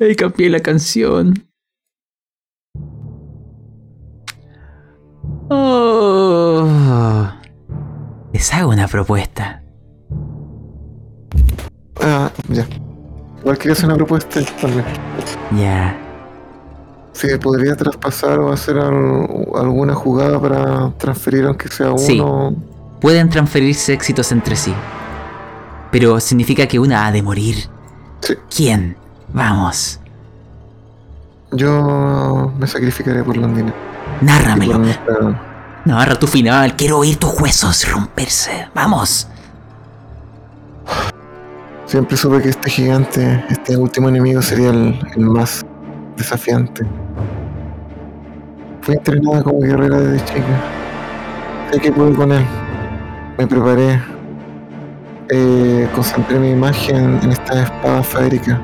[0.00, 1.34] Ahí cambié la canción.
[5.48, 7.28] Oh.
[8.32, 9.62] Les hago una propuesta.
[12.02, 12.66] Ah, ya.
[13.40, 14.84] Igual quería hacer una propuesta también.
[15.56, 15.96] Ya.
[17.12, 21.98] Si podría traspasar o hacer al- alguna jugada para transferir aunque sea uno.
[21.98, 22.20] Sí.
[23.00, 24.74] Pueden transferirse éxitos entre sí.
[25.90, 27.56] Pero significa que una ha de morir.
[28.26, 28.34] Sí.
[28.54, 28.96] ¿Quién?
[29.32, 30.00] Vamos.
[31.52, 33.72] Yo me sacrificaré por Londina.
[34.20, 34.80] Nárramelo.
[35.84, 36.74] Narra tu final.
[36.74, 38.68] Quiero oír tus huesos romperse.
[38.74, 39.28] Vamos.
[41.84, 45.64] Siempre supe que este gigante, este último enemigo, sería el, el más
[46.16, 46.84] desafiante.
[48.80, 50.64] Fui entrenada como guerrera desde chica.
[51.70, 52.44] Sé que pude con él.
[53.38, 54.15] Me preparé.
[55.28, 58.60] Eh, concentré mi imagen en esta espada férica.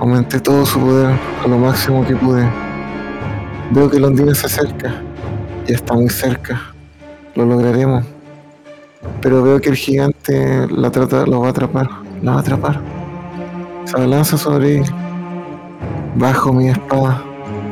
[0.00, 1.14] Aumenté todo su poder
[1.44, 2.48] a lo máximo que pude.
[3.70, 5.00] Veo que Londina se acerca.
[5.66, 6.60] Ya está muy cerca.
[7.36, 8.04] Lo lograremos.
[9.20, 11.88] Pero veo que el gigante la trata, lo va a atrapar.
[12.20, 12.80] La va a atrapar.
[13.84, 14.84] Se abalanza sobre él.
[16.16, 17.22] Bajo mi espada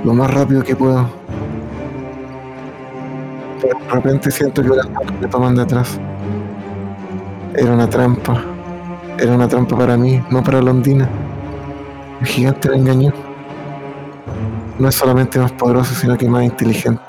[0.04, 1.08] lo más rápido que puedo.
[3.60, 4.86] De repente siento que las
[5.20, 5.98] me toman de atrás.
[7.58, 8.44] Era una trampa.
[9.18, 11.08] Era una trampa para mí, no para Londina.
[12.20, 13.14] El gigante la engañó.
[14.78, 17.02] No es solamente más poderoso, sino que más inteligente.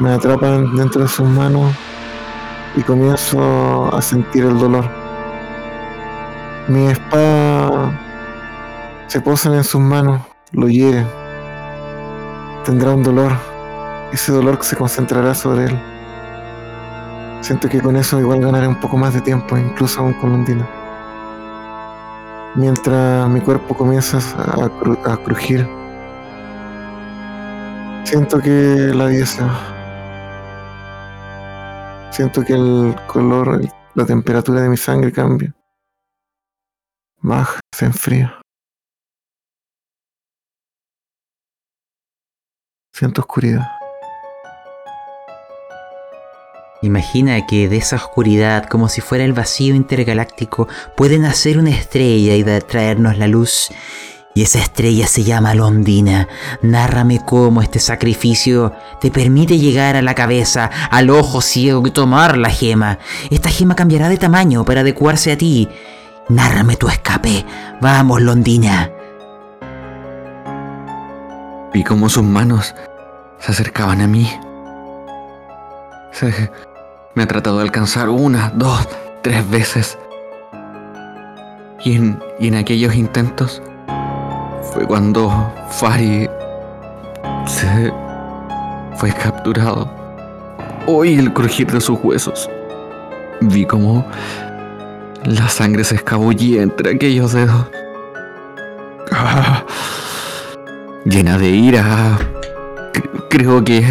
[0.00, 1.72] Me atrapan dentro de sus manos
[2.76, 4.90] y comienzo a sentir el dolor.
[6.66, 7.96] Mi espada
[9.06, 11.06] se posan en sus manos, lo hieren.
[12.64, 13.32] Tendrá un dolor.
[14.12, 15.89] Ese dolor se concentrará sobre él.
[17.40, 20.68] Siento que con eso igual ganaré un poco más de tiempo, incluso aún con Londina.
[22.54, 25.66] Mientras mi cuerpo comienza a, cru- a crujir,
[28.04, 29.66] siento que la va.
[32.10, 33.60] Siento que el color,
[33.94, 35.54] la temperatura de mi sangre cambia.
[37.22, 38.36] Baja, se enfría.
[42.92, 43.79] Siento oscuridad.
[46.82, 50.66] Imagina que de esa oscuridad, como si fuera el vacío intergaláctico,
[50.96, 53.68] puede nacer una estrella y traernos la luz.
[54.34, 56.26] Y esa estrella se llama Londina.
[56.62, 62.38] Nárrame cómo este sacrificio te permite llegar a la cabeza, al ojo ciego y tomar
[62.38, 62.98] la gema.
[63.28, 65.68] Esta gema cambiará de tamaño para adecuarse a ti.
[66.28, 67.44] Nárrame tu escape.
[67.82, 68.90] Vamos, Londina.
[71.74, 72.74] Vi cómo sus manos
[73.38, 74.30] se acercaban a mí.
[76.12, 76.50] Se-
[77.20, 78.88] me ha tratado de alcanzar una, dos,
[79.20, 79.98] tres veces.
[81.84, 83.60] Y en, y en aquellos intentos
[84.72, 85.30] fue cuando
[85.68, 86.30] Fari
[87.46, 87.92] se
[88.96, 89.86] fue capturado.
[90.86, 92.48] Oí el crujir de sus huesos.
[93.42, 94.06] Vi cómo
[95.24, 97.66] la sangre se escabullía entre aquellos dedos.
[99.12, 99.62] Ah,
[101.04, 102.18] llena de ira.
[103.28, 103.84] creo que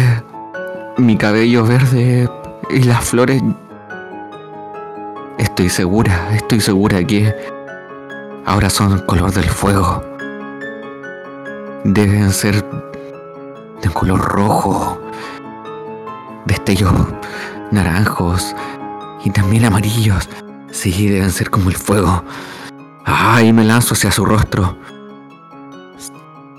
[0.98, 2.28] mi cabello verde
[2.72, 3.42] y las flores...
[5.38, 7.34] Estoy segura, estoy segura que
[8.44, 10.02] ahora son color del fuego.
[11.84, 12.62] Deben ser
[13.80, 15.00] de color rojo,
[16.44, 16.92] destellos
[17.70, 18.54] naranjos
[19.24, 20.28] y también amarillos.
[20.70, 22.22] Sí, deben ser como el fuego.
[23.04, 24.76] Ay, me lanzo hacia su rostro.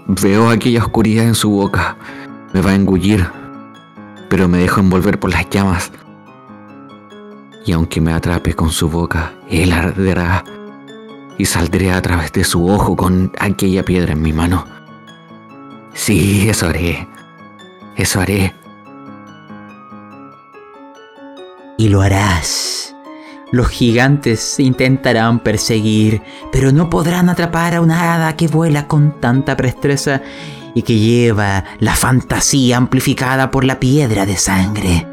[0.08, 1.98] Veo aquella oscuridad en su boca.
[2.54, 3.30] Me va a engullir,
[4.28, 5.92] pero me dejo envolver por las llamas.
[7.66, 10.44] Y aunque me atrape con su boca, él arderá
[11.38, 14.66] y saldré a través de su ojo con aquella piedra en mi mano.
[15.94, 17.08] Sí, eso haré.
[17.96, 18.56] Eso haré.
[21.78, 22.96] Y lo harás.
[23.52, 26.22] Los gigantes intentarán perseguir,
[26.52, 30.22] pero no podrán atrapar a una hada que vuela con tanta presteza
[30.74, 35.11] y que lleva la fantasía amplificada por la piedra de sangre.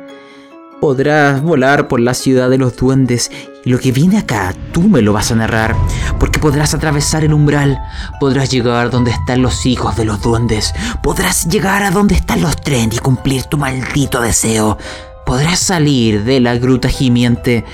[0.81, 3.33] Podrás volar por la ciudad de los duendes.
[3.65, 5.75] Y lo que viene acá tú me lo vas a narrar,
[6.21, 7.79] porque podrás atravesar el umbral,
[8.21, 10.73] podrás llegar donde están los hijos de los duendes,
[11.03, 14.79] podrás llegar a donde están los trenes y cumplir tu maldito deseo,
[15.27, 17.65] podrás salir de la gruta gimiente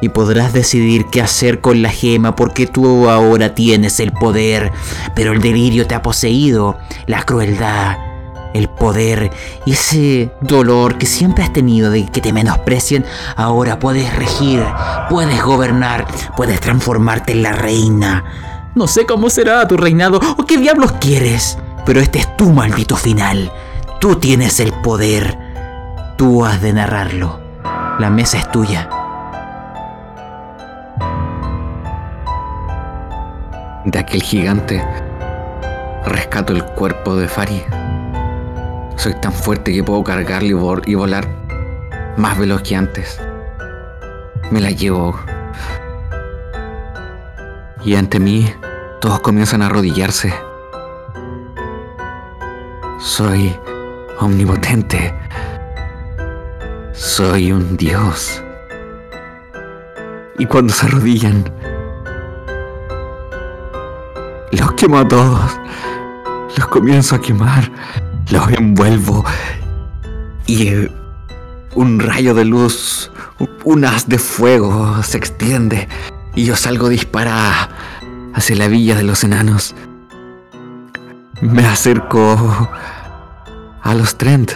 [0.00, 4.70] y podrás decidir qué hacer con la gema porque tú ahora tienes el poder,
[5.14, 7.96] pero el delirio te ha poseído, la crueldad,
[8.54, 9.30] el poder
[9.66, 13.04] y ese dolor que siempre has tenido de que te menosprecien,
[13.36, 14.64] ahora puedes regir,
[15.10, 16.06] puedes gobernar,
[16.36, 18.24] puedes transformarte en la reina.
[18.74, 22.96] No sé cómo será tu reinado o qué diablos quieres, pero este es tu maldito
[22.96, 23.52] final.
[24.00, 25.36] Tú tienes el poder.
[26.16, 27.40] Tú has de narrarlo.
[27.98, 28.88] La mesa es tuya.
[33.84, 34.82] De aquel gigante
[36.06, 37.62] rescato el cuerpo de Fari
[38.96, 41.28] soy tan fuerte que puedo cargarlo y, volar
[42.16, 43.20] más veloz que antes.
[44.50, 45.18] Me la llevo.
[47.84, 48.52] Y ante mí
[49.00, 50.32] todos comienzan a arrodillarse.
[52.98, 53.54] Soy
[54.20, 55.14] omnipotente.
[56.92, 58.42] Soy un dios.
[60.38, 61.44] Y cuando se arrodillan,
[64.52, 65.60] los quemo a todos.
[66.56, 67.70] Los comienzo a quemar
[68.30, 69.24] los envuelvo
[70.46, 70.88] y
[71.74, 73.10] un rayo de luz,
[73.64, 75.88] un haz de fuego se extiende
[76.34, 77.70] y yo salgo disparada
[78.34, 79.74] hacia la villa de los enanos.
[81.40, 82.68] Me acerco
[83.82, 84.52] a los Trent.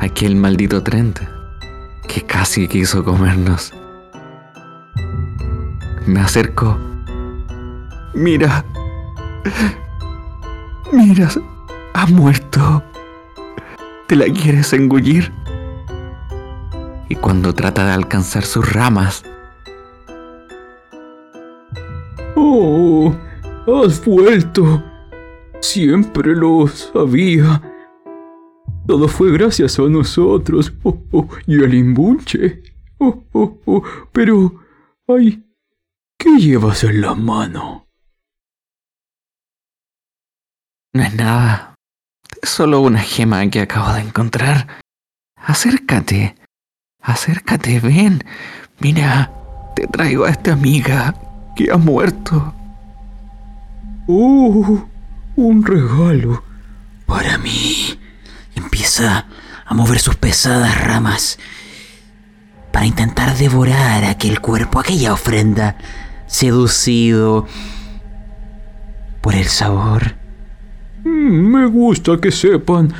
[0.00, 1.20] Aquel maldito Trent
[2.06, 3.72] que casi quiso comernos.
[6.06, 6.78] Me acerco.
[8.14, 8.64] Mira.
[10.90, 11.28] Mira,
[11.94, 12.82] ha muerto.
[14.06, 15.32] ¿Te la quieres engullir?
[17.08, 19.24] Y cuando trata de alcanzar sus ramas...
[22.36, 23.14] Oh,
[23.66, 24.82] has vuelto.
[25.60, 27.60] Siempre lo sabía.
[28.86, 32.62] Todo fue gracias a nosotros oh, oh, y al imbunche.
[32.98, 33.82] Oh, oh, oh.
[34.12, 34.64] Pero,
[35.06, 35.44] ay,
[36.16, 37.86] ¿qué llevas en la mano?
[40.94, 41.67] No es nada.
[42.42, 44.66] Es solo una gema que acabo de encontrar.
[45.36, 46.36] Acércate.
[47.00, 48.24] Acércate, ven.
[48.80, 49.32] Mira,
[49.74, 51.14] te traigo a esta amiga
[51.56, 52.54] que ha muerto.
[54.06, 54.86] ¡Oh!
[55.36, 56.44] Un regalo.
[57.06, 57.98] Para mí.
[58.54, 59.26] Empieza
[59.64, 61.38] a mover sus pesadas ramas
[62.72, 65.76] para intentar devorar aquel cuerpo, aquella ofrenda,
[66.26, 67.46] seducido
[69.20, 70.17] por el sabor
[71.04, 72.92] me gusta que sepan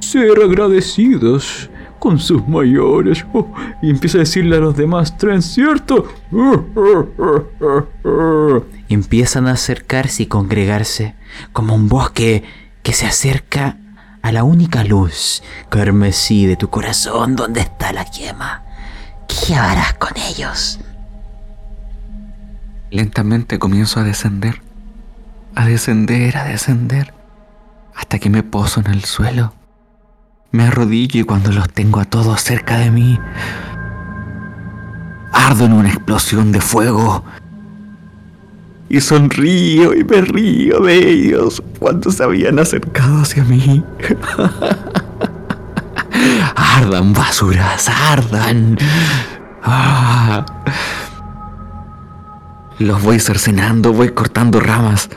[0.00, 3.24] ser agradecidos con sus mayores.
[3.32, 3.52] Oh,
[3.82, 6.06] y empieza a decirle a los demás tren, ¿cierto?
[8.88, 11.14] Empiezan a acercarse y congregarse
[11.52, 12.44] como un bosque
[12.82, 13.76] que se acerca
[14.22, 18.64] a la única luz carmesí de tu corazón donde está la quema.
[19.26, 20.80] ¿Qué harás con ellos?
[22.90, 24.62] Lentamente comienzo a descender
[25.58, 27.12] a descender, a descender,
[27.96, 29.52] hasta que me poso en el suelo.
[30.52, 33.18] Me arrodillo y cuando los tengo a todos cerca de mí,
[35.32, 37.24] ardo en una explosión de fuego.
[38.88, 43.82] Y sonrío y me río de ellos cuando se habían acercado hacia mí.
[46.54, 48.78] ardan basuras, ardan.
[49.64, 50.46] Ah.
[52.78, 55.10] Los voy cercenando, voy cortando ramas.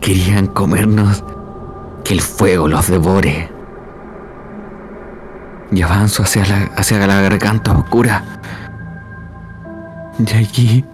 [0.00, 1.24] Querían comernos.
[2.04, 3.50] Que el fuego los devore.
[5.70, 8.22] Y avanzo hacia la, hacia la garganta oscura.
[10.18, 10.84] Y allí...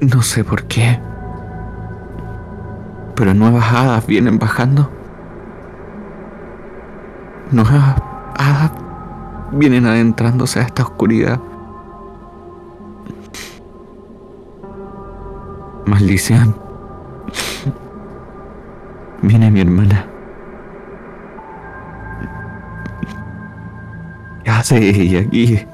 [0.00, 1.00] No sé por qué.
[3.14, 4.90] Pero nuevas hadas vienen bajando.
[7.50, 7.96] Nuevas
[8.36, 8.72] hadas
[9.52, 11.40] vienen adentrándose a esta oscuridad.
[15.86, 16.54] Maldición.
[19.22, 20.04] Viene mi hermana.
[24.42, 25.66] ¿Qué hace ella aquí?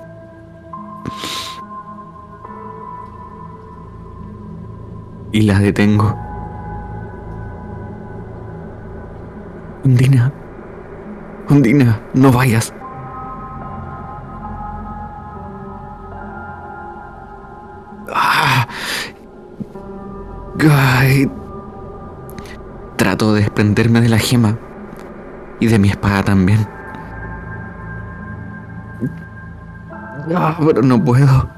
[5.33, 6.15] Y la detengo.
[9.85, 10.31] Undina.
[11.49, 12.73] Undina, no vayas.
[20.61, 21.31] Ay.
[22.97, 24.59] Trato de desprenderme de la gema
[25.61, 26.67] y de mi espada también.
[30.35, 31.49] Ah, pero no puedo.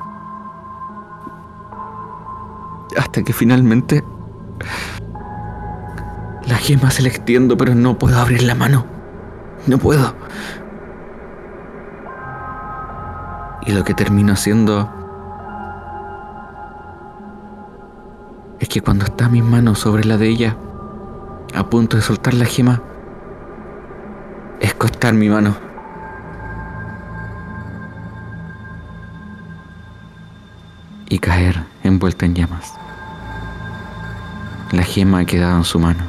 [2.96, 4.04] Hasta que finalmente
[6.46, 8.86] la gema se le extiendo, pero no puedo abrir la mano.
[9.66, 10.14] No puedo.
[13.66, 15.03] Y lo que termino haciendo
[18.64, 20.56] es que cuando está mi mano sobre la de ella,
[21.54, 22.80] a punto de soltar la gema,
[24.58, 25.54] es costar mi mano.
[31.10, 32.72] Y caer envuelta en llamas.
[34.72, 36.02] La gema ha quedado en su mano.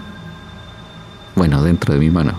[1.35, 2.31] Bueno, dentro de mi mano.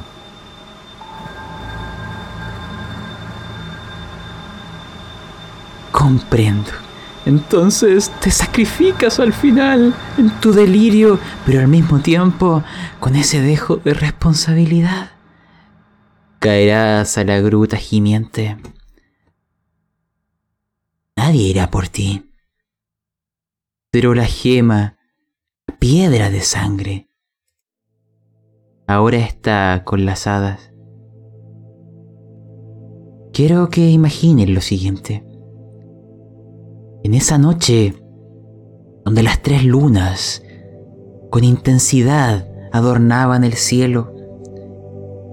[5.92, 6.85] Comprendo.
[7.26, 12.62] Entonces te sacrificas al final en tu delirio, pero al mismo tiempo
[13.00, 15.10] con ese dejo de responsabilidad.
[16.38, 18.56] Caerás a la gruta gimiente.
[21.16, 22.30] Nadie irá por ti.
[23.90, 24.96] Pero la gema,
[25.80, 27.10] piedra de sangre,
[28.86, 30.70] ahora está con las hadas.
[33.32, 35.25] Quiero que imaginen lo siguiente.
[37.06, 37.94] En esa noche,
[39.04, 40.42] donde las tres lunas
[41.30, 44.12] con intensidad adornaban el cielo,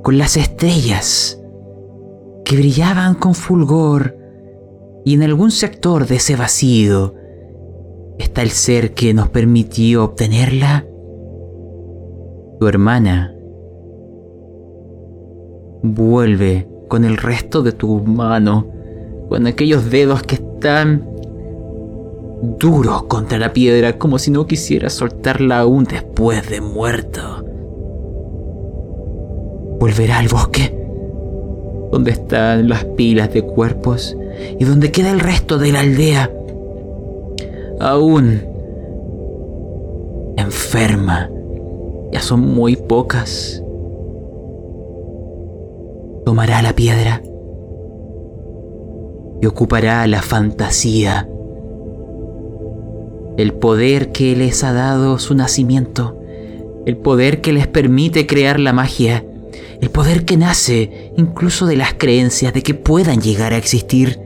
[0.03, 1.41] con las estrellas
[2.45, 4.15] que brillaban con fulgor,
[5.03, 7.15] y en algún sector de ese vacío
[8.19, 10.85] está el ser que nos permitió obtenerla,
[12.59, 13.33] tu hermana
[15.81, 18.67] vuelve con el resto de tu mano,
[19.27, 21.12] con aquellos dedos que están
[22.43, 27.45] duros contra la piedra como si no quisiera soltarla aún después de muerto.
[29.79, 30.77] Volverá al bosque,
[31.91, 34.17] donde están las pilas de cuerpos
[34.59, 36.29] y donde queda el resto de la aldea,
[37.79, 38.41] aún
[40.35, 41.29] enferma.
[42.11, 43.63] Ya son muy pocas.
[46.25, 47.21] Tomará la piedra
[49.41, 51.27] y ocupará la fantasía
[53.37, 56.19] el poder que les ha dado su nacimiento,
[56.85, 59.25] el poder que les permite crear la magia,
[59.81, 64.19] el poder que nace incluso de las creencias de que puedan llegar a existir.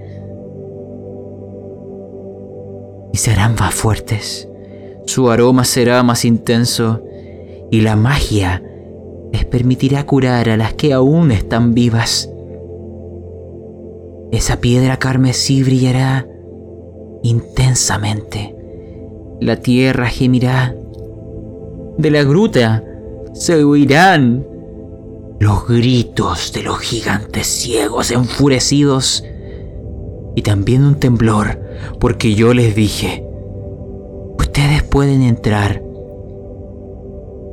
[3.14, 4.48] Y serán más fuertes,
[5.06, 7.02] su aroma será más intenso.
[7.70, 8.64] Y la magia
[9.34, 12.30] les permitirá curar a las que aún están vivas.
[14.32, 16.28] Esa piedra carmesí brillará
[17.24, 18.57] intensamente
[19.40, 20.76] la tierra gemirá.
[21.98, 22.84] De la gruta
[23.34, 24.46] se oirán
[25.40, 29.24] los gritos de los gigantes ciegos enfurecidos
[30.36, 31.60] y también un temblor
[32.00, 33.26] porque yo les dije,
[34.40, 35.84] ustedes pueden entrar,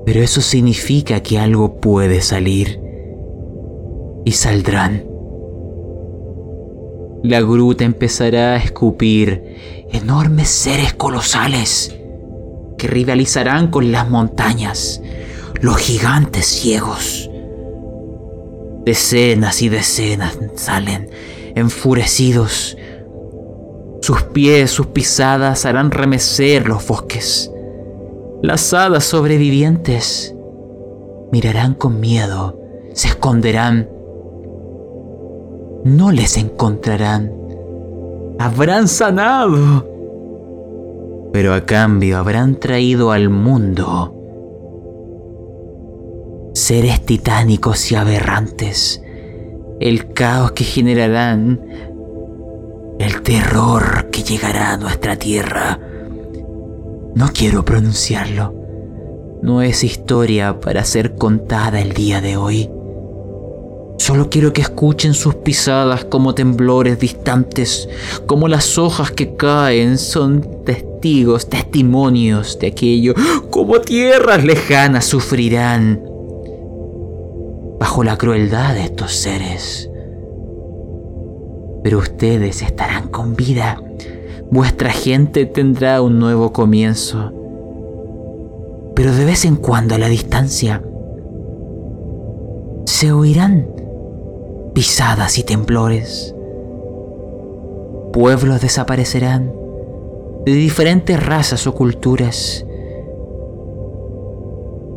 [0.05, 2.81] pero eso significa que algo puede salir
[4.25, 5.05] y saldrán.
[7.23, 11.95] La gruta empezará a escupir enormes seres colosales
[12.77, 15.01] que rivalizarán con las montañas,
[15.61, 17.31] los gigantes ciegos.
[18.85, 21.09] Decenas y decenas salen
[21.55, 22.77] enfurecidos.
[24.03, 27.51] Sus pies, sus pisadas harán remecer los bosques.
[28.43, 30.35] Las hadas sobrevivientes
[31.33, 32.61] mirarán con miedo,
[32.93, 33.89] se esconderán
[35.85, 37.31] no les encontrarán.
[38.45, 39.89] Habrán sanado.
[41.33, 44.13] Pero a cambio habrán traído al mundo
[46.53, 49.03] seres titánicos y aberrantes,
[49.81, 51.59] el caos que generarán,
[52.99, 55.81] el terror que llegará a nuestra tierra.
[57.15, 58.53] No quiero pronunciarlo.
[59.41, 62.71] No es historia para ser contada el día de hoy.
[63.97, 67.89] Solo quiero que escuchen sus pisadas como temblores distantes,
[68.27, 73.15] como las hojas que caen son testigos, testimonios de aquello,
[73.51, 76.03] como tierras lejanas sufrirán
[77.79, 79.89] bajo la crueldad de estos seres.
[81.83, 83.81] Pero ustedes estarán con vida,
[84.51, 87.33] vuestra gente tendrá un nuevo comienzo.
[88.95, 90.83] Pero de vez en cuando a la distancia
[92.87, 93.74] se oirán
[94.75, 96.35] pisadas y temblores.
[98.13, 99.53] Pueblos desaparecerán
[100.45, 102.67] de diferentes razas o culturas.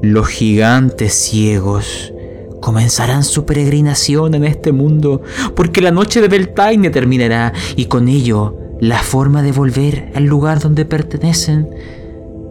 [0.02, 2.14] Los gigantes ciegos
[2.60, 5.22] comenzarán su peregrinación en este mundo,
[5.56, 10.60] porque la noche de Beltaine terminará y con ello la forma de volver al lugar
[10.60, 11.70] donde pertenecen.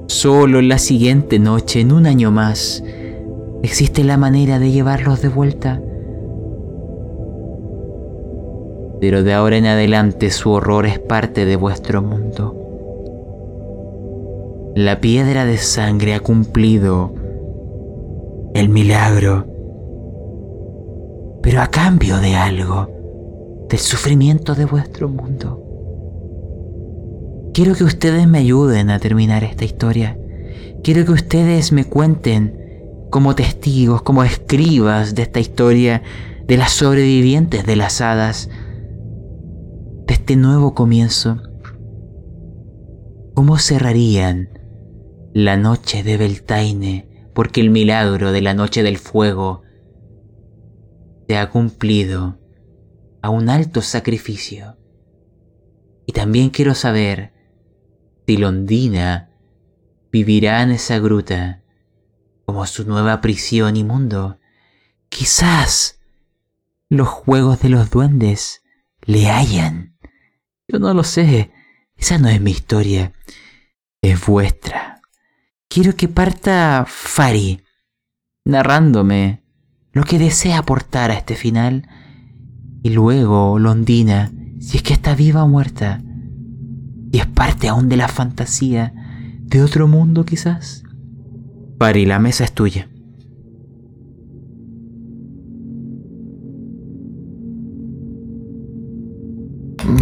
[0.06, 2.84] Solo la siguiente noche, en un año más,
[3.64, 5.80] existe la manera de llevarlos de vuelta
[9.00, 12.54] pero de ahora en adelante su horror es parte de vuestro mundo.
[14.74, 17.14] La piedra de sangre ha cumplido
[18.54, 19.46] el milagro,
[21.42, 22.88] pero a cambio de algo,
[23.68, 25.62] del sufrimiento de vuestro mundo.
[27.54, 30.18] Quiero que ustedes me ayuden a terminar esta historia.
[30.82, 32.66] Quiero que ustedes me cuenten
[33.10, 36.02] como testigos, como escribas de esta historia
[36.46, 38.50] de las sobrevivientes de las hadas,
[40.26, 41.40] este nuevo comienzo,
[43.34, 44.58] ¿cómo cerrarían
[45.32, 47.30] la noche de Beltaine?
[47.32, 49.62] Porque el milagro de la noche del fuego
[51.28, 52.40] se ha cumplido
[53.22, 54.76] a un alto sacrificio.
[56.06, 57.32] Y también quiero saber
[58.26, 59.30] si Londina
[60.10, 61.62] vivirá en esa gruta
[62.46, 64.40] como su nueva prisión y mundo.
[65.08, 66.00] Quizás
[66.88, 68.64] los juegos de los duendes
[69.04, 69.85] le hallan
[70.68, 71.50] yo no lo sé.
[71.96, 73.12] Esa no es mi historia.
[74.02, 75.00] Es vuestra.
[75.68, 77.62] Quiero que parta Fari,
[78.44, 79.42] narrándome
[79.92, 81.88] lo que desea aportar a este final.
[82.82, 86.02] Y luego Londina, si es que está viva o muerta.
[87.12, 88.92] Y es parte aún de la fantasía
[89.40, 90.82] de otro mundo quizás.
[91.78, 92.88] Fari, la mesa es tuya.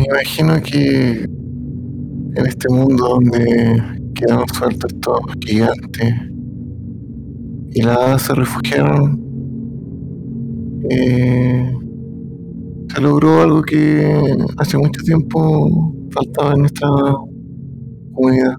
[0.04, 3.82] Me imagino que en este mundo donde
[4.14, 6.14] quedaron sueltos estos gigantes
[7.70, 9.18] y las hadas se refugiaron,
[10.90, 11.72] eh,
[12.92, 16.88] se logró algo que hace mucho tiempo faltaba en nuestra
[18.12, 18.56] comunidad.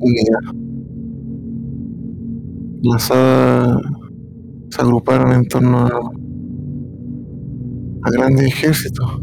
[0.00, 0.40] Unidad.
[2.82, 3.78] Las hadas
[4.70, 6.10] se agruparon en torno a,
[8.02, 9.22] a grandes ejércitos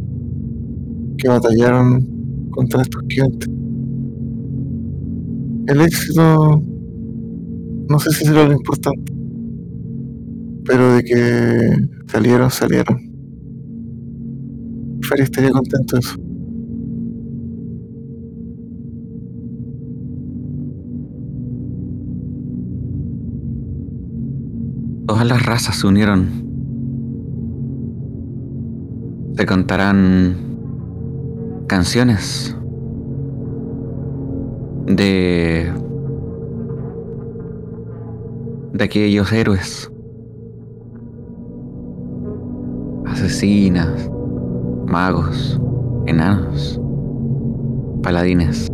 [1.19, 3.49] que batallaron contra estos gigantes.
[5.67, 6.61] El éxito,
[7.89, 9.13] no sé si será lo importante,
[10.65, 12.97] pero de que salieron, salieron.
[15.03, 16.15] Ferry estaría contento de eso.
[25.05, 26.47] Todas las razas se unieron.
[29.35, 30.48] Se contarán
[31.69, 32.57] canciones
[34.87, 35.71] de
[38.73, 39.91] de aquellos héroes
[43.05, 44.09] asesinas
[44.87, 45.61] magos
[46.07, 46.81] enanos
[48.01, 48.67] paladines.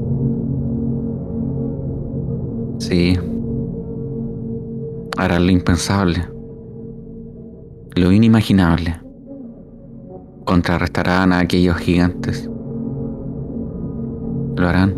[2.80, 3.20] Sí
[5.18, 6.26] harán lo impensable
[7.96, 9.02] lo inimaginable.
[10.46, 12.50] Contrarrestarán a aquellos gigantes
[14.56, 14.96] lo harán.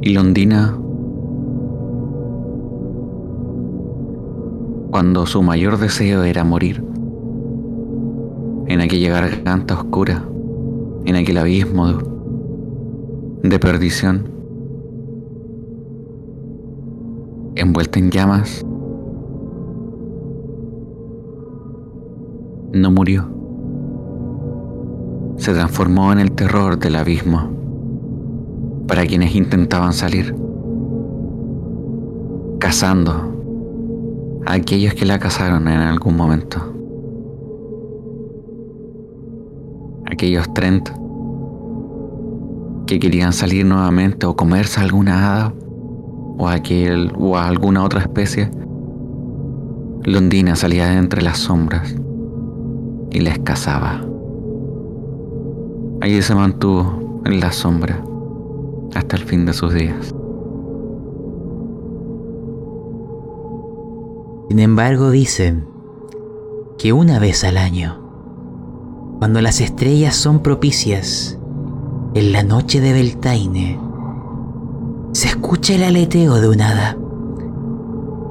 [0.00, 0.76] Y Londina,
[4.90, 6.84] cuando su mayor deseo era morir,
[8.66, 10.24] en aquella garganta oscura,
[11.04, 11.98] en aquel abismo
[13.42, 14.28] de perdición,
[17.54, 18.64] envuelta en llamas,
[22.72, 23.41] no murió.
[25.36, 27.50] Se transformó en el terror del abismo
[28.86, 30.34] para quienes intentaban salir,
[32.58, 33.32] cazando
[34.46, 36.58] a aquellos que la cazaron en algún momento.
[40.10, 40.90] Aquellos Trent
[42.86, 45.54] que querían salir nuevamente o comerse alguna hada
[46.38, 48.50] o, aquel, o a alguna otra especie.
[50.04, 51.94] Londina salía de entre las sombras
[53.10, 54.11] y les cazaba.
[56.02, 58.02] Allí se mantuvo en la sombra
[58.92, 60.12] hasta el fin de sus días.
[64.48, 65.68] Sin embargo, dicen
[66.76, 68.00] que una vez al año,
[69.20, 71.38] cuando las estrellas son propicias,
[72.14, 73.78] en la noche de Beltaine,
[75.12, 76.98] se escucha el aleteo de un hada.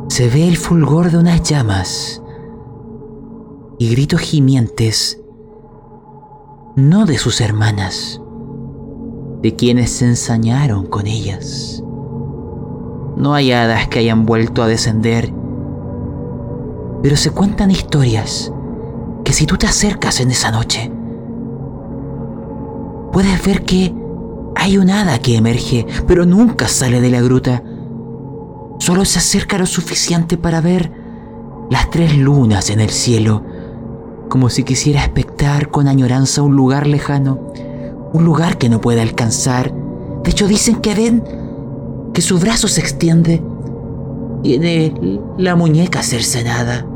[0.09, 2.21] Se ve el fulgor de unas llamas
[3.77, 5.20] y gritos gimientes,
[6.75, 8.21] no de sus hermanas,
[9.41, 11.83] de quienes se ensañaron con ellas.
[13.17, 15.33] No hay hadas que hayan vuelto a descender,
[17.03, 18.53] pero se cuentan historias
[19.25, 20.91] que si tú te acercas en esa noche,
[23.11, 23.93] puedes ver que
[24.55, 27.63] hay un hada que emerge, pero nunca sale de la gruta.
[28.79, 30.91] Solo se acerca lo suficiente para ver
[31.69, 33.43] las tres lunas en el cielo,
[34.31, 37.51] como si quisiera expectar con añoranza un lugar lejano,
[38.13, 39.73] un lugar que no puede alcanzar.
[40.23, 41.21] De hecho, dicen que ven
[42.13, 43.43] que su brazo se extiende.
[44.41, 46.87] Tiene la muñeca cercenada.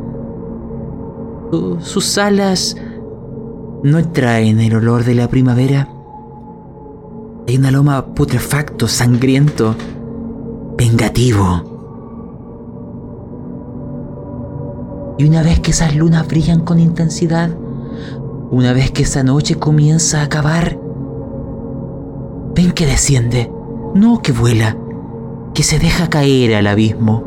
[1.82, 2.78] Sus alas
[3.84, 5.90] no traen el olor de la primavera.
[7.50, 9.76] Hay un aroma putrefacto, sangriento,
[10.78, 11.75] vengativo.
[15.18, 17.50] Y una vez que esas lunas brillan con intensidad,
[18.52, 20.78] una vez que esa noche comienza a acabar,
[22.54, 23.52] ven que desciende,
[23.94, 24.78] no que vuela,
[25.54, 27.24] que se deja caer al abismo.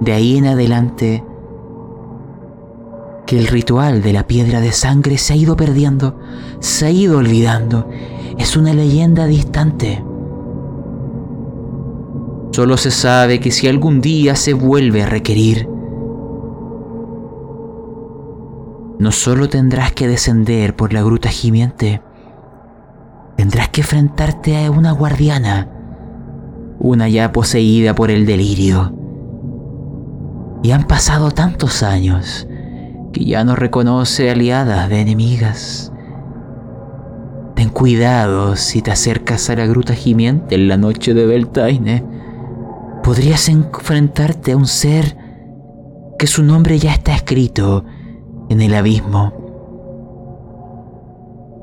[0.00, 1.24] De ahí en adelante,
[3.26, 6.18] que el ritual de la piedra de sangre se ha ido perdiendo,
[6.60, 7.88] se ha ido olvidando.
[8.38, 10.02] Es una leyenda distante.
[12.58, 15.68] Solo se sabe que si algún día se vuelve a requerir,
[18.98, 22.02] no solo tendrás que descender por la gruta gimiente,
[23.36, 25.70] tendrás que enfrentarte a una guardiana,
[26.80, 28.92] una ya poseída por el delirio.
[30.64, 32.48] Y han pasado tantos años
[33.12, 35.92] que ya no reconoce aliadas de enemigas.
[37.54, 42.17] Ten cuidado si te acercas a la gruta gimiente en la noche de Beltaine.
[43.08, 45.16] Podrías enfrentarte a un ser
[46.18, 47.86] que su nombre ya está escrito
[48.50, 49.32] en el abismo.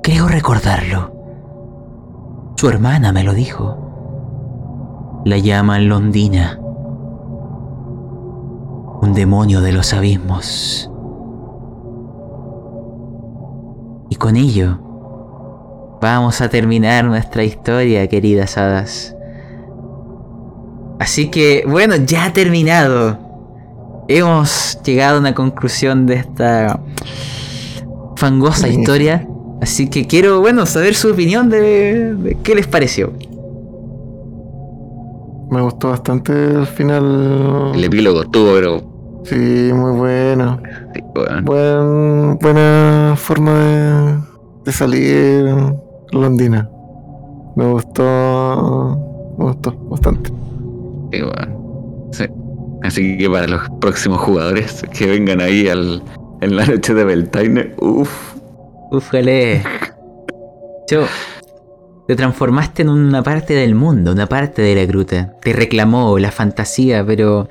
[0.02, 1.14] Creo recordarlo.
[2.56, 5.22] Su hermana me lo dijo.
[5.24, 6.60] La llaman Londina.
[9.04, 10.90] Un demonio de los abismos.
[14.10, 14.80] Y con ello
[16.02, 19.15] vamos a terminar nuestra historia, queridas hadas.
[21.00, 23.20] Así que, bueno, ya ha terminado.
[24.08, 26.80] Hemos llegado a una conclusión de esta
[28.16, 29.28] fangosa historia.
[29.62, 33.14] Así que quiero, bueno, saber su opinión de, de qué les pareció.
[35.50, 37.72] Me gustó bastante el final.
[37.74, 38.82] El epílogo estuvo, pero
[39.24, 40.60] Sí, muy bueno.
[40.94, 41.46] sí, weón.
[41.46, 44.18] Buen- buena forma de,
[44.66, 45.56] de salir
[46.12, 46.70] Londina.
[47.56, 49.00] Me gustó.
[49.38, 50.32] Me gustó bastante.
[52.12, 52.26] Sí.
[52.84, 56.04] Así que para los próximos jugadores que vengan ahí al,
[56.42, 58.36] en la noche de Beltaine, uff,
[58.92, 59.64] Ufale.
[60.90, 61.06] Yo,
[62.08, 65.34] te transformaste en una parte del mundo, una parte de la gruta.
[65.42, 67.50] Te reclamó la fantasía, pero.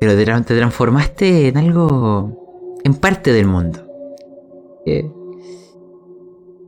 [0.00, 2.78] Pero te, tra- te transformaste en algo.
[2.84, 3.84] en parte del mundo.
[4.86, 5.10] Eh,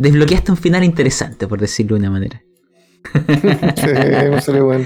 [0.01, 2.43] desbloqueaste un final interesante, por decirlo de una manera.
[3.77, 3.87] Sí,
[4.31, 4.85] me salió bueno.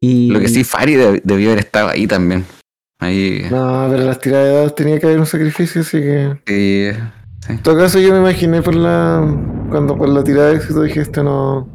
[0.00, 0.30] Y.
[0.30, 2.44] lo que sí, Fari deb- debió haber estado ahí también.
[3.00, 3.42] Ahí.
[3.50, 6.36] No, pero las tiradas de dados tenía que haber un sacrificio, así que.
[6.46, 6.98] Sí,
[7.46, 7.52] sí.
[7.52, 9.22] En todo caso, yo me imaginé por la.
[9.70, 11.68] Cuando por la tirada de éxito dije: Esto no.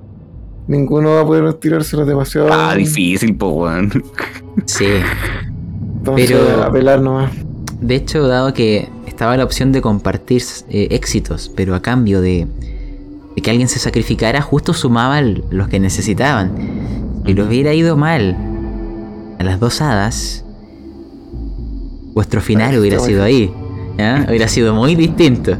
[0.67, 2.49] Ninguno va a poder tirárselo demasiado.
[2.51, 3.91] Ah, difícil, po, weón.
[4.65, 4.85] Sí.
[5.97, 7.31] Entonces, pero- a pelar nomás.
[7.81, 12.47] De hecho, dado que estaba la opción de compartir eh, éxitos, pero a cambio de,
[13.35, 16.53] de que alguien se sacrificara, justo sumaban los que necesitaban.
[17.25, 18.37] Si lo hubiera ido mal
[19.39, 20.45] a las dos hadas,
[22.13, 23.51] vuestro final hubiera sido ahí.
[24.27, 25.55] Hubiera sido muy distinto.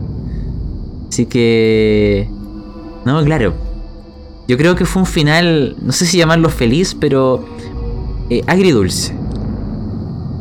[1.07, 2.29] Así que...
[3.05, 3.53] No, claro.
[4.47, 7.45] Yo creo que fue un final, no sé si llamarlo feliz, pero
[8.29, 9.15] eh, agridulce.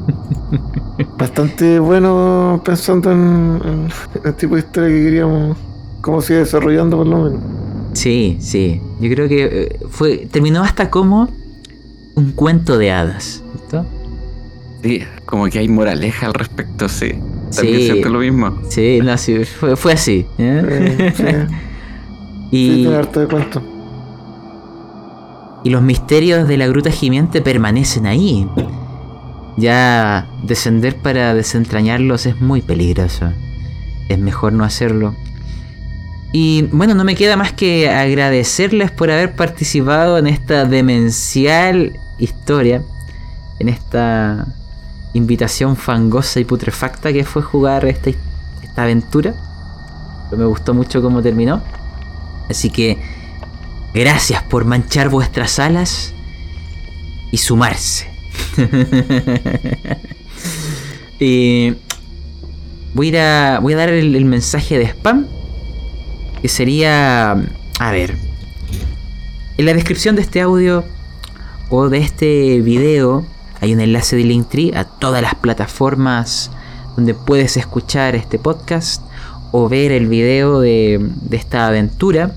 [1.19, 3.89] Bastante bueno pensando en, en
[4.25, 5.57] el tipo de historia que queríamos,
[6.01, 7.41] cómo sigue desarrollando por lo menos.
[7.95, 8.81] Sí, sí.
[9.01, 11.29] Yo creo que eh, fue terminó hasta como
[12.17, 13.43] un cuento de hadas.
[13.69, 13.87] ¿cierto?
[14.83, 17.13] Sí, como que hay moraleja al respecto, sí.
[17.55, 17.85] También Sí.
[17.87, 18.59] siento lo mismo.
[18.69, 20.27] Sí, no, sí, fue, fue así.
[20.39, 21.13] ¿eh?
[21.17, 21.25] Sí,
[22.51, 23.63] sí, y, harto de cuento.
[25.65, 28.47] y los misterios de la gruta gimiente permanecen ahí.
[29.57, 33.31] Ya descender para desentrañarlos es muy peligroso.
[34.09, 35.15] Es mejor no hacerlo.
[36.37, 42.83] Y bueno, no me queda más que agradecerles por haber participado en esta demencial historia.
[43.61, 44.45] En esta
[45.13, 49.33] invitación fangosa y putrefacta que fue jugar esta, esta aventura.
[50.29, 51.63] Pero me gustó mucho cómo terminó.
[52.51, 52.99] Así que
[53.95, 56.15] gracias por manchar vuestras alas
[57.31, 58.11] y sumarse.
[61.21, 61.75] y
[62.93, 65.29] voy a, voy a dar el, el mensaje de spam.
[66.45, 67.43] Que sería...
[67.81, 68.19] A ver.
[69.57, 70.85] En la descripción de este audio
[71.71, 73.25] o de este video
[73.63, 76.51] hay un enlace de Linktree a todas las plataformas
[76.97, 79.03] donde puedes escuchar este podcast
[79.53, 82.37] o ver el video de, esta aventura.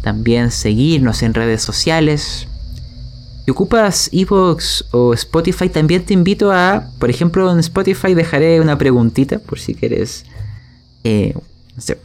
[0.00, 2.48] También seguirnos en redes sociales.
[3.44, 8.78] Si ocupas Evox o Spotify, también te invito a, por ejemplo, en Spotify dejaré una
[8.78, 10.24] preguntita por si quieres,
[11.04, 11.98] eh, no sé,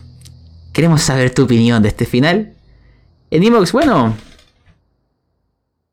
[0.72, 2.54] queremos saber tu opinión de este final.
[3.30, 4.16] En Evox, bueno,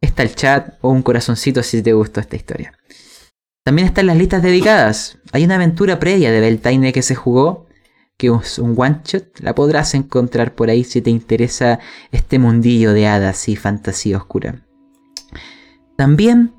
[0.00, 2.72] está el chat o un corazoncito si te gustó esta historia.
[3.64, 5.18] También están las listas dedicadas.
[5.32, 7.66] Hay una aventura previa de Beltaine que se jugó,
[8.16, 9.40] que es un one shot.
[9.40, 11.78] La podrás encontrar por ahí si te interesa
[12.10, 14.64] este mundillo de hadas y fantasía oscura.
[15.96, 16.54] También,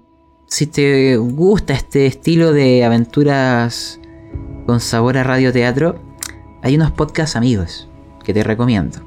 [0.48, 4.00] si te gusta este estilo de aventuras
[4.68, 6.00] con sabor a radioteatro,
[6.62, 7.89] hay unos podcasts amigos
[8.30, 9.00] que te recomiendo.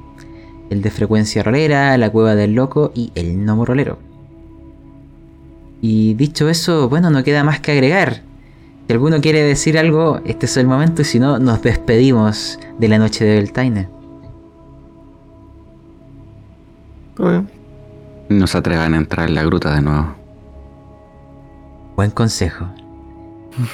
[0.69, 3.97] El de Frecuencia Rolera, La Cueva del Loco y El Gnomo Rolero.
[5.81, 8.21] Y dicho eso, bueno, no queda más que agregar.
[8.85, 12.87] Si alguno quiere decir algo, este es el momento y si no, nos despedimos de
[12.89, 13.87] la noche de Beltaine.
[18.27, 20.15] No se atrevan a entrar en la gruta de nuevo.
[21.95, 22.65] Buen consejo.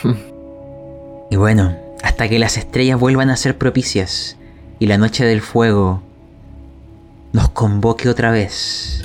[1.31, 4.35] y bueno, hasta que las estrellas vuelvan a ser propicias
[4.79, 6.01] y la noche del fuego
[7.33, 9.03] nos convoque otra vez.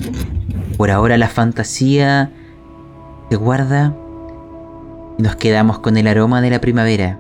[0.77, 2.31] Por ahora la fantasía
[3.29, 3.95] se guarda
[5.19, 7.19] y nos quedamos con el aroma de la primavera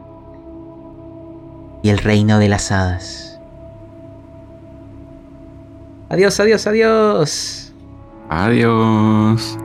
[1.82, 3.38] y el reino de las hadas.
[6.08, 7.72] Adiós, adiós, adiós.
[8.28, 9.58] Adiós.